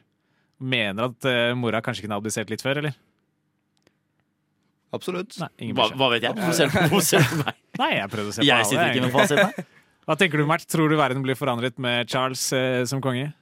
Mener 0.59 1.09
at 1.11 1.27
uh, 1.27 1.55
mora 1.59 1.81
kanskje 1.83 2.05
kunne 2.05 2.19
abdisert 2.19 2.51
litt 2.51 2.63
før, 2.63 2.79
eller? 2.83 2.95
Absolutt. 4.95 5.35
Nei, 5.41 5.49
ingen 5.59 5.75
Hva, 5.75 5.89
hva 5.99 6.11
vet 6.13 6.23
jeg? 6.27 6.35
Hvorfor 6.37 7.01
ser 7.03 7.25
du- 7.27 7.41
meg? 7.43 7.57
Nei, 7.77 7.89
jeg 7.97 8.09
prøvde 8.13 8.31
å 8.31 8.35
se 8.37 8.41
på 8.41 8.47
Jeg 8.47 8.65
sitter 8.69 8.83
alle, 8.83 8.93
ikke 8.95 9.05
med 9.07 9.15
fasit 9.17 9.41
fasiten. 9.41 9.73
Hva 10.07 10.15
tenker 10.15 10.39
du, 10.39 10.45
Mert? 10.47 10.63
Tror 10.71 10.87
du 10.89 10.95
verden 10.95 11.23
blir 11.25 11.35
forandret 11.35 11.75
med 11.83 12.07
Charles 12.07 12.45
eh, 12.55 12.85
som 12.87 13.01
konge? 13.03 13.33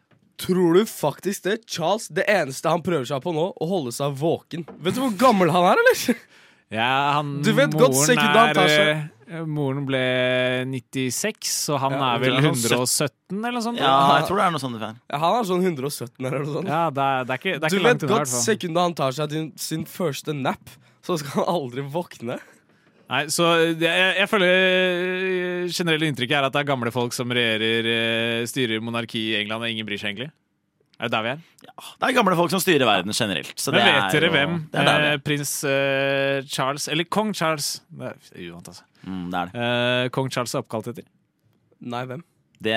Tror 0.41 0.73
du 0.75 0.81
faktisk 0.89 1.45
det? 1.45 1.59
Charles, 1.69 2.07
det 2.11 2.25
eneste 2.27 2.67
han 2.67 2.81
prøver 2.83 3.05
seg 3.07 3.21
på 3.23 3.31
nå, 3.35 3.51
å 3.55 3.67
holde 3.69 3.93
seg 3.95 4.17
våken. 4.19 4.65
Vet 4.83 4.97
du 4.97 5.03
hvor 5.05 5.13
gammel 5.21 5.53
han 5.53 5.69
er, 5.73 5.83
eller? 5.83 6.17
Ja, 6.73 7.13
han, 7.13 7.43
Du 7.45 7.51
vet 7.53 7.75
godt 7.77 7.93
moren 7.93 8.07
sekundet 8.09 8.39
han 8.41 8.55
tar 8.57 8.71
er, 8.73 9.03
eh, 9.29 9.43
Moren 9.45 9.83
ble 9.85 9.99
96, 10.71 11.51
og 11.75 11.77
han 11.83 11.93
Ja, 11.93 12.07
er 12.15 12.23
vel 12.23 12.33
jeg 12.33 12.41
tror 12.41 12.49
han 12.49 12.57
er 12.57 12.79
117 12.81 13.37
eller 13.37 13.53
noe 13.55 13.65
sånt? 13.67 13.81
Ja, 13.83 13.91
jeg 14.17 14.25
tror 14.27 14.39
det 14.41 14.45
er 14.47 14.55
noe 14.55 14.63
sånt. 14.63 14.79
Ja, 14.81 15.19
han 15.21 15.37
er 15.37 15.47
sånn 15.51 15.61
117 15.69 16.25
eller 16.25 16.39
noe 16.41 16.55
sånt. 16.57 16.71
Ja, 16.73 16.81
det 16.89 17.05
er, 17.05 17.27
det 17.29 17.35
er 17.35 17.41
ikke, 17.43 17.53
det 17.53 17.69
er 17.69 17.75
du 17.75 17.77
ikke 17.77 17.91
vet 17.91 18.07
godt 18.15 18.33
sekundet 18.33 18.81
han 18.81 18.97
tar 18.97 19.15
seg 19.19 19.31
til 19.35 19.45
sin 19.61 19.85
første 19.89 20.35
nap, 20.39 20.73
så 21.05 21.17
skal 21.21 21.41
han 21.43 21.49
aldri 21.55 21.83
våkne. 21.93 22.39
Nei, 23.05 23.19
så 23.29 23.45
jeg, 23.77 24.15
jeg 24.17 24.29
føler 24.31 24.49
eh, 24.49 25.67
generelle 25.69 26.07
inntrykket 26.09 26.39
er 26.39 26.47
at 26.47 26.55
det 26.55 26.63
er 26.63 26.69
gamle 26.71 26.89
folk 26.93 27.13
som 27.13 27.29
regjerer, 27.29 27.85
eh, 27.91 28.45
styrer 28.49 28.81
monarki 28.81 29.21
i 29.29 29.35
England, 29.43 29.61
og 29.61 29.69
ingen 29.69 29.85
bryr 29.85 30.01
seg 30.01 30.15
egentlig. 30.15 30.31
Er 30.95 31.09
det 31.09 31.11
der 31.11 31.23
vi 31.25 31.31
er? 31.33 31.39
Det 31.99 32.07
er 32.07 32.15
gamle 32.15 32.37
folk 32.39 32.53
som 32.53 32.61
styrer 32.63 32.87
verden 32.87 33.11
generelt. 33.13 33.51
Så 33.59 33.73
Men 33.75 33.81
det 33.83 33.87
vet 33.91 34.01
er 34.01 34.13
dere 34.15 34.29
jo- 34.29 34.35
hvem 34.37 34.53
Det 34.71 34.85
er 34.87 35.07
eh, 35.11 35.17
prins 35.21 35.51
eh, 35.67 36.37
Charles, 36.47 36.87
eller 36.87 37.03
kong 37.11 37.33
Charles 37.35 37.81
Det 37.91 38.13
er 38.13 38.45
uvant, 38.49 38.69
altså. 38.71 38.85
Mm, 39.05 39.25
det 39.29 39.41
er 39.41 39.51
det. 39.51 39.65
Eh, 39.67 40.09
kong 40.15 40.31
Charles 40.33 40.55
er 40.55 40.63
oppkalt 40.63 40.87
etter. 40.93 41.05
Nei, 41.85 42.05
hvem? 42.09 42.23
Det. 42.65 42.75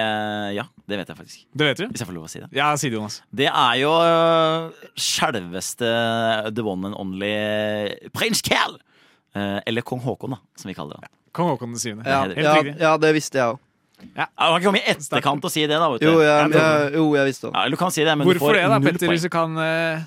Ja, 0.56 0.64
det 0.88 0.98
vet 1.00 1.12
jeg 1.12 1.18
faktisk. 1.18 1.44
Det 1.52 1.68
vet 1.70 1.80
du? 1.80 1.86
Hvis 1.92 2.02
jeg 2.04 2.08
får 2.10 2.16
lov 2.16 2.26
å 2.28 2.32
si 2.32 2.42
det. 2.42 2.48
Ja, 2.56 2.68
si 2.80 2.90
det, 2.90 2.98
Jonas. 2.98 3.20
Det 3.40 3.48
er 3.50 3.78
jo 3.80 3.92
uh, 3.98 4.88
selveste 4.98 5.92
the 6.54 6.64
one 6.66 6.90
and 6.90 6.98
only 6.98 7.32
prins 8.16 8.44
Kerl! 8.44 8.78
Uh, 9.36 9.58
eller 9.68 9.84
kong 9.86 10.00
Haakon, 10.04 10.36
da, 10.36 10.42
som 10.58 10.70
vi 10.70 10.76
kaller 10.76 11.00
det. 11.02 11.10
Kong 11.36 11.50
Haakon 11.52 11.74
den 11.74 11.80
syvende. 11.82 12.08
Ja, 12.08 12.22
Helt 12.24 12.38
ja, 12.40 12.54
riktig. 12.56 12.76
ja, 12.82 12.92
det 13.00 13.10
visste 13.16 13.38
jeg 13.40 13.54
òg. 13.54 13.64
Ja, 14.14 14.28
Du 14.30 14.38
kan 14.38 14.54
ikke 14.60 14.68
komme 14.68 14.80
i 14.80 14.90
etterkant 14.92 15.46
og 15.48 15.50
si 15.52 15.64
det, 15.66 15.74
da. 15.74 15.88
Vet 15.90 16.02
du. 16.04 16.06
Jo, 16.06 16.20
jeg, 16.22 16.52
Jeg 16.54 16.92
jo, 16.94 17.06
jeg 17.18 17.28
visste 17.32 17.48
det. 17.48 17.52
Ja, 17.58 17.72
du 17.74 17.76
kan 17.80 17.90
si 17.94 18.04
det, 18.06 18.14
men 18.14 18.28
Hvorfor 18.30 18.54
du 18.54 18.58
det, 18.60 18.68
da, 18.70 18.78
Petter, 18.84 19.10
hvis 19.10 19.26
du 19.26 19.30
kan 19.32 19.58
uh, 19.58 20.06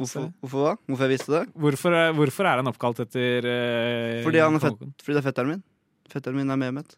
Hvorfor, 0.00 0.28
hvorfor 0.40 0.64
hva? 0.64 0.74
Hvorfor 0.88 1.04
jeg 1.08 1.12
visste 1.16 1.32
det? 1.34 1.42
hvorfor, 1.64 1.96
hvorfor 2.16 2.48
er 2.48 2.60
han 2.60 2.68
oppkalt 2.70 3.00
etter 3.04 3.48
uh, 3.48 4.20
Fordi, 4.24 4.40
han 4.44 4.56
er 4.56 4.64
kong 4.64 4.78
fett, 4.78 5.04
fordi 5.04 5.16
det 5.16 5.22
er 5.22 5.26
fetteren 5.28 5.52
min. 5.54 5.62
Fetteren 6.12 6.40
min 6.40 6.52
er 6.52 6.60
Mehmet. 6.60 6.96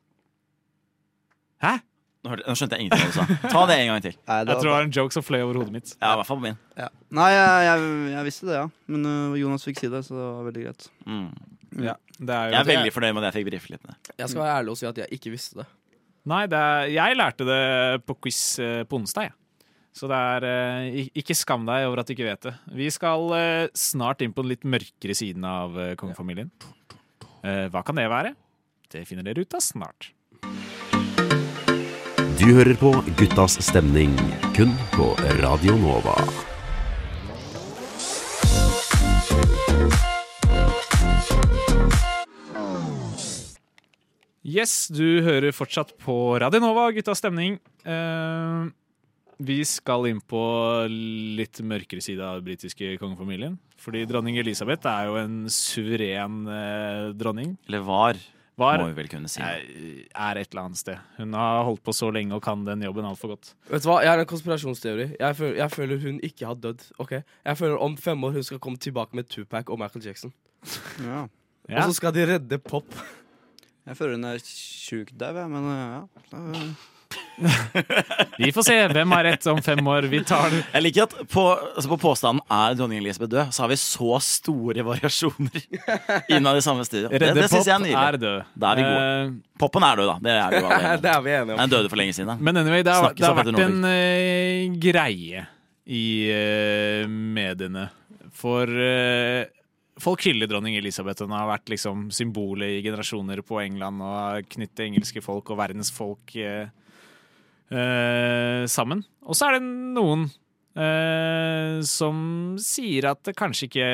Hæ? 1.62 1.76
Nå, 2.22 2.30
hørte, 2.30 2.44
nå 2.46 2.54
skjønte 2.54 2.76
jeg 2.78 2.84
ingenting 2.86 3.02
av 3.02 3.08
det 3.08 3.12
du 3.12 3.38
sa. 3.42 3.50
Ta 3.50 3.62
det 3.66 3.76
en 3.82 3.88
gang 3.90 4.02
til. 4.04 4.12
Nei, 4.28 4.36
det 4.46 4.52
Jeg 4.52 4.58
tror 4.60 4.62
det 4.62 4.70
var, 4.70 4.76
var 4.78 4.84
en 4.86 4.92
joke 4.94 5.14
som 5.16 5.24
fløy 5.26 5.40
over 5.42 5.56
hodet 5.58 5.72
mitt. 5.74 5.94
Ja, 5.98 6.12
i 6.12 6.18
hvert 6.20 6.28
fall 6.28 6.38
på 6.38 6.44
min. 6.44 6.58
ja. 6.78 6.86
Nei 7.18 7.28
jeg, 7.34 7.64
jeg, 7.66 7.88
jeg 8.12 8.24
visste 8.28 8.46
det, 8.46 8.54
ja. 8.60 8.66
Men 8.94 9.08
øh, 9.10 9.34
Jonas 9.40 9.66
fikk 9.66 9.80
si 9.82 9.90
det, 9.90 10.02
så 10.06 10.14
det 10.14 10.26
var 10.28 10.46
veldig 10.50 10.62
greit. 10.68 10.86
Mm. 11.06 11.26
Ja, 11.82 11.94
det 12.20 12.34
er 12.36 12.46
jo 12.46 12.52
Jeg 12.54 12.60
er 12.60 12.68
veldig 12.70 12.92
fornøyd 12.94 13.14
med 13.16 13.24
at 13.24 13.28
jeg 13.32 13.40
fikk 13.40 13.48
brife 13.50 13.72
litt 13.74 13.82
med 13.88 13.94
det. 13.96 14.14
Jeg 14.22 14.28
skal 14.30 14.42
være 14.44 14.56
ærlig 14.60 14.74
og 14.74 14.78
si 14.78 14.86
at 14.92 15.00
jeg 15.02 15.18
ikke 15.18 15.32
visste 15.34 15.58
det. 15.62 15.66
Nei, 16.30 16.42
det 16.46 16.58
er, 16.62 16.86
jeg 16.94 17.16
lærte 17.18 17.46
det 17.48 17.60
på 18.06 18.14
quiz 18.22 18.40
eh, 18.62 18.82
på 18.86 19.00
onsdag, 19.02 19.30
jeg. 19.32 19.34
Så 19.92 20.06
det 20.08 20.16
er 20.16 20.44
eh, 20.48 21.00
ik- 21.02 21.18
Ikke 21.24 21.34
skam 21.36 21.66
deg 21.68 21.88
over 21.88 22.00
at 22.00 22.06
du 22.08 22.14
ikke 22.14 22.28
vet 22.30 22.46
det. 22.46 22.54
Vi 22.78 22.86
skal 22.94 23.26
eh, 23.36 23.66
snart 23.76 24.22
inn 24.24 24.32
på 24.32 24.44
den 24.46 24.54
litt 24.54 24.62
mørkere 24.64 25.16
siden 25.18 25.42
av 25.44 25.74
eh, 25.76 25.96
kongefamilien. 26.00 26.52
Eh, 27.42 27.66
hva 27.74 27.82
kan 27.84 27.98
det 27.98 28.06
være? 28.08 28.30
Det 28.92 29.02
finner 29.08 29.26
dere 29.26 29.42
ut 29.42 29.58
av 29.58 29.64
snart. 29.64 30.12
Du 32.42 32.48
hører 32.56 32.74
på 32.74 32.88
Guttas 33.14 33.54
stemning 33.62 34.16
kun 34.56 34.72
på 34.90 35.04
Radio 35.38 35.76
Nova. 35.78 36.16
Yes, 44.42 44.88
du 44.90 45.22
hører 45.22 45.54
fortsatt 45.54 45.94
på 46.02 46.16
Radio 46.42 46.58
Nova, 46.64 46.88
guttas 46.90 47.22
stemning. 47.22 47.60
Uh, 47.86 48.74
vi 49.38 49.60
skal 49.62 50.10
inn 50.10 50.18
på 50.18 50.42
litt 50.90 51.62
mørkere 51.62 52.02
side 52.02 52.26
av 52.26 52.40
den 52.42 52.50
britiske 52.50 52.96
kongefamilien. 52.98 53.54
Fordi 53.78 54.02
dronning 54.10 54.42
Elisabeth 54.42 54.90
er 54.90 55.12
jo 55.12 55.20
en 55.22 55.44
suveren 55.46 56.42
uh, 56.50 57.14
dronning. 57.14 57.54
Eller 57.70 57.86
var, 57.86 58.18
Var 58.60 58.78
må 58.82 58.86
vi 58.90 58.96
vel 59.00 59.08
kunne 59.08 59.28
si. 59.32 59.40
er, 59.40 59.62
er 60.12 60.38
et 60.42 60.50
eller 60.52 60.66
annet 60.66 60.78
sted. 60.78 60.98
Hun 61.16 61.32
har 61.34 61.62
holdt 61.64 61.82
på 61.86 61.92
så 61.96 62.10
lenge 62.12 62.34
og 62.36 62.42
kan 62.44 62.66
den 62.66 62.82
jobben 62.84 63.06
altfor 63.08 63.32
godt. 63.32 63.54
Vet 63.70 63.82
du 63.82 63.88
hva, 63.88 64.02
Jeg 64.04 64.10
har 64.12 64.20
en 64.20 64.28
konspirasjonsteori. 64.28 65.06
Jeg 65.18 65.36
føler, 65.38 65.56
jeg 65.56 65.70
føler 65.72 66.02
hun 66.04 66.20
ikke 66.22 66.46
har 66.46 66.54
dødd. 66.60 66.84
ok? 66.98 67.12
Jeg 67.44 67.58
føler 67.58 67.76
om 67.80 67.96
fem 67.96 68.24
år 68.24 68.30
hun 68.36 68.42
skal 68.42 68.58
komme 68.58 68.76
tilbake 68.78 69.16
med 69.16 69.24
Tupac 69.32 69.70
og 69.72 69.78
Michael 69.80 70.04
Jackson. 70.04 70.32
Ja. 71.00 71.24
Og 71.70 71.82
så 71.88 71.92
skal 71.96 72.14
de 72.14 72.26
redde 72.34 72.58
pop. 72.58 72.92
Jeg 73.86 73.96
føler 73.96 74.14
hun 74.14 74.24
er 74.24 74.38
sjuk 74.44 75.08
der, 75.18 75.32
jeg, 75.40 75.50
men 75.50 75.64
øh, 75.64 76.02
ja. 76.32 76.42
Vi 78.38 78.52
får 78.52 78.66
se 78.66 78.76
hvem 78.92 79.14
har 79.16 79.24
rett 79.24 79.46
om 79.50 79.60
fem 79.62 79.80
år. 79.88 80.08
Vi 80.12 80.20
tar 80.26 80.50
det. 80.52 80.62
Jeg 80.72 80.84
liker 80.86 81.06
at 81.06 81.14
på, 81.32 81.44
altså 81.52 81.92
på 81.92 81.98
påstanden 82.02 82.42
er 82.52 82.76
dronning 82.78 83.00
Elisabeth 83.02 83.30
død, 83.32 83.54
så 83.54 83.64
har 83.64 83.72
vi 83.72 83.78
så 83.80 84.18
store 84.24 84.84
variasjoner 84.86 85.64
innad 86.36 86.60
i 86.60 86.64
samme 86.64 86.84
studio. 86.88 87.08
Det, 87.08 87.22
Redde 87.22 87.40
det 87.40 87.48
syns 87.52 87.70
jeg 87.70 87.76
er 87.76 87.84
nydelig. 87.86 88.02
er 88.02 88.20
død. 88.26 88.52
Da 88.54 88.72
er 88.72 88.80
vi 88.80 88.86
gode. 88.88 89.08
Uh, 89.32 89.56
Poppen 89.62 89.88
er 89.88 90.02
død, 90.02 90.12
da. 90.12 90.18
Det 90.26 90.36
er 90.36 90.52
vi 90.56 90.62
alle 90.62 90.92
det 91.06 91.14
er 91.14 91.24
vi 91.24 91.34
enige 91.38 91.56
om. 91.56 91.64
Den 91.64 91.74
døde 91.76 91.94
for 91.94 92.02
lenge 92.02 92.18
siden. 92.18 92.34
da. 92.34 92.38
Men 92.50 92.62
anyway, 92.62 92.84
det 92.86 92.98
har, 92.98 93.16
det 93.16 93.26
har 93.28 93.40
vært 93.40 93.64
en 93.64 93.80
uh, 93.88 94.78
greie 94.82 95.48
i 95.86 96.04
uh, 96.30 97.08
mediene. 97.08 97.88
For 98.42 98.70
folk 100.02 100.24
hyller 100.26 100.50
dronning 100.50 100.76
Elisabeth. 100.78 101.22
Hun 101.24 101.34
har 101.36 101.48
vært 101.50 101.72
liksom 101.72 102.06
symbolet 102.14 102.78
i 102.78 102.84
generasjoner 102.84 103.42
på 103.46 103.60
England 103.62 104.02
og 104.04 104.48
knyttet 104.52 104.86
engelske 104.88 105.22
folk 105.24 105.52
og 105.52 105.60
verdens 105.60 105.92
folk 105.94 106.34
eh, 106.36 106.70
eh, 107.70 108.64
sammen. 108.70 109.04
Og 109.22 109.38
så 109.38 109.48
er 109.48 109.58
det 109.58 109.66
noen 109.68 110.26
eh, 110.74 111.78
som 111.86 112.56
sier 112.62 113.10
at 113.12 113.22
det 113.28 113.36
kanskje 113.38 113.68
ikke 113.68 113.88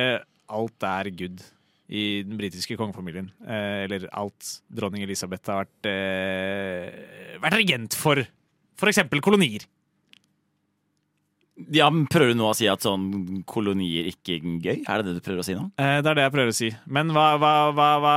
alt 0.48 0.88
er 0.88 1.10
good 1.12 1.42
i 1.88 2.22
den 2.24 2.36
britiske 2.40 2.76
kongefamilien. 2.76 3.30
Eh, 3.44 3.84
eller 3.86 4.08
alt 4.12 4.58
dronning 4.68 5.04
Elisabeth 5.04 5.48
har 5.48 5.64
vært, 5.64 5.88
eh, 5.88 7.38
vært 7.42 7.58
regent 7.60 7.96
for. 7.96 8.20
For 8.78 8.90
eksempel 8.92 9.20
kolonier. 9.24 9.64
Ja, 11.74 11.88
men 11.90 12.06
Prøver 12.06 12.30
du 12.30 12.38
nå 12.38 12.46
å 12.52 12.54
si 12.54 12.68
at 12.70 12.84
sånn 12.84 13.42
kolonier 13.48 14.06
ikke 14.12 14.36
er 14.36 14.44
gøy? 14.62 14.84
Er 14.86 15.02
det 15.02 15.08
det 15.08 15.16
du 15.18 15.24
prøver 15.24 15.42
å 15.42 15.46
si 15.48 15.56
nå? 15.56 15.64
Eh, 15.80 15.98
det 16.04 16.12
er 16.12 16.14
det 16.20 16.26
jeg 16.28 16.34
prøver 16.36 16.52
å 16.52 16.58
si. 16.60 16.68
Men 16.86 17.10
hva, 17.10 17.32
hva, 17.40 17.54
hva, 17.74 17.88
hva 18.04 18.14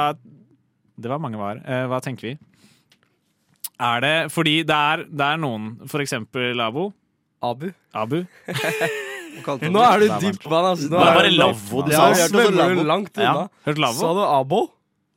Det 1.02 1.10
var 1.10 1.22
mange 1.24 1.40
var. 1.42 1.58
Eh, 1.66 1.88
hva 1.90 1.98
tenker 2.04 2.28
vi? 2.28 2.36
Er 3.82 4.02
det 4.04 4.16
fordi 4.32 4.56
det 4.68 4.76
er, 4.78 5.04
det 5.10 5.28
er 5.28 5.40
noen, 5.42 5.72
for 5.90 6.04
eksempel 6.04 6.60
Abo, 6.62 6.92
Abu. 7.42 7.72
Abu 7.98 8.20
Nå 9.72 9.82
er 9.82 10.04
du 10.04 10.08
dypt 10.22 10.44
vann, 10.52 10.66
altså. 10.74 10.90
Nå 10.92 11.00
Det 11.00 11.08
er 11.08 11.16
bare 11.16 11.30
du- 11.32 11.38
lavvo 11.40 11.82
du 11.88 11.92
Ja, 11.92 11.98
sa. 11.98 12.08
jeg 12.12 12.18
hørte 12.22 12.44
svømmer 12.52 12.76
du 13.16 13.22
Ja. 13.22 13.34
Hørt 13.66 13.78
Lavo? 13.80 14.00
Sa 14.00 14.14
du 14.14 14.22
abo? 14.28 14.60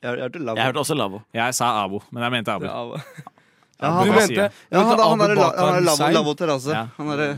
Jeg 0.01 0.19
hørte 0.19 0.39
Lavo. 0.39 0.55
Jeg 0.57 0.65
hørte 0.65 0.79
også 0.81 0.95
lavvo. 0.97 1.21
Jeg 1.33 1.53
sa 1.53 1.65
Abo, 1.83 2.01
men 2.11 2.23
jeg 2.23 2.31
mente 2.31 2.51
Abu. 2.55 2.65
Abo. 2.65 2.95
Ja, 3.81 3.89
han, 3.91 4.07
Du 4.07 4.13
mente, 4.13 4.33
ja, 4.35 4.49
han, 4.71 4.85
han, 4.99 5.19
han 5.19 5.21
er 5.75 6.11
lavvo 6.15 6.33
terrasse. 6.33 6.71
Ja. 6.71 6.87
Han 6.97 7.09
er 7.19 7.37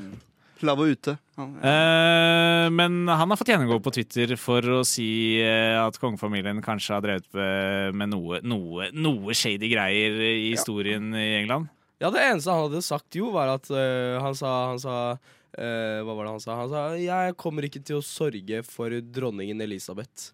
Lavo 0.62 0.84
ute. 0.86 1.18
Eh, 1.38 2.67
men 2.73 3.08
han 3.08 3.30
har 3.30 3.38
fått 3.38 3.52
gjennomgå 3.54 3.78
på 3.86 3.93
Twitter 3.93 4.34
for 4.41 4.65
å 4.80 4.82
si 4.88 5.38
eh, 5.43 5.78
at 5.78 6.00
kongefamilien 6.02 6.63
kanskje 6.65 6.95
har 6.95 7.06
drevet 7.06 7.93
med- 7.93 8.10
noe, 8.10 8.39
noe, 8.41 8.89
noe 8.93 9.36
shady 9.38 9.69
greier 9.69 10.17
i 10.17 10.52
historien 10.56 11.13
i 11.13 11.43
England. 11.43 11.69
Ja, 12.02 12.10
det 12.13 12.21
eneste 12.21 12.54
han 12.54 12.67
hadde 12.67 12.84
sagt 12.86 13.17
jo, 13.17 13.32
var 13.34 13.56
at 13.56 13.69
uh, 13.73 14.19
han 14.21 14.36
sa, 14.38 14.50
han 14.69 14.78
sa 14.82 14.95
uh, 15.17 16.00
Hva 16.06 16.13
var 16.13 16.28
det 16.28 16.34
han 16.36 16.43
sa? 16.43 16.58
Han 16.60 16.69
sa 16.69 16.82
'Jeg 16.93 17.38
kommer 17.41 17.65
ikke 17.65 17.82
til 17.82 17.97
å 17.97 18.06
sorge 18.06 18.62
for 18.62 18.93
dronningen 19.02 19.62
Elisabeth'. 19.65 20.32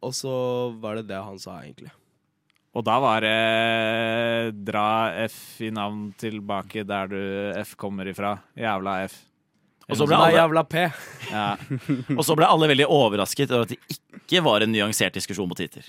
Og 0.00 0.14
så 0.14 0.32
var 0.80 0.96
det 0.96 1.08
det 1.10 1.20
han 1.20 1.38
sa, 1.38 1.58
egentlig. 1.60 1.92
Og 2.72 2.84
da 2.86 2.98
var 3.02 3.20
det 3.20 4.64
dra 4.64 5.12
F 5.26 5.60
i 5.60 5.70
navn 5.74 6.14
tilbake 6.16 6.86
der 6.86 7.08
du 7.10 7.20
F 7.64 7.74
kommer 7.76 8.06
ifra. 8.06 8.38
Jævla 8.56 9.04
F. 9.08 9.16
Og 9.88 9.96
så 9.96 10.06
ble 10.08 10.16
alle, 10.18 10.34
jævla 10.36 10.62
P. 10.68 10.82
Ja. 11.30 11.46
og 12.18 12.24
så 12.26 12.34
ble 12.36 12.48
alle 12.48 12.68
veldig 12.68 12.86
overrasket 12.92 13.50
over 13.54 13.64
at 13.64 13.72
det 13.72 13.78
ikke 14.20 14.42
var 14.44 14.64
en 14.66 14.72
nyansert 14.74 15.16
diskusjon 15.16 15.48
på 15.48 15.56
Twitter. 15.62 15.86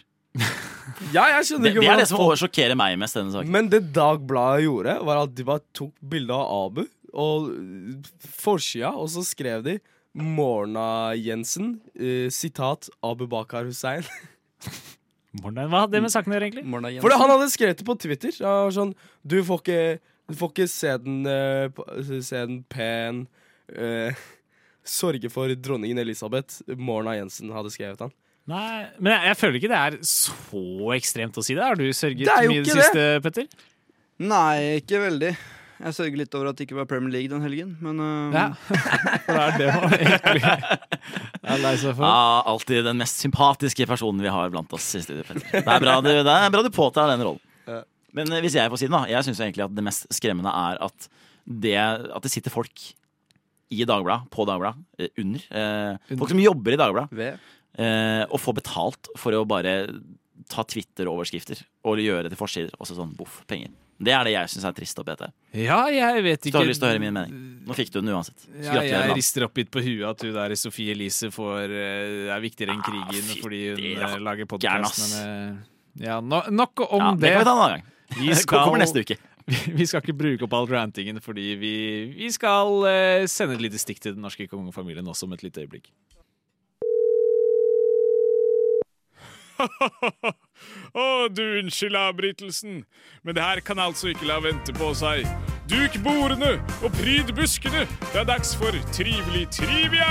Ja, 1.11 1.25
jeg 1.33 1.47
skjønner 1.49 1.65
Det, 1.67 1.71
ikke 1.73 1.83
det 1.83 1.89
er 1.91 1.99
det 2.03 2.07
som 2.07 2.19
folk- 2.21 2.37
sjokkerer 2.39 2.77
meg 2.79 2.95
mest. 3.01 3.17
denne 3.17 3.33
saken 3.33 3.49
Men 3.51 3.67
det 3.71 3.81
Dagbladet 3.95 4.63
gjorde, 4.67 4.93
var 5.09 5.23
at 5.25 5.33
de 5.35 5.45
bare 5.47 5.63
tok 5.75 5.91
bilde 6.13 6.35
av 6.37 6.69
Abu 6.69 6.83
og 7.09 7.49
forsida, 8.37 8.91
og 8.93 9.09
så 9.09 9.23
skrev 9.25 9.63
de 9.65 9.79
Morna 10.13 11.13
Jensen, 11.17 11.79
øh, 11.97 12.29
sitat 12.33 12.89
Abu 13.05 13.25
Bakar 13.29 13.65
Hussein. 13.65 14.05
Morna, 15.43 15.65
Hva 15.69 15.83
hadde 15.85 15.97
det 15.97 16.01
med 16.05 16.13
saken 16.13 16.31
å 16.33 16.37
gjøre, 16.37 16.47
egentlig? 16.49 16.65
Morna 16.69 16.89
Jensen. 16.93 17.05
For 17.05 17.17
han 17.21 17.33
hadde 17.33 17.49
skrevet 17.53 17.81
det 17.81 17.85
på 17.87 17.95
Twitter. 18.01 18.33
Sånn, 18.73 18.93
du 19.25 19.37
får 19.45 19.61
ikke, 19.61 19.81
du 20.29 20.37
får 20.39 20.53
ikke 20.53 20.69
se 20.71 20.95
den, 21.03 21.19
uh, 21.29 22.21
se 22.25 22.41
den 22.45 22.61
pen 22.73 23.25
eh, 23.75 24.25
Sorge 24.99 25.29
for 25.33 25.53
dronningen 25.53 26.01
Elisabeth. 26.01 26.63
Morna 26.79 27.17
Jensen 27.19 27.51
hadde 27.53 27.71
skrevet 27.73 28.07
han. 28.07 28.15
Nei, 28.49 28.87
men 28.97 29.13
jeg, 29.13 29.27
jeg 29.27 29.37
føler 29.37 29.59
ikke 29.59 29.69
det 29.69 29.79
er 29.79 29.95
så 30.09 30.93
ekstremt 30.95 31.37
å 31.37 31.43
si 31.45 31.53
det. 31.53 31.65
Har 31.65 31.77
du 31.77 31.85
sørget 31.93 32.25
Det 32.25 32.33
er 32.33 32.49
mye 32.49 32.63
i 32.63 32.65
det 32.65 32.77
siste, 32.79 33.05
Petter? 33.25 33.49
Nei, 34.19 34.79
ikke 34.81 35.03
veldig. 35.03 35.33
Jeg 35.79 35.95
sørger 35.95 36.19
litt 36.19 36.33
over 36.35 36.49
at 36.49 36.57
det 36.59 36.65
ikke 36.65 36.75
var 36.75 36.87
Premier 36.89 37.13
League 37.13 37.31
den 37.31 37.43
helgen, 37.45 37.69
men 37.79 38.01
uh... 38.03 38.33
Ja. 38.35 38.47
For 39.27 39.37
det 39.37 39.43
er 39.45 39.59
det 39.61 39.67
man 39.77 39.93
egentlig 39.95 40.41
er 41.53 41.61
lei 41.63 41.71
seg 41.79 41.93
for. 41.95 42.03
Ja, 42.03 42.41
alltid 42.51 42.83
den 42.89 42.99
mest 42.99 43.21
sympatiske 43.23 43.87
personen 43.87 44.25
vi 44.25 44.33
har 44.33 44.51
blant 44.51 44.73
oss 44.75 44.89
i 44.99 45.03
studio. 45.05 45.23
Petter. 45.23 45.45
Det 45.53 45.63
er 45.63 45.85
bra 45.85 45.95
du, 46.03 46.09
det 46.11 46.35
er 46.35 46.51
bra 46.51 46.65
du 46.65 46.71
påtar 46.73 47.13
den 47.13 47.23
rollen. 47.23 47.43
Ja. 47.69 47.79
Men 48.17 48.33
eh, 48.33 48.43
hvis 48.43 48.57
jeg 48.59 48.73
får 48.73 48.81
si 48.81 48.89
det, 48.89 48.95
da. 48.97 49.05
Jeg 49.07 49.29
syns 49.29 49.39
egentlig 49.45 49.67
at 49.69 49.77
det 49.77 49.85
mest 49.85 50.09
skremmende 50.17 50.51
er 50.51 50.81
at 50.89 51.09
det, 51.47 51.77
at 51.79 52.25
det 52.25 52.33
sitter 52.33 52.53
folk 52.53 52.89
i 53.71 53.83
Dagbladet, 53.85 54.29
på 54.33 54.45
Dagbladet, 54.49 54.81
eh, 54.97 55.11
under. 55.21 55.43
Eh, 55.51 56.15
folk 56.17 56.29
som 56.33 56.39
jobber 56.41 56.73
i 56.73 56.79
Dagbladet, 56.81 57.39
eh, 57.77 58.23
og 58.29 58.39
får 58.41 58.55
betalt 58.61 59.11
for 59.17 59.31
å 59.37 59.43
bare 59.47 59.75
ta 60.49 60.63
Twitter-overskrifter 60.63 61.61
og 61.85 61.99
gjøre 62.01 62.23
det 62.25 62.31
til 62.33 62.39
forsider. 62.41 62.71
Også 62.81 62.95
sånn 62.97 63.15
boff, 63.15 63.43
penger. 63.47 63.69
Det 63.99 64.13
er 64.15 64.23
det 64.23 64.31
jeg 64.31 64.47
syns 64.53 64.63
er 64.65 64.71
trist 64.77 64.97
oppi 65.01 65.11
dette. 65.11 65.27
Ja, 65.59 65.81
jeg 65.91 66.23
vet 66.23 66.41
Så 66.47 66.51
du 66.53 66.57
har 66.57 66.65
lyst 66.69 66.79
til 66.79 66.87
å 66.87 66.91
høre 66.93 67.01
min 67.03 67.13
mening? 67.13 67.33
Nå 67.67 67.75
fikk 67.75 67.91
du 67.91 67.99
den 67.99 68.13
uansett. 68.15 68.45
Ja, 68.63 68.79
jeg 68.81 69.11
rister 69.17 69.43
opp 69.43 69.57
litt 69.59 69.69
på 69.69 69.83
huet 69.83 70.07
at 70.07 70.23
hun 70.23 70.31
der 70.37 70.55
Sofie 70.55 70.93
Elise 70.95 71.27
får, 71.35 71.67
er 72.31 72.39
viktigere 72.39 72.77
enn 72.77 72.81
krigen 72.85 73.27
Ah, 73.27 73.35
fordi 73.43 73.59
hun 73.73 73.83
eh, 73.99 74.17
lager 74.23 74.47
podkast 74.47 75.17
Ja, 75.99 76.21
nok 76.23 76.79
om 76.87 77.01
Ja, 77.03 77.11
det 77.11 77.21
det. 77.27 77.33
kan 77.35 77.43
vi 77.43 77.43
ta 77.43 77.51
en 77.51 77.57
annen 77.59 77.75
gang. 77.75 77.83
Vi 78.23 78.33
skal, 78.39 78.63
kommer 78.65 78.79
neste 78.79 79.03
uke. 79.03 79.17
Vi 79.49 79.85
skal 79.87 80.03
ikke 80.03 80.17
bruke 80.17 80.45
opp 80.45 80.55
all 80.57 80.69
rantingen, 80.69 81.19
fordi 81.23 81.53
vi, 81.59 81.73
vi 82.13 82.29
skal 82.33 82.85
eh, 82.89 83.25
sende 83.29 83.57
et 83.57 83.65
lite 83.65 83.81
stikk 83.81 84.01
til 84.03 84.15
den 84.15 84.23
norske 84.25 84.47
kongefamilien 84.49 85.07
også 85.09 85.29
om 85.29 85.35
et 85.37 85.45
lite 85.45 85.63
øyeblikk. 85.65 85.89
Å, 90.99 91.27
du 91.27 91.41
unnskyld 91.59 91.97
avbrytelsen, 91.99 92.83
men 93.25 93.35
det 93.35 93.43
her 93.43 93.61
kan 93.65 93.81
altså 93.83 94.13
ikke 94.13 94.27
la 94.29 94.39
vente 94.43 94.75
på 94.75 94.91
seg. 94.97 95.27
Duk 95.69 95.97
bordene 96.05 96.55
og 96.79 96.93
pryd 96.95 97.33
buskene, 97.37 97.83
det 98.09 98.21
er 98.21 98.29
dags 98.29 98.55
for 98.57 98.75
Trivelig 98.95 99.47
trivia! 99.59 100.09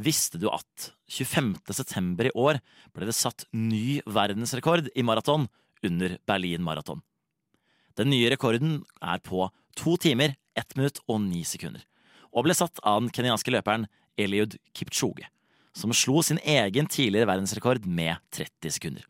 Visste 0.00 0.38
du 0.40 0.46
at 0.48 0.92
25. 1.10 1.56
september 1.76 2.30
i 2.30 2.36
år 2.38 2.60
ble 2.94 3.08
det 3.08 3.16
satt 3.16 3.44
ny 3.52 4.00
verdensrekord 4.08 4.88
i 4.94 5.04
maraton 5.04 5.48
under 5.86 6.18
Berlin 6.28 6.64
Maraton? 6.64 7.02
Den 7.98 8.10
nye 8.12 8.30
rekorden 8.32 8.80
er 9.02 9.20
på 9.24 9.48
to 9.78 9.96
timer, 10.00 10.36
ett 10.56 10.76
minutt 10.76 11.00
og 11.08 11.20
ni 11.24 11.42
sekunder, 11.46 11.82
og 12.32 12.46
ble 12.46 12.56
satt 12.56 12.80
av 12.86 13.02
den 13.02 13.10
kenyanske 13.14 13.52
løperen 13.52 13.86
Eliud 14.20 14.56
Kipchoge, 14.76 15.28
som 15.76 15.94
slo 15.94 16.22
sin 16.26 16.40
egen 16.42 16.88
tidligere 16.90 17.28
verdensrekord 17.30 17.86
med 17.86 18.18
30 18.34 18.76
sekunder. 18.76 19.06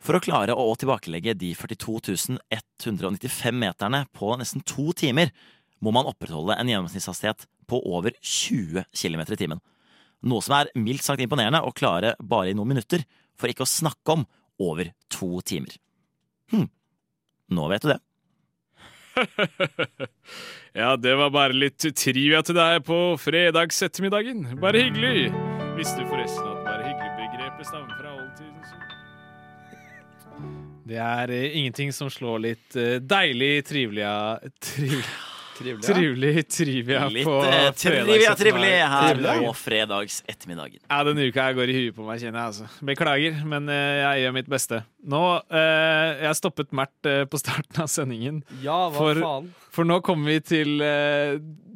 For 0.00 0.16
å 0.16 0.22
klare 0.24 0.56
å 0.56 0.72
tilbakelegge 0.80 1.34
de 1.36 1.52
42 1.58 2.38
195 2.48 3.58
meterne 3.60 4.06
på 4.16 4.32
nesten 4.40 4.64
to 4.64 4.94
timer, 4.96 5.32
må 5.80 5.92
man 5.92 6.08
opprettholde 6.08 6.56
en 6.56 6.68
gjennomsnittshastighet 6.68 7.46
på 7.68 7.80
over 7.88 8.16
20 8.20 8.86
km 8.96 9.22
i 9.26 9.38
timen. 9.40 9.60
Noe 10.20 10.44
som 10.44 10.56
er 10.58 10.72
mildt 10.76 11.04
sagt 11.04 11.22
imponerende 11.24 11.62
å 11.64 11.72
klare 11.76 12.14
bare 12.20 12.52
i 12.52 12.56
noen 12.56 12.74
minutter, 12.74 13.04
for 13.36 13.48
ikke 13.48 13.64
å 13.64 13.70
snakke 13.70 14.16
om 14.16 14.26
over 14.60 14.92
to 15.12 15.40
timer. 15.48 15.72
Hm, 16.50 16.68
nå 17.56 17.68
vet 17.72 17.82
du 17.86 17.92
det. 17.94 18.00
Ja, 20.72 20.92
det 20.96 21.16
var 21.18 21.32
bare 21.34 21.56
litt 21.56 21.82
trivia 21.98 22.44
til 22.46 22.54
deg 22.54 22.84
på 22.86 22.96
fredagsettermiddagen. 23.18 24.44
Bare 24.62 24.84
hyggelig. 24.84 25.32
Visste 25.74 26.04
du 26.04 26.06
forresten 26.06 26.46
at 26.46 26.60
bare 26.62 26.84
hyggelig-begrepet 26.86 27.66
stammer 27.66 27.96
fra 27.98 28.12
oldtidens 28.14 28.70
Det 30.86 31.00
er 31.02 31.32
eh, 31.34 31.58
ingenting 31.58 31.90
som 31.94 32.10
slår 32.10 32.38
litt 32.46 32.78
eh, 32.78 33.00
deilig 33.02 33.64
trivelia 33.66 34.38
trivelig, 35.60 35.84
Trivelig. 35.84 36.32
trivelig 36.40 36.44
trivia 36.56 37.02
Litt 37.12 37.28
på 37.28 37.36
eh, 37.44 37.68
trivelig, 37.76 38.18
trivelig 38.40 38.72
her 38.80 39.14
Trivelig. 39.14 39.46
på 39.46 39.54
fredags 39.60 40.18
ettermiddagen. 40.26 40.80
Ja, 40.88 41.00
denne 41.06 41.28
uka 41.30 41.46
her 41.48 41.56
går 41.60 41.70
i 41.72 41.78
huet 41.78 41.96
på 42.00 42.06
meg, 42.08 42.18
kjenner 42.22 42.40
jeg. 42.40 42.52
altså. 42.54 42.84
Beklager, 42.90 43.40
men 43.54 43.68
eh, 43.68 44.00
jeg 44.00 44.24
gjør 44.24 44.36
mitt 44.40 44.50
beste. 44.56 44.82
Nå 45.10 45.22
eh, 45.48 46.24
Jeg 46.26 46.36
stoppet 46.40 46.72
Mert 46.76 47.08
eh, 47.08 47.22
på 47.30 47.38
starten 47.40 47.84
av 47.84 47.88
sendingen. 47.92 48.42
Ja, 48.64 48.86
hva 48.90 48.98
For- 49.04 49.24
faen? 49.24 49.50
For 49.70 49.86
nå 49.86 50.00
kommer 50.02 50.32
vi 50.32 50.40
til, 50.42 50.80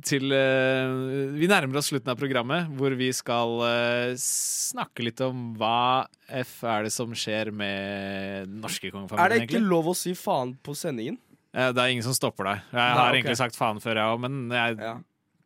til 0.03 0.32
eh, 0.35 0.95
Vi 1.39 1.47
nærmer 1.47 1.78
oss 1.78 1.93
slutten 1.93 2.11
av 2.11 2.18
programmet, 2.18 2.66
hvor 2.74 2.91
vi 2.99 3.12
skal 3.14 3.53
eh, 3.68 4.16
snakke 4.18 5.07
litt 5.07 5.22
om 5.22 5.53
hva 5.61 6.05
F 6.43 6.57
er 6.66 6.89
det 6.89 6.93
som 6.95 7.12
skjer 7.14 7.53
med 7.55 8.49
den 8.51 8.59
norske 8.64 8.91
Er 8.91 9.30
det 9.30 9.45
ikke 9.45 9.55
egentlig. 9.55 9.62
lov 9.70 9.93
å 9.93 9.95
si 9.95 10.16
faen 10.18 10.57
på 10.64 10.74
sendingen? 10.74 11.20
Eh, 11.55 11.71
Det 11.73 11.79
er 11.85 11.95
ingen 11.95 12.03
som 12.07 12.15
stopper 12.17 12.45
deg. 12.51 12.63
Jeg 12.73 12.79
Nei, 12.81 12.93
har 12.99 13.15
egentlig 13.15 13.37
sagt 13.39 13.57
faen 13.57 13.79
før, 13.81 13.95
jeg 13.95 14.13
òg, 14.17 14.21
men 14.27 14.49
jeg 14.51 14.79
Ja. 14.83 14.95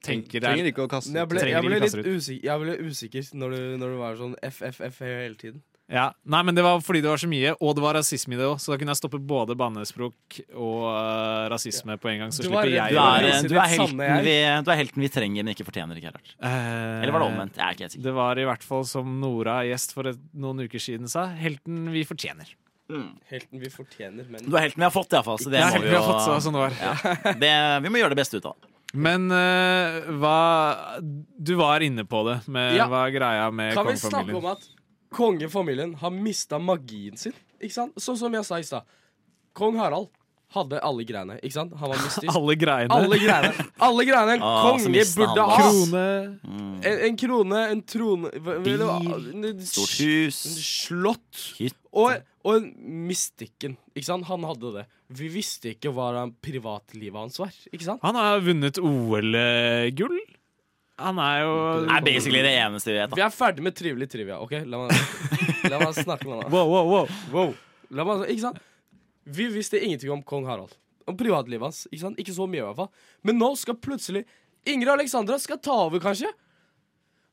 tenker 0.02 0.40
det 0.40 0.42
Trenger 0.48 0.64
er 0.64 0.72
ikke 0.72 0.86
å 0.86 0.88
kaste 0.88 1.10
ut. 1.10 1.14
jeg 1.16 1.28
ble, 1.28 1.40
jeg 1.50 1.62
ble 1.64 1.80
litt 1.80 1.98
usikker, 2.06 2.44
jeg 2.44 2.60
ble 2.60 2.76
usikker 2.88 3.34
når, 3.34 3.50
du, 3.50 3.76
når 3.82 3.88
du 3.92 3.98
var 3.98 4.14
sånn 4.16 4.36
FFF 4.42 4.98
hele 5.04 5.34
tiden. 5.34 5.62
ja. 5.90 6.12
Nei, 6.24 6.42
men 6.44 6.54
det 6.54 6.62
var 6.62 6.78
fordi 6.84 7.00
det 7.02 7.08
var 7.10 7.16
så 7.20 7.28
mye, 7.28 7.54
og 7.60 7.74
det 7.74 7.82
var 7.82 7.94
rasisme 7.98 8.34
i 8.34 8.36
det 8.38 8.44
òg, 8.46 8.60
så 8.60 8.72
da 8.72 8.76
kunne 8.78 8.92
jeg 8.94 9.00
stoppe 9.00 9.18
både 9.20 9.56
bannespråk 9.56 10.38
og 10.54 10.84
uh, 10.86 11.48
rasisme 11.50 11.96
på 11.98 12.08
en 12.12 12.18
gang. 12.20 12.30
Så 12.30 12.42
Du 12.44 12.48
slipper 12.48 12.68
jeg 12.72 12.92
Du 12.92 12.98
å 13.00 13.06
er, 13.08 13.48
du, 13.48 13.56
er 13.56 13.68
helten 13.74 13.98
vi, 13.98 14.36
du 14.64 14.70
er 14.70 14.76
helten 14.82 15.00
vi 15.02 15.08
trenger, 15.08 15.42
men 15.44 15.54
ikke 15.56 15.66
fortjener, 15.66 15.98
Gerhard. 16.00 16.28
Eh, 16.40 17.02
Eller 17.02 17.10
var 17.12 17.20
det 17.24 17.28
omvendt? 17.32 17.56
Jeg 17.56 17.64
er 17.66 17.72
ikke 17.74 17.84
helt 17.88 17.92
sikker. 17.96 18.04
Det 18.04 18.14
var 18.14 18.38
i 18.38 18.44
hvert 18.48 18.62
fall 18.62 18.84
som 18.84 19.18
Nora, 19.20 19.62
gjest 19.66 19.92
for 19.96 20.06
et, 20.12 20.20
noen 20.34 20.60
uker 20.68 20.78
siden, 20.78 21.08
sa. 21.08 21.26
Helten 21.34 21.90
vi 21.90 22.04
fortjener. 22.04 22.54
Helten 23.28 23.60
vi 23.60 23.68
fortjener, 23.70 24.24
men 24.32 24.44
Du 24.48 24.54
er 24.56 24.64
helten 24.64 24.80
vi 24.80 24.86
har 24.86 24.94
fått, 24.94 25.12
iallfall. 25.12 25.38
Så 25.42 25.50
det 25.52 25.60
Ja, 25.60 25.66
må 25.68 25.76
helten 25.76 25.90
vi 25.92 26.00
fått, 26.06 26.24
så, 26.24 26.38
sånn 26.40 26.56
ja, 26.80 27.34
det, 27.42 27.52
vi 27.84 27.92
må 27.92 28.00
gjøre 28.00 28.14
det 28.14 28.20
beste 28.22 28.40
ut 28.40 28.46
av 28.48 28.56
det. 28.56 28.70
Men 28.96 29.26
uh, 29.28 30.06
hva 30.16 30.36
Du 31.36 31.52
var 31.60 31.84
inne 31.84 32.06
på 32.08 32.22
det, 32.30 32.38
med 32.48 32.78
Ja. 32.78 32.86
hva 32.88 33.02
greia 33.12 33.50
med 33.52 33.74
Kan 33.76 33.86
vi 33.90 33.96
snakke 34.00 34.34
om 34.38 34.46
at 34.54 34.64
kongefamilien 35.12 35.94
har 36.00 36.10
mista 36.12 36.58
magien 36.58 37.16
sin? 37.20 37.36
Ikke 37.60 37.74
sant? 37.74 37.94
Sånn 38.00 38.16
som 38.16 38.32
jeg 38.32 38.44
sa 38.48 38.58
i 38.60 38.64
stad. 38.64 38.88
Kong 39.52 39.76
Harald 39.80 40.08
hadde 40.56 40.78
alle 40.80 41.04
greiene. 41.04 41.34
Ikke 41.44 41.52
sant? 41.58 41.72
Han 41.76 41.90
var 41.92 41.98
mystisk. 42.00 42.28
Alle 42.38 42.54
greiene. 42.56 42.94
Alle 42.94 43.18
greiene. 43.20 43.66
Alle 43.84 44.04
greiene 44.08 44.36
en 44.38 44.44
Ah, 44.48 44.62
konge 44.64 45.02
burde 45.18 45.44
ha. 45.44 45.58
Krone. 45.58 46.04
En, 46.88 47.02
en 47.08 47.18
krone, 47.20 47.58
en 47.74 47.82
trone 47.84 48.30
Bil, 48.64 48.80
en- 48.86 49.44
en- 49.44 49.60
Stort 49.68 49.92
en 50.00 50.08
hus, 50.08 50.38
Slott. 50.64 51.42
hytte 51.58 51.76
Og, 51.92 52.16
og 52.48 52.56
en 52.62 52.70
mystikken. 53.08 53.76
Ikke 53.96 54.08
sant? 54.08 54.24
Han 54.30 54.46
hadde 54.48 54.72
det. 54.78 54.86
Vi 55.20 55.28
visste 55.32 55.72
ikke 55.74 55.92
hva 55.92 56.10
han- 56.16 56.32
privatlivet 56.44 57.16
hans 57.20 57.38
var. 57.40 57.52
Ikke 57.72 57.84
sant? 57.90 58.00
Han 58.04 58.16
har 58.16 58.40
vunnet 58.44 58.80
OL-gull. 58.80 60.18
Han 60.98 61.18
er 61.22 61.42
jo 61.44 61.52
er 61.94 62.02
basically 62.02 62.40
det 62.42 62.56
eneste 62.58 62.90
vi 62.90 62.96
vet. 62.98 63.12
Vi 63.14 63.22
er 63.22 63.30
ferdig 63.30 63.62
med 63.62 63.76
trivelig 63.78 64.08
trivia. 64.10 64.40
ok? 64.42 64.56
La 64.66 64.80
meg, 64.82 64.96
la 65.70 65.78
meg 65.84 65.92
snakke 66.04 66.26
med 66.26 66.40
ham. 66.42 66.50
Wow, 66.56 66.72
wow, 66.72 66.88
wow. 66.94 67.12
Wow. 67.36 67.52
La 67.94 68.04
meg, 68.08 68.24
ikke 68.32 68.46
sant? 68.48 68.58
Vi 69.28 69.48
visste 69.52 69.80
ingenting 69.84 70.10
om 70.14 70.22
kong 70.24 70.46
Harald. 70.48 70.74
Om 71.08 71.16
privatlivet 71.16 71.68
hans. 71.68 71.86
Ikke 71.90 72.02
sant? 72.06 72.20
Ikke 72.20 72.34
så 72.36 72.46
mye, 72.48 72.62
i 72.62 72.66
hvert 72.66 72.78
fall. 72.80 72.92
Men 73.28 73.40
nå 73.40 73.52
skal 73.60 73.76
plutselig 73.80 74.24
Ingrid 74.68 74.90
Alexandra 74.92 75.38
skal 75.40 75.60
ta 75.62 75.74
over, 75.86 76.00
kanskje. 76.02 76.30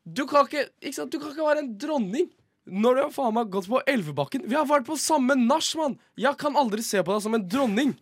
Du 0.06 0.24
kan 0.30 0.46
ikke, 0.46 0.68
ikke 0.84 0.98
sant? 1.00 1.12
Du 1.12 1.20
kan 1.20 1.34
ikke 1.34 1.48
være 1.48 1.64
en 1.64 1.72
dronning 1.82 2.30
når 2.66 2.96
du 2.96 3.02
har 3.04 3.14
faen 3.14 3.36
meg 3.36 3.50
gått 3.54 3.68
på 3.70 3.82
Elvebakken. 3.90 4.46
Vi 4.50 4.58
har 4.58 4.66
vært 4.70 4.88
på 4.88 4.98
samme 4.98 5.36
nach, 5.38 5.68
mann! 5.78 6.00
Jeg 6.18 6.38
kan 6.42 6.58
aldri 6.58 6.82
se 6.86 7.02
på 7.06 7.14
deg 7.14 7.22
som 7.26 7.38
en 7.38 7.46
dronning. 7.46 7.94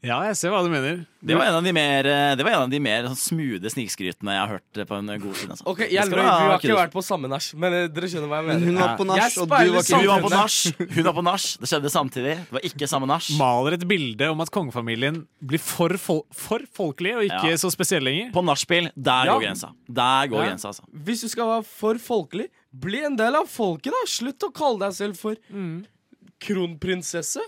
Ja, 0.00 0.16
jeg 0.24 0.36
ser 0.40 0.48
hva 0.48 0.62
du 0.64 0.70
mener. 0.72 1.02
Det 1.20 1.36
var 1.36 1.44
en 1.50 1.56
av 1.58 1.64
de 1.66 1.72
mer, 1.76 2.06
eh, 2.08 2.30
det 2.34 2.44
var 2.46 2.54
en 2.56 2.62
av 2.64 2.70
de 2.72 2.78
mer 2.80 3.04
sånn 3.10 3.18
smoothe 3.20 3.68
snikskrytene 3.68 4.32
jeg 4.32 4.40
har 4.40 4.52
hørt 4.54 4.78
på 4.88 4.96
en 4.96 5.10
god 5.20 5.34
stund. 5.36 5.50
Altså. 5.52 5.66
Ok, 5.68 5.82
jeg 5.92 6.08
løy, 6.08 6.16
Vi 6.16 6.24
har 6.24 6.54
ikke 6.56 6.76
vært 6.78 6.94
på 6.94 7.02
samme 7.04 7.28
nach, 7.28 7.48
men 7.60 7.76
eh, 7.76 7.84
dere 7.92 8.08
skjønner 8.08 8.30
hva 8.32 8.38
jeg 8.40 8.46
mener. 8.48 8.64
hun 8.70 8.78
var 8.80 8.94
på 8.96 9.06
nach, 9.10 9.36
og 9.36 9.44
du 9.44 9.52
var 9.52 9.66
ikke 9.84 10.00
Hun 10.00 10.08
var 10.08 10.24
på 10.24 10.30
nach. 10.32 10.56
Hun 10.96 11.04
var 11.10 11.16
på 11.18 11.24
nach. 11.28 11.44
Det 11.60 11.68
skjedde 11.68 11.92
samtidig. 11.92 12.34
Det 12.48 12.56
var 12.56 12.64
ikke 12.70 12.88
samme 12.88 13.10
nach. 13.12 13.28
Maler 13.36 13.76
et 13.76 13.84
bilde 13.92 14.30
om 14.32 14.40
at 14.40 14.50
kongefamilien 14.56 15.20
blir 15.52 15.60
for, 15.60 15.92
fol 16.00 16.22
for 16.32 16.64
folkelig 16.80 17.14
og 17.18 17.28
ikke 17.28 17.52
Ja. 17.52 17.60
så 17.60 17.68
spesiell 17.76 18.02
lenger. 18.08 18.32
På 18.32 18.40
nachspiel, 18.48 18.88
der 18.96 19.28
Ja. 19.28 19.36
går 19.36 19.44
grensa. 19.50 19.74
Der 19.86 20.32
går 20.32 20.40
Ja. 20.46 20.48
grensa, 20.54 20.72
altså. 20.72 20.88
Hvis 20.96 21.20
du 21.20 21.28
skal 21.28 21.44
være 21.58 21.64
for 21.68 21.94
folkelig, 22.00 22.48
bli 22.72 23.04
en 23.04 23.16
del 23.20 23.36
av 23.36 23.44
folket, 23.52 23.92
da. 23.92 24.02
Slutt 24.08 24.40
å 24.48 24.52
kalle 24.54 24.78
deg 24.88 24.92
selv 24.96 25.16
for 25.20 25.36
kronprinsesse. 26.40 27.40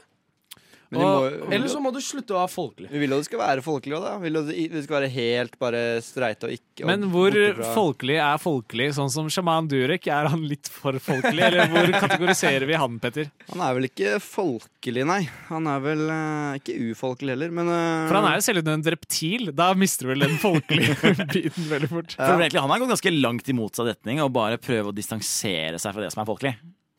Men 0.92 1.00
Og- 1.00 1.32
må, 1.40 1.52
Eller 1.56 1.68
så 1.72 1.80
må 1.80 1.90
du 1.94 1.98
slutte 2.04 2.34
å 2.36 2.42
være 2.42 2.52
folkelig. 2.52 2.90
vi 2.92 2.98
vil 3.00 3.14
jo 3.14 3.18
det 3.22 3.26
skal 3.30 3.40
være 3.40 3.62
folkelig 3.64 3.96
òg, 3.96 4.02
da. 4.04 4.10
Vi 4.20 4.28
vil 4.28 4.38
jo 4.38 4.42
det 4.76 4.82
skal 4.84 4.96
være 5.00 5.10
helt 5.14 5.54
bare 5.58 5.80
streite 6.04 6.44
og 6.48 6.52
ikke 6.52 6.84
og 6.84 6.90
Men 6.90 7.06
hvor 7.12 7.36
folkelig 7.72 8.18
er 8.20 8.40
folkelig? 8.42 8.88
Sånn 8.96 9.10
som 9.12 9.30
sjaman 9.32 9.68
Durek, 9.70 10.06
er 10.12 10.28
han 10.28 10.42
litt 10.46 10.68
for 10.68 10.92
folkelig? 11.00 11.42
Eller 11.48 11.70
hvor 11.72 11.88
kategoriserer 11.96 12.66
vi 12.68 12.76
han, 12.76 12.98
Petter? 13.02 13.30
Han 13.52 13.64
er 13.64 13.74
vel 13.78 13.88
ikke 13.88 14.12
folkelig, 14.20 15.06
nei. 15.08 15.22
Han 15.48 15.66
er 15.66 15.80
vel 15.84 16.04
uh, 16.10 16.58
ikke 16.60 16.76
ufolkelig 16.92 17.36
heller, 17.36 17.50
men 17.56 17.72
uh, 17.72 18.08
For 18.10 18.20
han 18.20 18.28
er 18.30 18.36
jo 18.40 18.46
selvutnevnt 18.50 18.92
reptil. 18.96 19.48
Da 19.56 19.72
mister 19.78 20.06
du 20.06 20.12
vel 20.12 20.26
den 20.28 20.36
folkelige 20.42 20.96
biten 21.32 21.68
veldig 21.72 21.88
fort. 21.88 22.16
For 22.20 22.36
egentlig, 22.36 22.60
Han 22.60 22.70
har 22.74 22.84
gått 22.84 22.94
ganske 22.96 23.14
langt 23.16 23.48
i 23.48 23.56
motsatt 23.56 23.88
retning 23.94 24.20
og 24.20 24.32
bare 24.36 24.60
prøve 24.60 24.92
å 24.92 24.96
distansere 24.96 25.80
seg 25.80 25.96
fra 25.96 26.04
det 26.04 26.12
som 26.12 26.22
er 26.24 26.28
folkelig. 26.28 26.56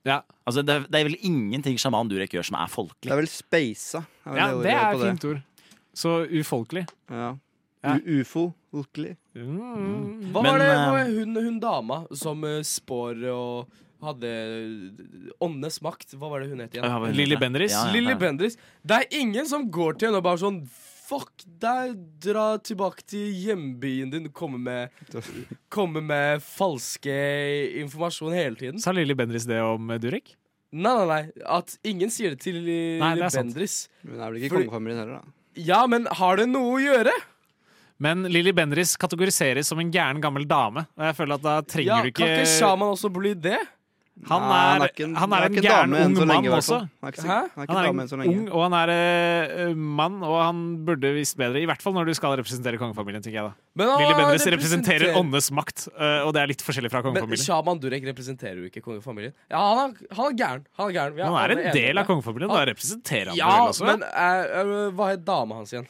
Ja, 0.07 0.21
Altså, 0.43 0.61
det, 0.65 0.73
er, 0.75 0.85
det 0.91 0.99
er 0.99 1.07
vel 1.07 1.15
ingenting 1.23 1.77
sjaman 1.79 2.09
Durek 2.11 2.33
gjør 2.35 2.49
som 2.49 2.57
er 2.59 2.71
folkelig. 2.71 3.07
Det 3.07 3.15
er 3.15 3.21
vel 3.21 3.31
speisa. 3.31 4.03
er 4.25 4.33
vel 4.33 4.41
ja 4.41 4.47
det 4.59 4.73
er 4.73 4.87
et 4.89 5.03
fint 5.05 5.27
ord. 5.29 5.39
Så 5.95 6.15
ufolkelig. 6.27 6.83
Ja. 7.07 7.29
Ja. 7.83 7.93
Ufo-folkelig. 7.99 9.15
Mm. 9.35 10.29
Hva 10.31 10.43
Men, 10.43 10.49
var 10.49 10.61
det 10.61 10.67
eh, 10.71 10.83
hva 10.87 11.01
hun, 11.07 11.39
hun 11.47 11.57
dama 11.63 11.97
som 12.15 12.43
uh, 12.47 12.61
spår 12.63 13.25
og 13.31 13.79
hadde 14.03 14.29
eh, 14.29 15.33
åndenes 15.43 15.79
makt? 15.83 16.15
Hva 16.19 16.31
var 16.31 16.43
det 16.43 16.51
hun 16.51 16.63
het 16.63 16.75
igjen? 16.75 17.07
Lilly? 17.15 17.39
Bendriss? 17.39 17.75
Ja, 17.75 17.85
ja, 17.87 17.95
Lilly 17.95 18.15
ja. 18.15 18.19
Bendriss. 18.19 18.59
Det 18.83 18.99
er 18.99 19.19
ingen 19.19 19.47
som 19.47 19.67
går 19.71 19.99
til 19.99 20.09
henne 20.09 20.23
og 20.23 20.27
bare 20.27 20.41
sånn 20.43 20.63
Fuck 21.13 21.43
deg, 21.61 21.93
dra 22.23 22.45
tilbake 22.65 23.03
til 23.05 23.27
hjembyen 23.37 24.09
din. 24.09 24.29
Komme 24.33 24.57
med, 24.57 24.89
komme 25.73 26.01
med 26.01 26.41
falske 26.41 27.13
informasjon 27.83 28.33
hele 28.33 28.57
tiden. 28.57 28.81
Sa 28.81 28.93
Lilly 28.95 29.13
Bendriss 29.17 29.45
det 29.49 29.59
om 29.61 29.93
Durek? 30.01 30.33
Nei, 30.73 30.93
nei, 30.97 31.05
nei. 31.05 31.45
At 31.45 31.75
ingen 31.85 32.09
sier 32.09 32.33
det 32.33 32.41
til 32.41 32.57
Lilly 32.57 32.97
Nei, 33.01 33.11
det 33.19 33.27
er. 33.27 33.35
Bendriss. 33.37 33.75
Men 34.01 34.15
det 34.17 34.23
er 34.25 34.31
vel 34.33 34.39
ikke 34.41 34.55
Fordi- 34.55 34.65
kongefamilien 34.71 35.03
heller, 35.03 35.21
da. 35.21 35.37
Ja, 35.61 35.83
men 35.85 36.07
har 36.09 36.41
det 36.41 36.47
noe 36.49 36.79
å 36.79 36.81
gjøre? 36.81 37.13
Men 38.01 38.23
Lilly 38.25 38.51
Bendriss 38.57 38.95
kategoriseres 38.97 39.69
som 39.69 39.79
en 39.79 39.91
gæren 39.93 40.19
gammel 40.23 40.47
dame. 40.49 40.87
Og 40.97 41.05
jeg 41.05 41.15
føler 41.19 41.37
at 41.37 41.43
da 41.45 41.61
trenger 41.61 41.91
Ja, 41.91 42.01
du 42.01 42.09
ikke 42.09 42.23
Kan 42.25 42.33
ikke 42.39 42.49
shaman 42.57 42.95
også 42.97 43.13
bli 43.13 43.35
det? 43.37 43.59
Han 44.29 44.43
Nei, 44.45 44.57
er, 44.85 44.91
ikke 44.91 45.07
han 45.19 45.33
er 45.33 45.43
en 45.47 45.55
gæren 45.57 45.93
ung 45.97 46.13
mann 46.29 46.45
også. 46.53 46.77
Han 47.01 47.09
er 47.09 47.15
er 47.57 47.87
er 47.89 48.19
lenge. 48.21 48.29
ung, 48.29 48.43
og 48.53 48.61
han 48.67 48.75
er 48.77 48.91
uh, 49.71 49.73
mann, 49.75 50.19
og 50.23 50.35
han 50.37 50.59
burde 50.85 51.09
visst 51.17 51.35
bedre. 51.35 51.59
I 51.59 51.65
hvert 51.67 51.81
fall 51.83 51.95
når 51.97 52.07
du 52.07 52.13
skal 52.13 52.37
representere 52.37 52.77
kongefamilien, 52.79 53.25
tenker 53.25 53.39
jeg 53.41 53.47
da. 53.49 53.55
Men 53.75 53.89
han 53.89 54.03
Lilly 54.03 54.13
Bendriss 54.19 54.45
representerer- 54.47 55.01
representerer 55.09 55.17
åndenes 55.19 55.49
makt, 55.57 55.87
uh, 55.97 56.21
og 56.27 56.31
det 56.37 56.43
er 56.43 56.51
litt 56.53 56.61
forskjellig 56.63 56.93
fra 56.93 57.01
Men. 57.01 57.41
Shaman 57.41 57.81
Durek 57.83 58.05
representerer 58.13 58.61
jo 58.61 58.69
ikke 58.69 58.85
kongefamilien. 58.85 59.33
Ja, 59.49 59.65
han 59.81 59.97
er, 59.97 60.15
han 60.15 60.25
er 60.29 60.37
gæren. 60.43 60.63
Han 60.77 60.87
er, 60.87 60.93
gæren. 60.99 61.17
Ja, 61.17 61.25
Han 61.33 61.41
er 61.41 61.57
en 61.57 61.75
del 61.81 61.97
av 61.97 62.07
kongefamilien, 62.13 62.53
da 62.53 62.63
representerer 62.69 63.33
han 63.33 63.41
Ja, 63.41 63.51
det 63.65 63.73
også? 63.73 63.89
men 63.89 64.05
eh, 64.13 64.57
eh, 64.61 64.89
hva 64.93 65.09
het 65.09 65.25
dama 65.25 65.55
hans 65.63 65.73
igjen? 65.73 65.89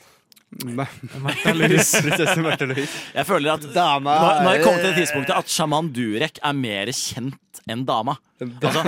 Prinsesse 2.04 2.42
Märtha 2.44 2.66
Louise. 2.70 2.92
Jeg 3.16 3.26
føler 3.28 3.54
at 3.56 3.66
Dama 3.76 4.14
nå, 4.20 4.28
nå 4.44 4.50
har 4.50 4.58
jeg 4.58 4.64
kommet 4.66 4.84
til 4.84 4.92
det 4.94 5.00
tidspunktet 5.04 5.36
at 5.38 5.50
sjaman 5.54 5.90
Durek 5.96 6.40
er 6.44 6.54
mer 6.58 6.92
kjent 6.94 7.62
enn 7.72 7.86
dama. 7.88 8.16
Altså, 8.44 8.82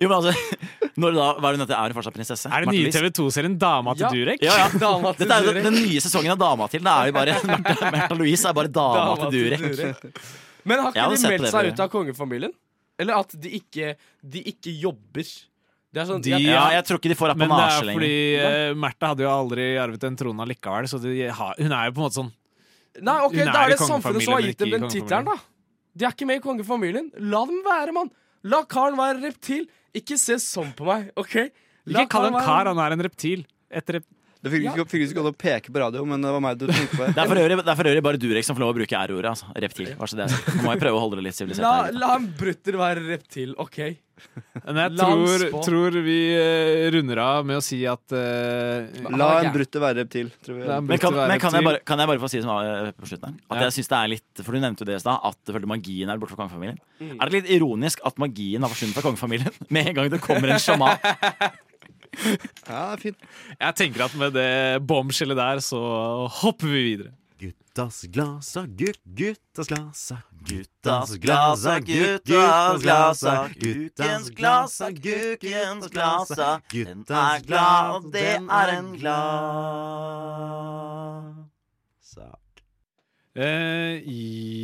jo, 0.00 0.08
men 0.08 0.14
altså 0.16 0.32
når 0.98 1.12
da, 1.14 1.26
Hva 1.38 1.50
er 1.50 1.54
det 1.54 1.58
hun 1.58 1.62
heter? 1.62 1.74
Er 1.78 1.92
hun 1.92 1.96
fortsatt 2.00 2.16
prinsesse? 2.16 2.50
Er 2.50 2.64
det 2.64 2.72
nye 2.74 2.90
TV 2.94 3.10
2-serien 3.14 3.54
Dama 3.60 3.94
til 3.94 4.08
Ja. 4.08 4.10
Durek? 4.14 4.42
Ja, 4.42 4.56
ja. 4.64 4.68
Dama 4.84 5.12
til 5.14 5.22
Dette 5.26 5.36
er 5.36 5.46
jo 5.46 5.52
Durek. 5.52 5.66
den 5.68 5.76
nye 5.84 6.00
sesongen 6.02 6.34
av 6.34 6.40
Dama 6.42 6.66
til. 6.72 6.82
Da 6.86 6.96
er 7.04 7.12
jo 7.12 7.16
bare 7.18 7.36
Märtha 7.94 8.18
Louise 8.18 8.48
er 8.50 8.56
bare 8.58 8.72
dama, 8.72 9.04
Dama 9.04 9.20
til 9.20 9.30
til 9.30 9.44
Durek. 9.44 9.68
Durek. 9.78 10.24
Men 10.68 10.82
har 10.82 10.96
ikke 10.96 11.06
de 11.14 11.30
meldt 11.30 11.52
seg 11.54 11.70
ut 11.72 11.84
av 11.86 11.92
kongefamilien? 11.94 12.56
Eller 12.98 13.20
at 13.22 13.36
de 13.38 13.52
ikke, 13.60 13.92
de 14.34 14.42
ikke 14.50 14.72
jobber? 14.82 15.28
Det 15.92 16.02
er 16.02 16.08
sånn, 16.10 16.20
De- 16.24 16.36
Ja, 16.44 16.64
jeg 16.76 16.84
tror 16.84 16.98
ikke 17.00 17.12
de 17.12 17.16
får 17.16 17.32
apanasje 17.32 17.84
lenger. 17.88 18.02
Men 18.02 18.08
det 18.08 18.42
er 18.44 18.56
fordi 18.58 18.72
uh, 18.74 18.80
Märtha 18.82 19.12
hadde 19.14 19.24
jo 19.24 19.30
aldri 19.32 19.68
arvet 19.80 20.04
en 20.04 20.18
trone 20.20 20.44
allikevel, 20.44 20.88
så 20.90 21.00
de 21.00 21.14
har, 21.28 21.54
hun 21.58 21.72
er 21.72 21.88
jo 21.88 21.94
på 21.96 22.02
en 22.02 22.06
måte 22.08 22.18
sånn 22.20 22.32
Nei, 22.98 23.14
ok, 23.22 23.36
Da 23.46 23.62
er 23.62 23.72
det 23.72 23.78
samfunnet 23.78 24.24
som 24.26 24.34
har 24.34 24.42
gitt 24.42 24.58
dem 24.58 24.72
den 24.74 24.88
tittelen, 24.90 25.28
da. 25.28 25.36
De 25.98 26.06
er 26.06 26.14
ikke 26.14 26.26
med 26.26 26.40
i 26.40 26.42
kongefamilien. 26.42 27.08
La 27.30 27.44
dem 27.46 27.60
være, 27.66 27.92
mann. 27.94 28.10
La 28.48 28.62
karen 28.70 28.96
være 28.98 29.20
reptil. 29.22 29.68
Ikke 29.94 30.18
se 30.18 30.36
sånn 30.42 30.72
på 30.78 30.86
meg, 30.88 31.08
OK? 31.18 31.36
La 31.88 32.02
Ikke 32.04 32.12
kall 32.16 32.28
en 32.28 32.36
ham 32.38 32.44
kar, 32.46 32.70
han 32.70 32.80
er 32.82 32.96
en 32.96 33.04
reptil. 33.06 33.44
Et 33.70 33.92
rep 33.94 34.04
Det 34.42 34.50
fikk 34.52 34.66
ikke, 34.70 34.84
fikk 34.90 35.04
ikke 35.08 35.24
å 35.26 35.32
peke 35.34 35.72
på 35.74 35.80
radio, 35.82 36.04
men 36.06 36.22
det 36.22 36.30
var 36.34 36.42
meg 36.42 36.58
du 36.58 36.66
tenkte 36.70 36.96
på. 36.96 37.06
Det 37.16 37.22
er 37.22 37.30
for 37.30 37.40
øvrig, 37.42 37.56
det 37.58 37.72
er 37.72 37.78
for 37.80 37.90
øvrig 37.92 38.02
bare 38.06 38.20
Durek 38.22 38.46
som 38.46 38.58
får 38.58 38.64
lov 38.66 38.74
å 38.74 38.76
bruke 38.78 38.98
R-ordet. 38.98 39.30
Altså. 39.32 39.48
Reptil. 39.66 39.94
Bare 39.98 40.10
så 40.12 40.18
det. 40.20 40.28
Nå 40.58 40.66
må 40.66 40.74
jeg 40.74 40.82
prøve 40.84 40.98
å 40.98 41.02
holde 41.06 41.18
det 41.18 41.24
litt 41.28 41.38
sivilisert. 41.38 41.64
La, 41.66 41.88
la 41.94 42.12
en 42.18 42.28
brutter 42.38 42.78
være 42.78 43.06
reptil, 43.08 43.54
OK? 43.58 43.80
Men 44.64 44.80
jeg 44.82 44.94
tror, 44.98 45.44
tror 45.64 45.98
vi 46.04 46.16
eh, 46.34 46.86
runder 46.94 47.20
av 47.22 47.46
med 47.48 47.58
å 47.60 47.62
si 47.64 47.78
at 47.88 48.14
uh, 48.14 48.88
La 49.14 49.28
en 49.42 49.50
brutte 49.54 49.82
være 49.82 50.02
reptil, 50.02 50.30
tror 50.44 50.58
vi. 50.58 50.66
Men, 50.66 51.00
kan, 51.02 51.14
men 51.14 51.42
kan, 51.42 51.54
jeg 51.58 51.66
bare, 51.68 51.82
kan 51.86 52.02
jeg 52.02 52.10
bare 52.10 52.22
få 52.22 52.30
si 52.32 52.40
det 52.40 52.44
som 52.46 52.52
var 52.54 52.68
eh, 52.88 52.90
på 52.96 53.10
slutten 53.10 53.30
her? 53.30 53.38
At 53.48 53.60
Ja. 53.60 53.68
jeg 53.68 53.76
synes 53.78 53.92
det 53.92 53.98
er 54.00 54.12
litt 54.14 54.42
For 54.42 54.56
du 54.56 54.62
nevnte 54.62 54.84
jo 54.84 54.90
det 54.90 54.98
i 54.98 55.04
stad, 55.04 55.22
at 55.30 55.38
du 55.44 55.54
følte 55.54 55.70
magien 55.70 56.10
er 56.12 56.20
borte 56.20 56.34
fra 56.34 56.42
kongefamilien. 56.44 56.80
Mm. 56.98 57.14
Er 57.16 57.22
det 57.30 57.38
litt 57.38 57.52
ironisk 57.58 58.02
at 58.08 58.20
magien 58.22 58.64
har 58.66 58.72
forsvunnet 58.72 58.98
fra 58.98 59.06
kongefamilien 59.08 59.62
med 59.74 59.92
en 59.92 59.98
gang 60.00 60.12
det 60.12 60.22
kommer 60.24 60.54
en 60.54 60.62
sjaman? 60.62 60.98
Ja, 62.18 62.80
det 62.88 62.94
er 62.96 63.00
fint. 63.02 63.26
Jeg 63.60 63.76
tenker 63.78 64.02
at 64.08 64.14
med 64.18 64.32
det 64.34 64.80
bombskjellet 64.88 65.38
der, 65.38 65.60
så 65.62 65.78
hopper 66.40 66.70
vi 66.72 66.80
videre. 66.86 67.12
Guttas 67.38 68.02
glasa, 68.10 68.66
gutt, 68.66 68.98
guttas 69.14 69.68
glasa, 69.68 70.16
Guttas 70.42 71.12
glasa, 71.22 71.78
guttas 71.80 72.82
glasa, 72.82 73.48
Guttens 73.54 74.30
glasa, 74.34 74.90
gukkens 74.90 75.86
glasa. 75.94 76.60
Den 76.72 77.04
er 77.06 77.40
glad, 77.46 78.10
det 78.10 78.42
er 78.42 78.68
en 78.78 78.92
glad 78.98 79.28
sak. 82.02 82.47
Eh, 83.38 84.00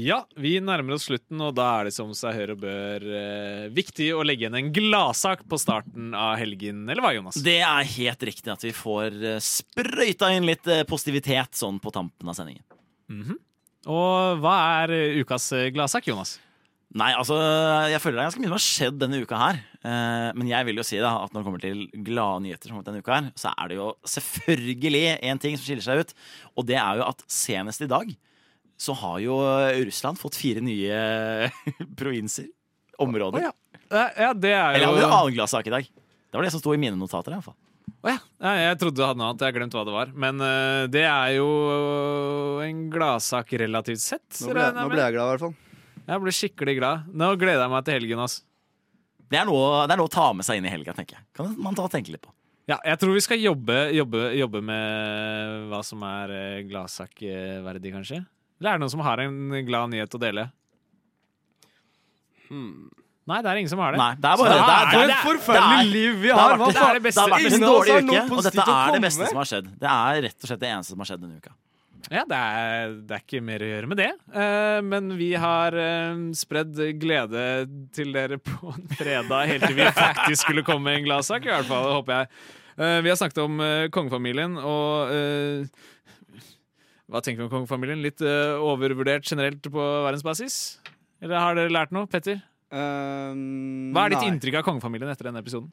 ja, 0.02 0.16
vi 0.34 0.56
nærmer 0.58 0.96
oss 0.96 1.06
slutten, 1.06 1.38
og 1.44 1.52
da 1.54 1.68
er 1.76 1.88
det 1.88 1.94
som 1.94 2.10
seg 2.16 2.34
hør 2.34 2.52
og 2.56 2.62
bør 2.64 3.04
uh, 3.06 3.66
viktig 3.74 4.08
å 4.16 4.24
legge 4.26 4.46
igjen 4.46 4.58
en 4.58 4.72
gladsak 4.74 5.44
på 5.46 5.60
starten 5.62 6.10
av 6.18 6.34
helgen, 6.40 6.82
eller 6.88 7.04
hva, 7.04 7.12
Jonas? 7.14 7.38
Det 7.44 7.60
er 7.62 7.90
helt 7.92 8.26
riktig 8.26 8.50
at 8.50 8.64
vi 8.66 8.72
får 8.74 9.20
eh, 9.20 9.38
sprøyta 9.38 10.32
inn 10.34 10.48
litt 10.48 10.66
positivitet 10.90 11.54
sånn 11.60 11.78
på 11.82 11.94
tampen 11.94 12.32
av 12.32 12.38
sendingen. 12.40 12.64
Og 13.86 14.42
hva 14.42 14.56
er 14.82 15.20
ukas 15.20 15.52
gladsak, 15.76 16.10
Jonas? 16.10 16.38
Nei, 16.94 17.10
altså, 17.18 17.34
jeg 17.90 17.98
føler 18.02 18.20
det 18.20 18.22
er 18.22 18.28
ganske 18.28 18.42
mye 18.42 18.50
som 18.50 18.56
har 18.56 18.62
skjedd 18.64 18.98
denne 19.00 19.22
uka 19.22 19.38
her. 19.38 19.56
Eh, 19.82 20.28
men 20.38 20.50
jeg 20.50 20.66
vil 20.68 20.78
jo 20.78 20.84
si 20.86 21.00
da 21.02 21.16
at 21.24 21.32
når 21.34 21.42
det 21.42 21.48
kommer 21.48 21.62
til 21.62 21.80
glade 22.06 22.44
nyheter 22.44 22.70
som 22.70 22.84
denne 22.86 23.02
uka 23.02 23.16
her, 23.16 23.32
så 23.38 23.50
er 23.54 23.70
det 23.70 23.78
jo 23.80 23.88
selvfølgelig 24.08 25.08
en 25.30 25.42
ting 25.42 25.58
som 25.58 25.66
skiller 25.66 25.86
seg 25.86 26.04
ut. 26.04 26.14
Og 26.54 26.68
det 26.70 26.78
er 26.78 27.00
jo 27.00 27.08
at 27.08 27.26
senest 27.30 27.82
i 27.82 27.90
dag 27.90 28.14
så 28.80 28.94
har 28.98 29.18
jo 29.22 29.36
Russland 29.86 30.18
fått 30.20 30.38
fire 30.40 30.62
nye 30.64 31.50
provinser. 32.00 32.50
Områder. 32.98 33.42
Oh, 33.42 33.46
ja. 33.48 33.52
Eh, 33.90 34.22
ja, 34.22 34.30
det 34.38 34.52
er 34.54 34.76
jo 34.76 34.76
Eller 34.76 34.86
hadde 34.86 35.00
du 35.00 35.04
en 35.06 35.14
annen 35.16 35.34
gladsak 35.34 35.66
i 35.66 35.72
dag? 35.74 35.86
Det 35.90 36.38
var 36.38 36.46
det 36.46 36.52
som 36.54 36.62
sto 36.62 36.74
i 36.74 36.78
mine 36.78 36.94
notater. 36.98 37.34
i 37.34 37.38
hvert 37.38 37.48
fall. 37.48 37.56
Oh, 38.04 38.10
ja. 38.12 38.54
Jeg 38.68 38.78
trodde 38.80 38.98
du 39.00 39.04
hadde 39.06 39.18
noe 39.18 39.32
annet, 39.32 39.42
jeg 39.42 39.56
glemte 39.56 39.74
glemt 39.74 39.76
hva 39.78 39.84
det 39.88 39.94
var. 39.96 40.12
Men 40.24 40.42
uh, 40.42 40.84
det 40.92 41.04
er 41.08 41.34
jo 41.38 41.48
en 42.64 42.84
gladsak 42.92 43.54
relativt 43.64 44.02
sett. 44.04 44.26
Nå 44.44 44.54
ble, 44.54 44.66
nå 44.76 44.88
ble 44.92 45.02
jeg 45.02 45.16
glad, 45.16 45.24
i 45.26 45.32
hvert 45.34 45.44
fall. 45.46 45.54
Jeg 46.04 46.22
ble 46.22 46.34
skikkelig 46.38 46.76
glad. 46.78 47.08
Nå 47.16 47.30
gleder 47.40 47.64
jeg 47.64 47.72
meg 47.74 47.86
til 47.86 47.98
helgen. 47.98 48.24
ass. 48.26 48.38
Det 49.30 49.40
er, 49.40 49.48
noe, 49.48 49.84
det 49.88 49.94
er 49.96 50.00
noe 50.02 50.10
å 50.10 50.14
ta 50.14 50.28
med 50.36 50.46
seg 50.46 50.60
inn 50.60 50.68
i 50.68 50.72
helga, 50.72 50.94
tenker 50.94 51.18
jeg. 51.18 51.26
Kan 51.34 51.54
man 51.64 51.74
ta 51.74 51.86
og 51.86 51.92
tenke 51.94 52.12
litt 52.12 52.22
på. 52.22 52.30
Ja, 52.68 52.78
jeg 52.86 52.96
tror 53.00 53.12
vi 53.16 53.22
skal 53.24 53.40
jobbe, 53.42 53.76
jobbe, 53.92 54.20
jobbe 54.38 54.60
med 54.64 55.66
hva 55.72 55.82
som 55.84 56.00
er 56.08 56.30
eh, 56.32 56.60
gladsakverdig, 56.68 57.90
kanskje. 57.92 58.22
Eller 58.60 58.70
er 58.70 58.78
det 58.78 58.84
noen 58.84 58.92
som 58.94 59.02
har 59.04 59.22
en 59.24 59.38
glad 59.66 59.90
nyhet 59.92 60.14
å 60.14 60.20
dele? 60.22 60.48
Nei, 63.24 63.38
det 63.40 63.48
er 63.50 63.58
ingen 63.62 63.72
som 63.72 63.80
har 63.80 63.94
det. 63.94 63.98
Nei, 63.98 64.10
det 64.20 64.30
er 64.30 64.36
bare 64.36 64.52
det. 64.52 64.56
er- 64.60 64.70
er 64.70 64.90
det 64.90 65.00
er- 65.00 65.06
det- 65.08 65.22
Forferdelig 65.24 65.92
liv 65.92 66.14
vi 66.20 66.28
har! 66.28 66.58
Det 66.58 66.76
er 66.76 66.94
det 66.94 67.02
beste. 67.02 67.24
Det 67.24 67.32
har 67.32 67.40
vært 67.40 67.54
en 67.54 67.60
dårlig 67.60 67.94
uke, 68.04 68.32
og 68.36 68.42
dette 68.44 68.64
er 68.68 68.92
det 68.92 69.02
beste 69.02 69.28
som 69.28 69.36
har 69.36 69.48
skjedd. 69.48 69.78
Det 69.80 69.90
er 69.90 70.22
rett 70.28 70.44
og 70.44 70.48
slett 70.50 70.60
det 70.60 70.68
eneste 70.68 70.90
som 70.90 70.98
har 70.98 71.06
skjedd 71.06 71.20
denne 71.24 71.38
uka. 71.40 71.52
Ja, 72.12 72.22
det 72.28 72.36
er, 72.36 72.88
det 73.08 73.14
er 73.16 73.22
ikke 73.24 73.40
mer 73.42 73.62
å 73.64 73.68
gjøre 73.70 73.88
med 73.88 73.96
det. 73.96 74.10
Uh, 74.28 74.82
men 74.84 75.16
vi 75.16 75.32
har 75.40 75.72
uh, 75.72 76.32
spredd 76.36 76.76
glede 77.00 77.44
til 77.96 78.12
dere 78.12 78.36
på 78.36 78.74
en 78.74 78.88
fredag 78.92 79.48
helt 79.48 79.64
til 79.64 79.74
vi 79.78 79.88
faktisk 80.04 80.44
skulle 80.44 80.62
komme 80.62 80.84
med 80.84 80.98
en 81.00 81.06
gladsak, 81.08 81.46
i 81.46 81.48
hvert 81.48 81.64
fall, 81.64 81.88
håper 81.96 82.18
jeg. 82.18 82.28
Uh, 82.76 83.00
vi 83.00 83.08
har 83.08 83.16
snakket 83.16 83.40
om 83.46 83.56
kongefamilien, 83.94 84.58
og 84.60 85.14
eh, 85.14 85.64
Hva 87.10 87.20
tenker 87.20 87.42
vi 87.42 87.48
om 87.48 87.52
kongefamilien? 87.52 88.00
Litt 88.04 88.22
uh, 88.24 88.56
overvurdert 88.64 89.26
generelt 89.28 89.66
på 89.68 89.84
verdensbasis? 90.06 90.78
Eller 91.24 91.40
har 91.40 91.56
dere 91.58 91.72
lært 91.72 91.92
noe, 91.94 92.08
Petter? 92.10 92.40
Um, 92.74 93.92
Hva 93.94 94.06
er 94.06 94.14
ditt 94.14 94.24
nei. 94.24 94.30
inntrykk 94.32 94.60
av 94.60 94.64
kongefamilien 94.66 95.12
etter 95.12 95.28
denne 95.28 95.42
episoden? 95.44 95.68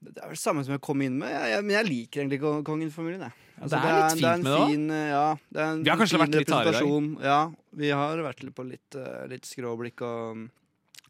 Det 0.00 0.16
er 0.16 0.30
vel 0.30 0.38
det 0.38 0.40
samme 0.40 0.62
som 0.64 0.72
jeg 0.72 0.80
kom 0.80 1.02
inn 1.04 1.18
med. 1.20 1.28
Jeg, 1.28 1.50
jeg, 1.52 1.64
men 1.66 1.74
jeg 1.76 1.86
liker 1.90 2.22
egentlig 2.22 2.38
kon- 2.40 2.62
kongen-familien. 2.64 3.26
jeg. 3.26 3.34
Altså, 3.60 3.76
det 3.76 3.90
er 3.90 3.98
litt 3.98 4.00
det 4.00 4.00
er 4.00 4.14
fint 4.16 4.24
en 4.30 4.46
med 4.46 4.54
det 4.54 4.70
fin, 4.70 4.86
Ja, 5.10 5.24
det 5.52 5.60
er 5.60 5.74
en 5.74 5.82
Vi 5.84 5.90
har 5.92 5.98
kanskje 6.00 6.20
vært 6.22 6.38
litt 6.38 6.52
harde 6.56 6.70
i 6.72 6.78
dag. 6.78 7.10
Ja, 7.28 7.40
vi 7.82 7.90
har 8.00 8.22
vært 8.24 8.40
litt 8.46 8.56
på 8.56 8.64
litt, 8.64 8.96
uh, 8.96 9.26
litt 9.28 9.44
skråblikk 9.44 10.00
og 10.08 10.46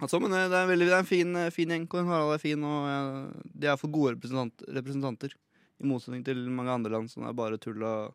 altså, 0.03 0.19
Men 0.19 0.35
eh, 0.35 0.49
det 0.51 0.59
er, 0.59 0.67
veldig, 0.73 0.89
det 0.91 0.97
er 0.97 1.05
en 1.05 1.11
fin, 1.13 1.39
fin 1.55 1.71
gjeng. 1.77 1.87
Kong 1.93 2.11
Harald 2.11 2.35
er 2.35 2.43
fin, 2.43 2.67
og 2.67 2.89
jeg, 2.91 3.47
de 3.63 3.71
er 3.71 3.79
for 3.79 3.95
gode 3.95 4.17
representant, 4.17 4.67
representanter. 4.81 5.39
I 5.81 5.87
motsetning 5.89 6.27
til 6.27 6.43
mange 6.51 6.75
andre 6.75 6.91
land 6.99 7.13
som 7.15 7.23
er 7.31 7.37
bare 7.39 7.61
tull 7.63 7.79
og 7.87 8.11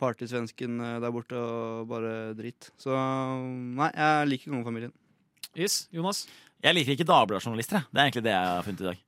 partysvensken 0.00 0.80
eh, 0.80 0.96
der 1.02 1.14
borte 1.14 1.38
og 1.38 1.88
bare 1.90 2.34
dritt. 2.38 2.70
Så 2.80 2.94
nei, 2.94 3.90
jeg 3.94 4.30
liker 4.32 4.54
kongefamilien. 4.54 4.94
Is, 5.54 5.84
Jonas? 5.94 6.24
Jeg 6.64 6.74
liker 6.78 6.96
ikke 6.96 7.06
dagbladjournalister. 7.08 7.84
Det 7.90 8.00
er 8.00 8.08
egentlig 8.08 8.24
det 8.26 8.34
jeg 8.34 8.50
har 8.50 8.66
funnet 8.66 8.82
i 8.82 8.88
dag. 8.90 9.04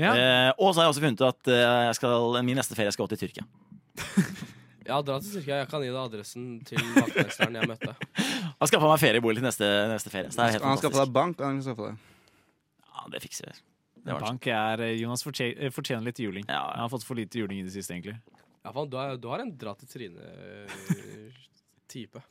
Ja. 0.00 0.12
Eh, 0.14 0.50
og 0.56 0.70
så 0.70 0.80
har 0.80 0.86
jeg 0.86 0.94
også 0.94 1.04
funnet 1.04 1.20
ut 1.20 1.26
at 1.28 1.50
eh, 1.52 1.82
jeg 1.88 1.98
skal, 1.98 2.40
min 2.46 2.60
neste 2.60 2.78
ferie 2.78 2.92
skal 2.94 3.06
gå 3.06 3.14
til 3.14 3.26
Tyrkia. 3.26 3.48
Ja, 4.90 4.96
dra 5.06 5.20
til 5.22 5.36
Tyrkia. 5.36 5.60
Jeg 5.60 5.68
kan 5.70 5.82
gi 5.84 5.90
deg 5.92 5.98
adressen 6.00 6.46
til 6.66 6.80
vaktmesteren 6.96 7.58
jeg 7.60 7.68
møtte. 7.70 7.92
Han 8.58 8.66
skal 8.66 8.72
skaffa 8.72 8.88
meg 8.90 9.02
feriebolig 9.02 9.38
til 9.38 9.46
neste, 9.46 9.68
neste 9.90 10.10
ferie. 10.10 10.32
Så 10.32 10.40
det 10.40 10.46
er 10.46 10.54
helt 10.56 10.66
Han 10.66 10.80
skal 10.80 10.94
få 10.94 11.02
deg 11.04 11.12
bank, 11.14 11.42
han 11.44 11.60
skal 11.62 11.76
få 11.78 11.90
deg. 11.90 12.00
Ja, 12.88 13.04
det 13.12 13.20
fikser 13.22 13.50
vi. 13.50 13.54
Det 14.00 14.16
Bank 14.18 14.46
er 14.50 14.82
eh, 14.88 14.94
Jonas 14.98 15.22
eh, 15.28 15.70
fortjener 15.70 16.08
litt 16.08 16.18
juling. 16.18 16.46
Ja, 16.48 16.62
Han 16.72 16.86
har 16.86 16.92
fått 16.92 17.04
for 17.06 17.18
lite 17.20 17.38
juling 17.38 17.60
i 17.60 17.66
det 17.66 17.74
siste, 17.74 17.94
egentlig. 17.94 18.16
Ja, 18.64 18.72
faen, 18.76 18.90
du, 18.92 18.96
er, 19.00 19.16
du 19.16 19.28
har 19.32 19.40
en 19.44 19.52
dra 19.56 19.72
til 19.80 19.88
Trine-type. 19.88 20.20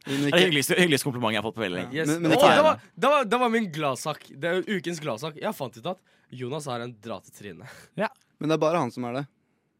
Det 0.00 0.16
er 0.16 0.32
det 0.32 0.38
hyggeligste, 0.46 0.74
hyggeligste 0.74 1.06
komplimentet 1.06 1.34
jeg 1.36 1.42
har 1.42 1.46
fått 1.46 1.58
på 1.58 1.62
veldig 1.62 1.78
lenge. 1.78 1.94
Yes. 1.94 2.08
Men- 2.08 2.22
men 2.24 2.32
Å, 2.32 2.34
ikke 2.40 2.54
det, 2.56 2.62
var, 2.66 2.76
det, 3.04 3.08
var, 3.12 3.20
det 3.30 3.38
var 3.42 3.50
min 3.52 3.66
gladsak. 3.72 4.20
Det 4.42 4.48
er 4.48 4.64
ukens 4.66 4.98
gladsak. 5.04 5.34
Jeg 5.38 5.52
fant 5.54 5.76
ut 5.76 5.86
at 5.92 6.00
Jonas 6.34 6.66
har 6.66 6.80
en 6.82 6.94
dra 7.04 7.20
til 7.22 7.32
Trine. 7.36 7.68
men 8.00 8.48
det 8.50 8.54
er 8.56 8.62
bare 8.64 8.80
han 8.82 8.90
som 8.90 9.04
er 9.06 9.12
det. 9.20 9.24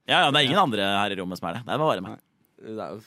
Ja, 0.06 0.20
ja, 0.26 0.30
Det 0.30 0.38
er 0.42 0.46
ingen 0.46 0.60
andre 0.62 0.82
her 1.00 1.10
i 1.10 1.16
rommet 1.18 1.40
som 1.40 1.48
er 1.50 1.54
det. 1.58 1.62
Det 1.66 1.72
er 1.74 1.78
bare 1.82 2.04
meg. 2.04 2.20
Det 2.60 2.84
er, 2.86 3.00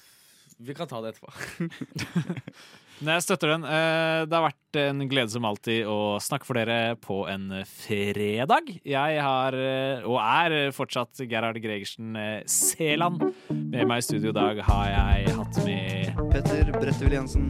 vi 0.67 0.73
kan 0.75 0.87
ta 0.91 0.97
det 1.05 1.13
etterpå. 1.13 1.29
Nei, 3.03 3.17
jeg 3.17 3.23
støtter 3.25 3.51
den. 3.51 3.63
Eh, 3.67 4.23
Det 4.29 4.37
har 4.37 4.45
vært 4.45 4.77
en 4.79 5.01
glede 5.11 5.29
som 5.33 5.45
alltid 5.45 5.85
å 5.89 6.17
snakke 6.23 6.47
for 6.47 6.55
dere 6.57 6.95
på 7.03 7.23
en 7.29 7.49
fredag. 7.67 8.69
Jeg 8.87 9.19
har, 9.21 9.53
eh, 9.53 10.05
og 10.07 10.17
er 10.21 10.71
fortsatt 10.71 11.19
Gerhard 11.27 11.59
Gregersen 11.61 12.15
eh, 12.15 12.43
Seland. 12.47 13.21
Med 13.51 13.87
meg 13.89 13.99
i 13.99 14.05
studio 14.07 14.29
i 14.31 14.37
dag 14.37 14.61
har 14.63 14.87
jeg 14.93 15.35
hatt 15.35 15.59
med 15.65 16.31
Petter 16.31 16.71
Brettevill 16.77 17.17
Jensen. 17.19 17.49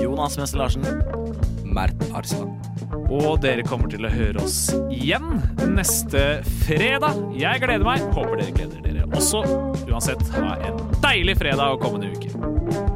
Jonas 0.00 0.38
Mester 0.38 0.62
Larsen. 0.62 0.86
Mert 1.66 1.98
Arslan. 2.14 2.54
Og 3.10 3.40
dere 3.42 3.64
kommer 3.66 3.90
til 3.90 4.06
å 4.06 4.12
høre 4.12 4.40
oss 4.44 4.70
igjen 4.92 5.40
neste 5.74 6.42
fredag. 6.62 7.18
Jeg 7.36 7.60
gleder 7.64 7.84
meg. 7.84 8.06
Håper 8.14 8.38
dere 8.38 8.56
gleder 8.56 8.86
dere 8.86 9.10
også. 9.12 9.42
Uansett, 9.88 10.22
ha 10.38 10.56
en 10.68 10.78
deilig 11.02 11.38
fredag 11.42 11.74
og 11.74 11.80
kommende 11.82 12.12
uke. 12.14 12.91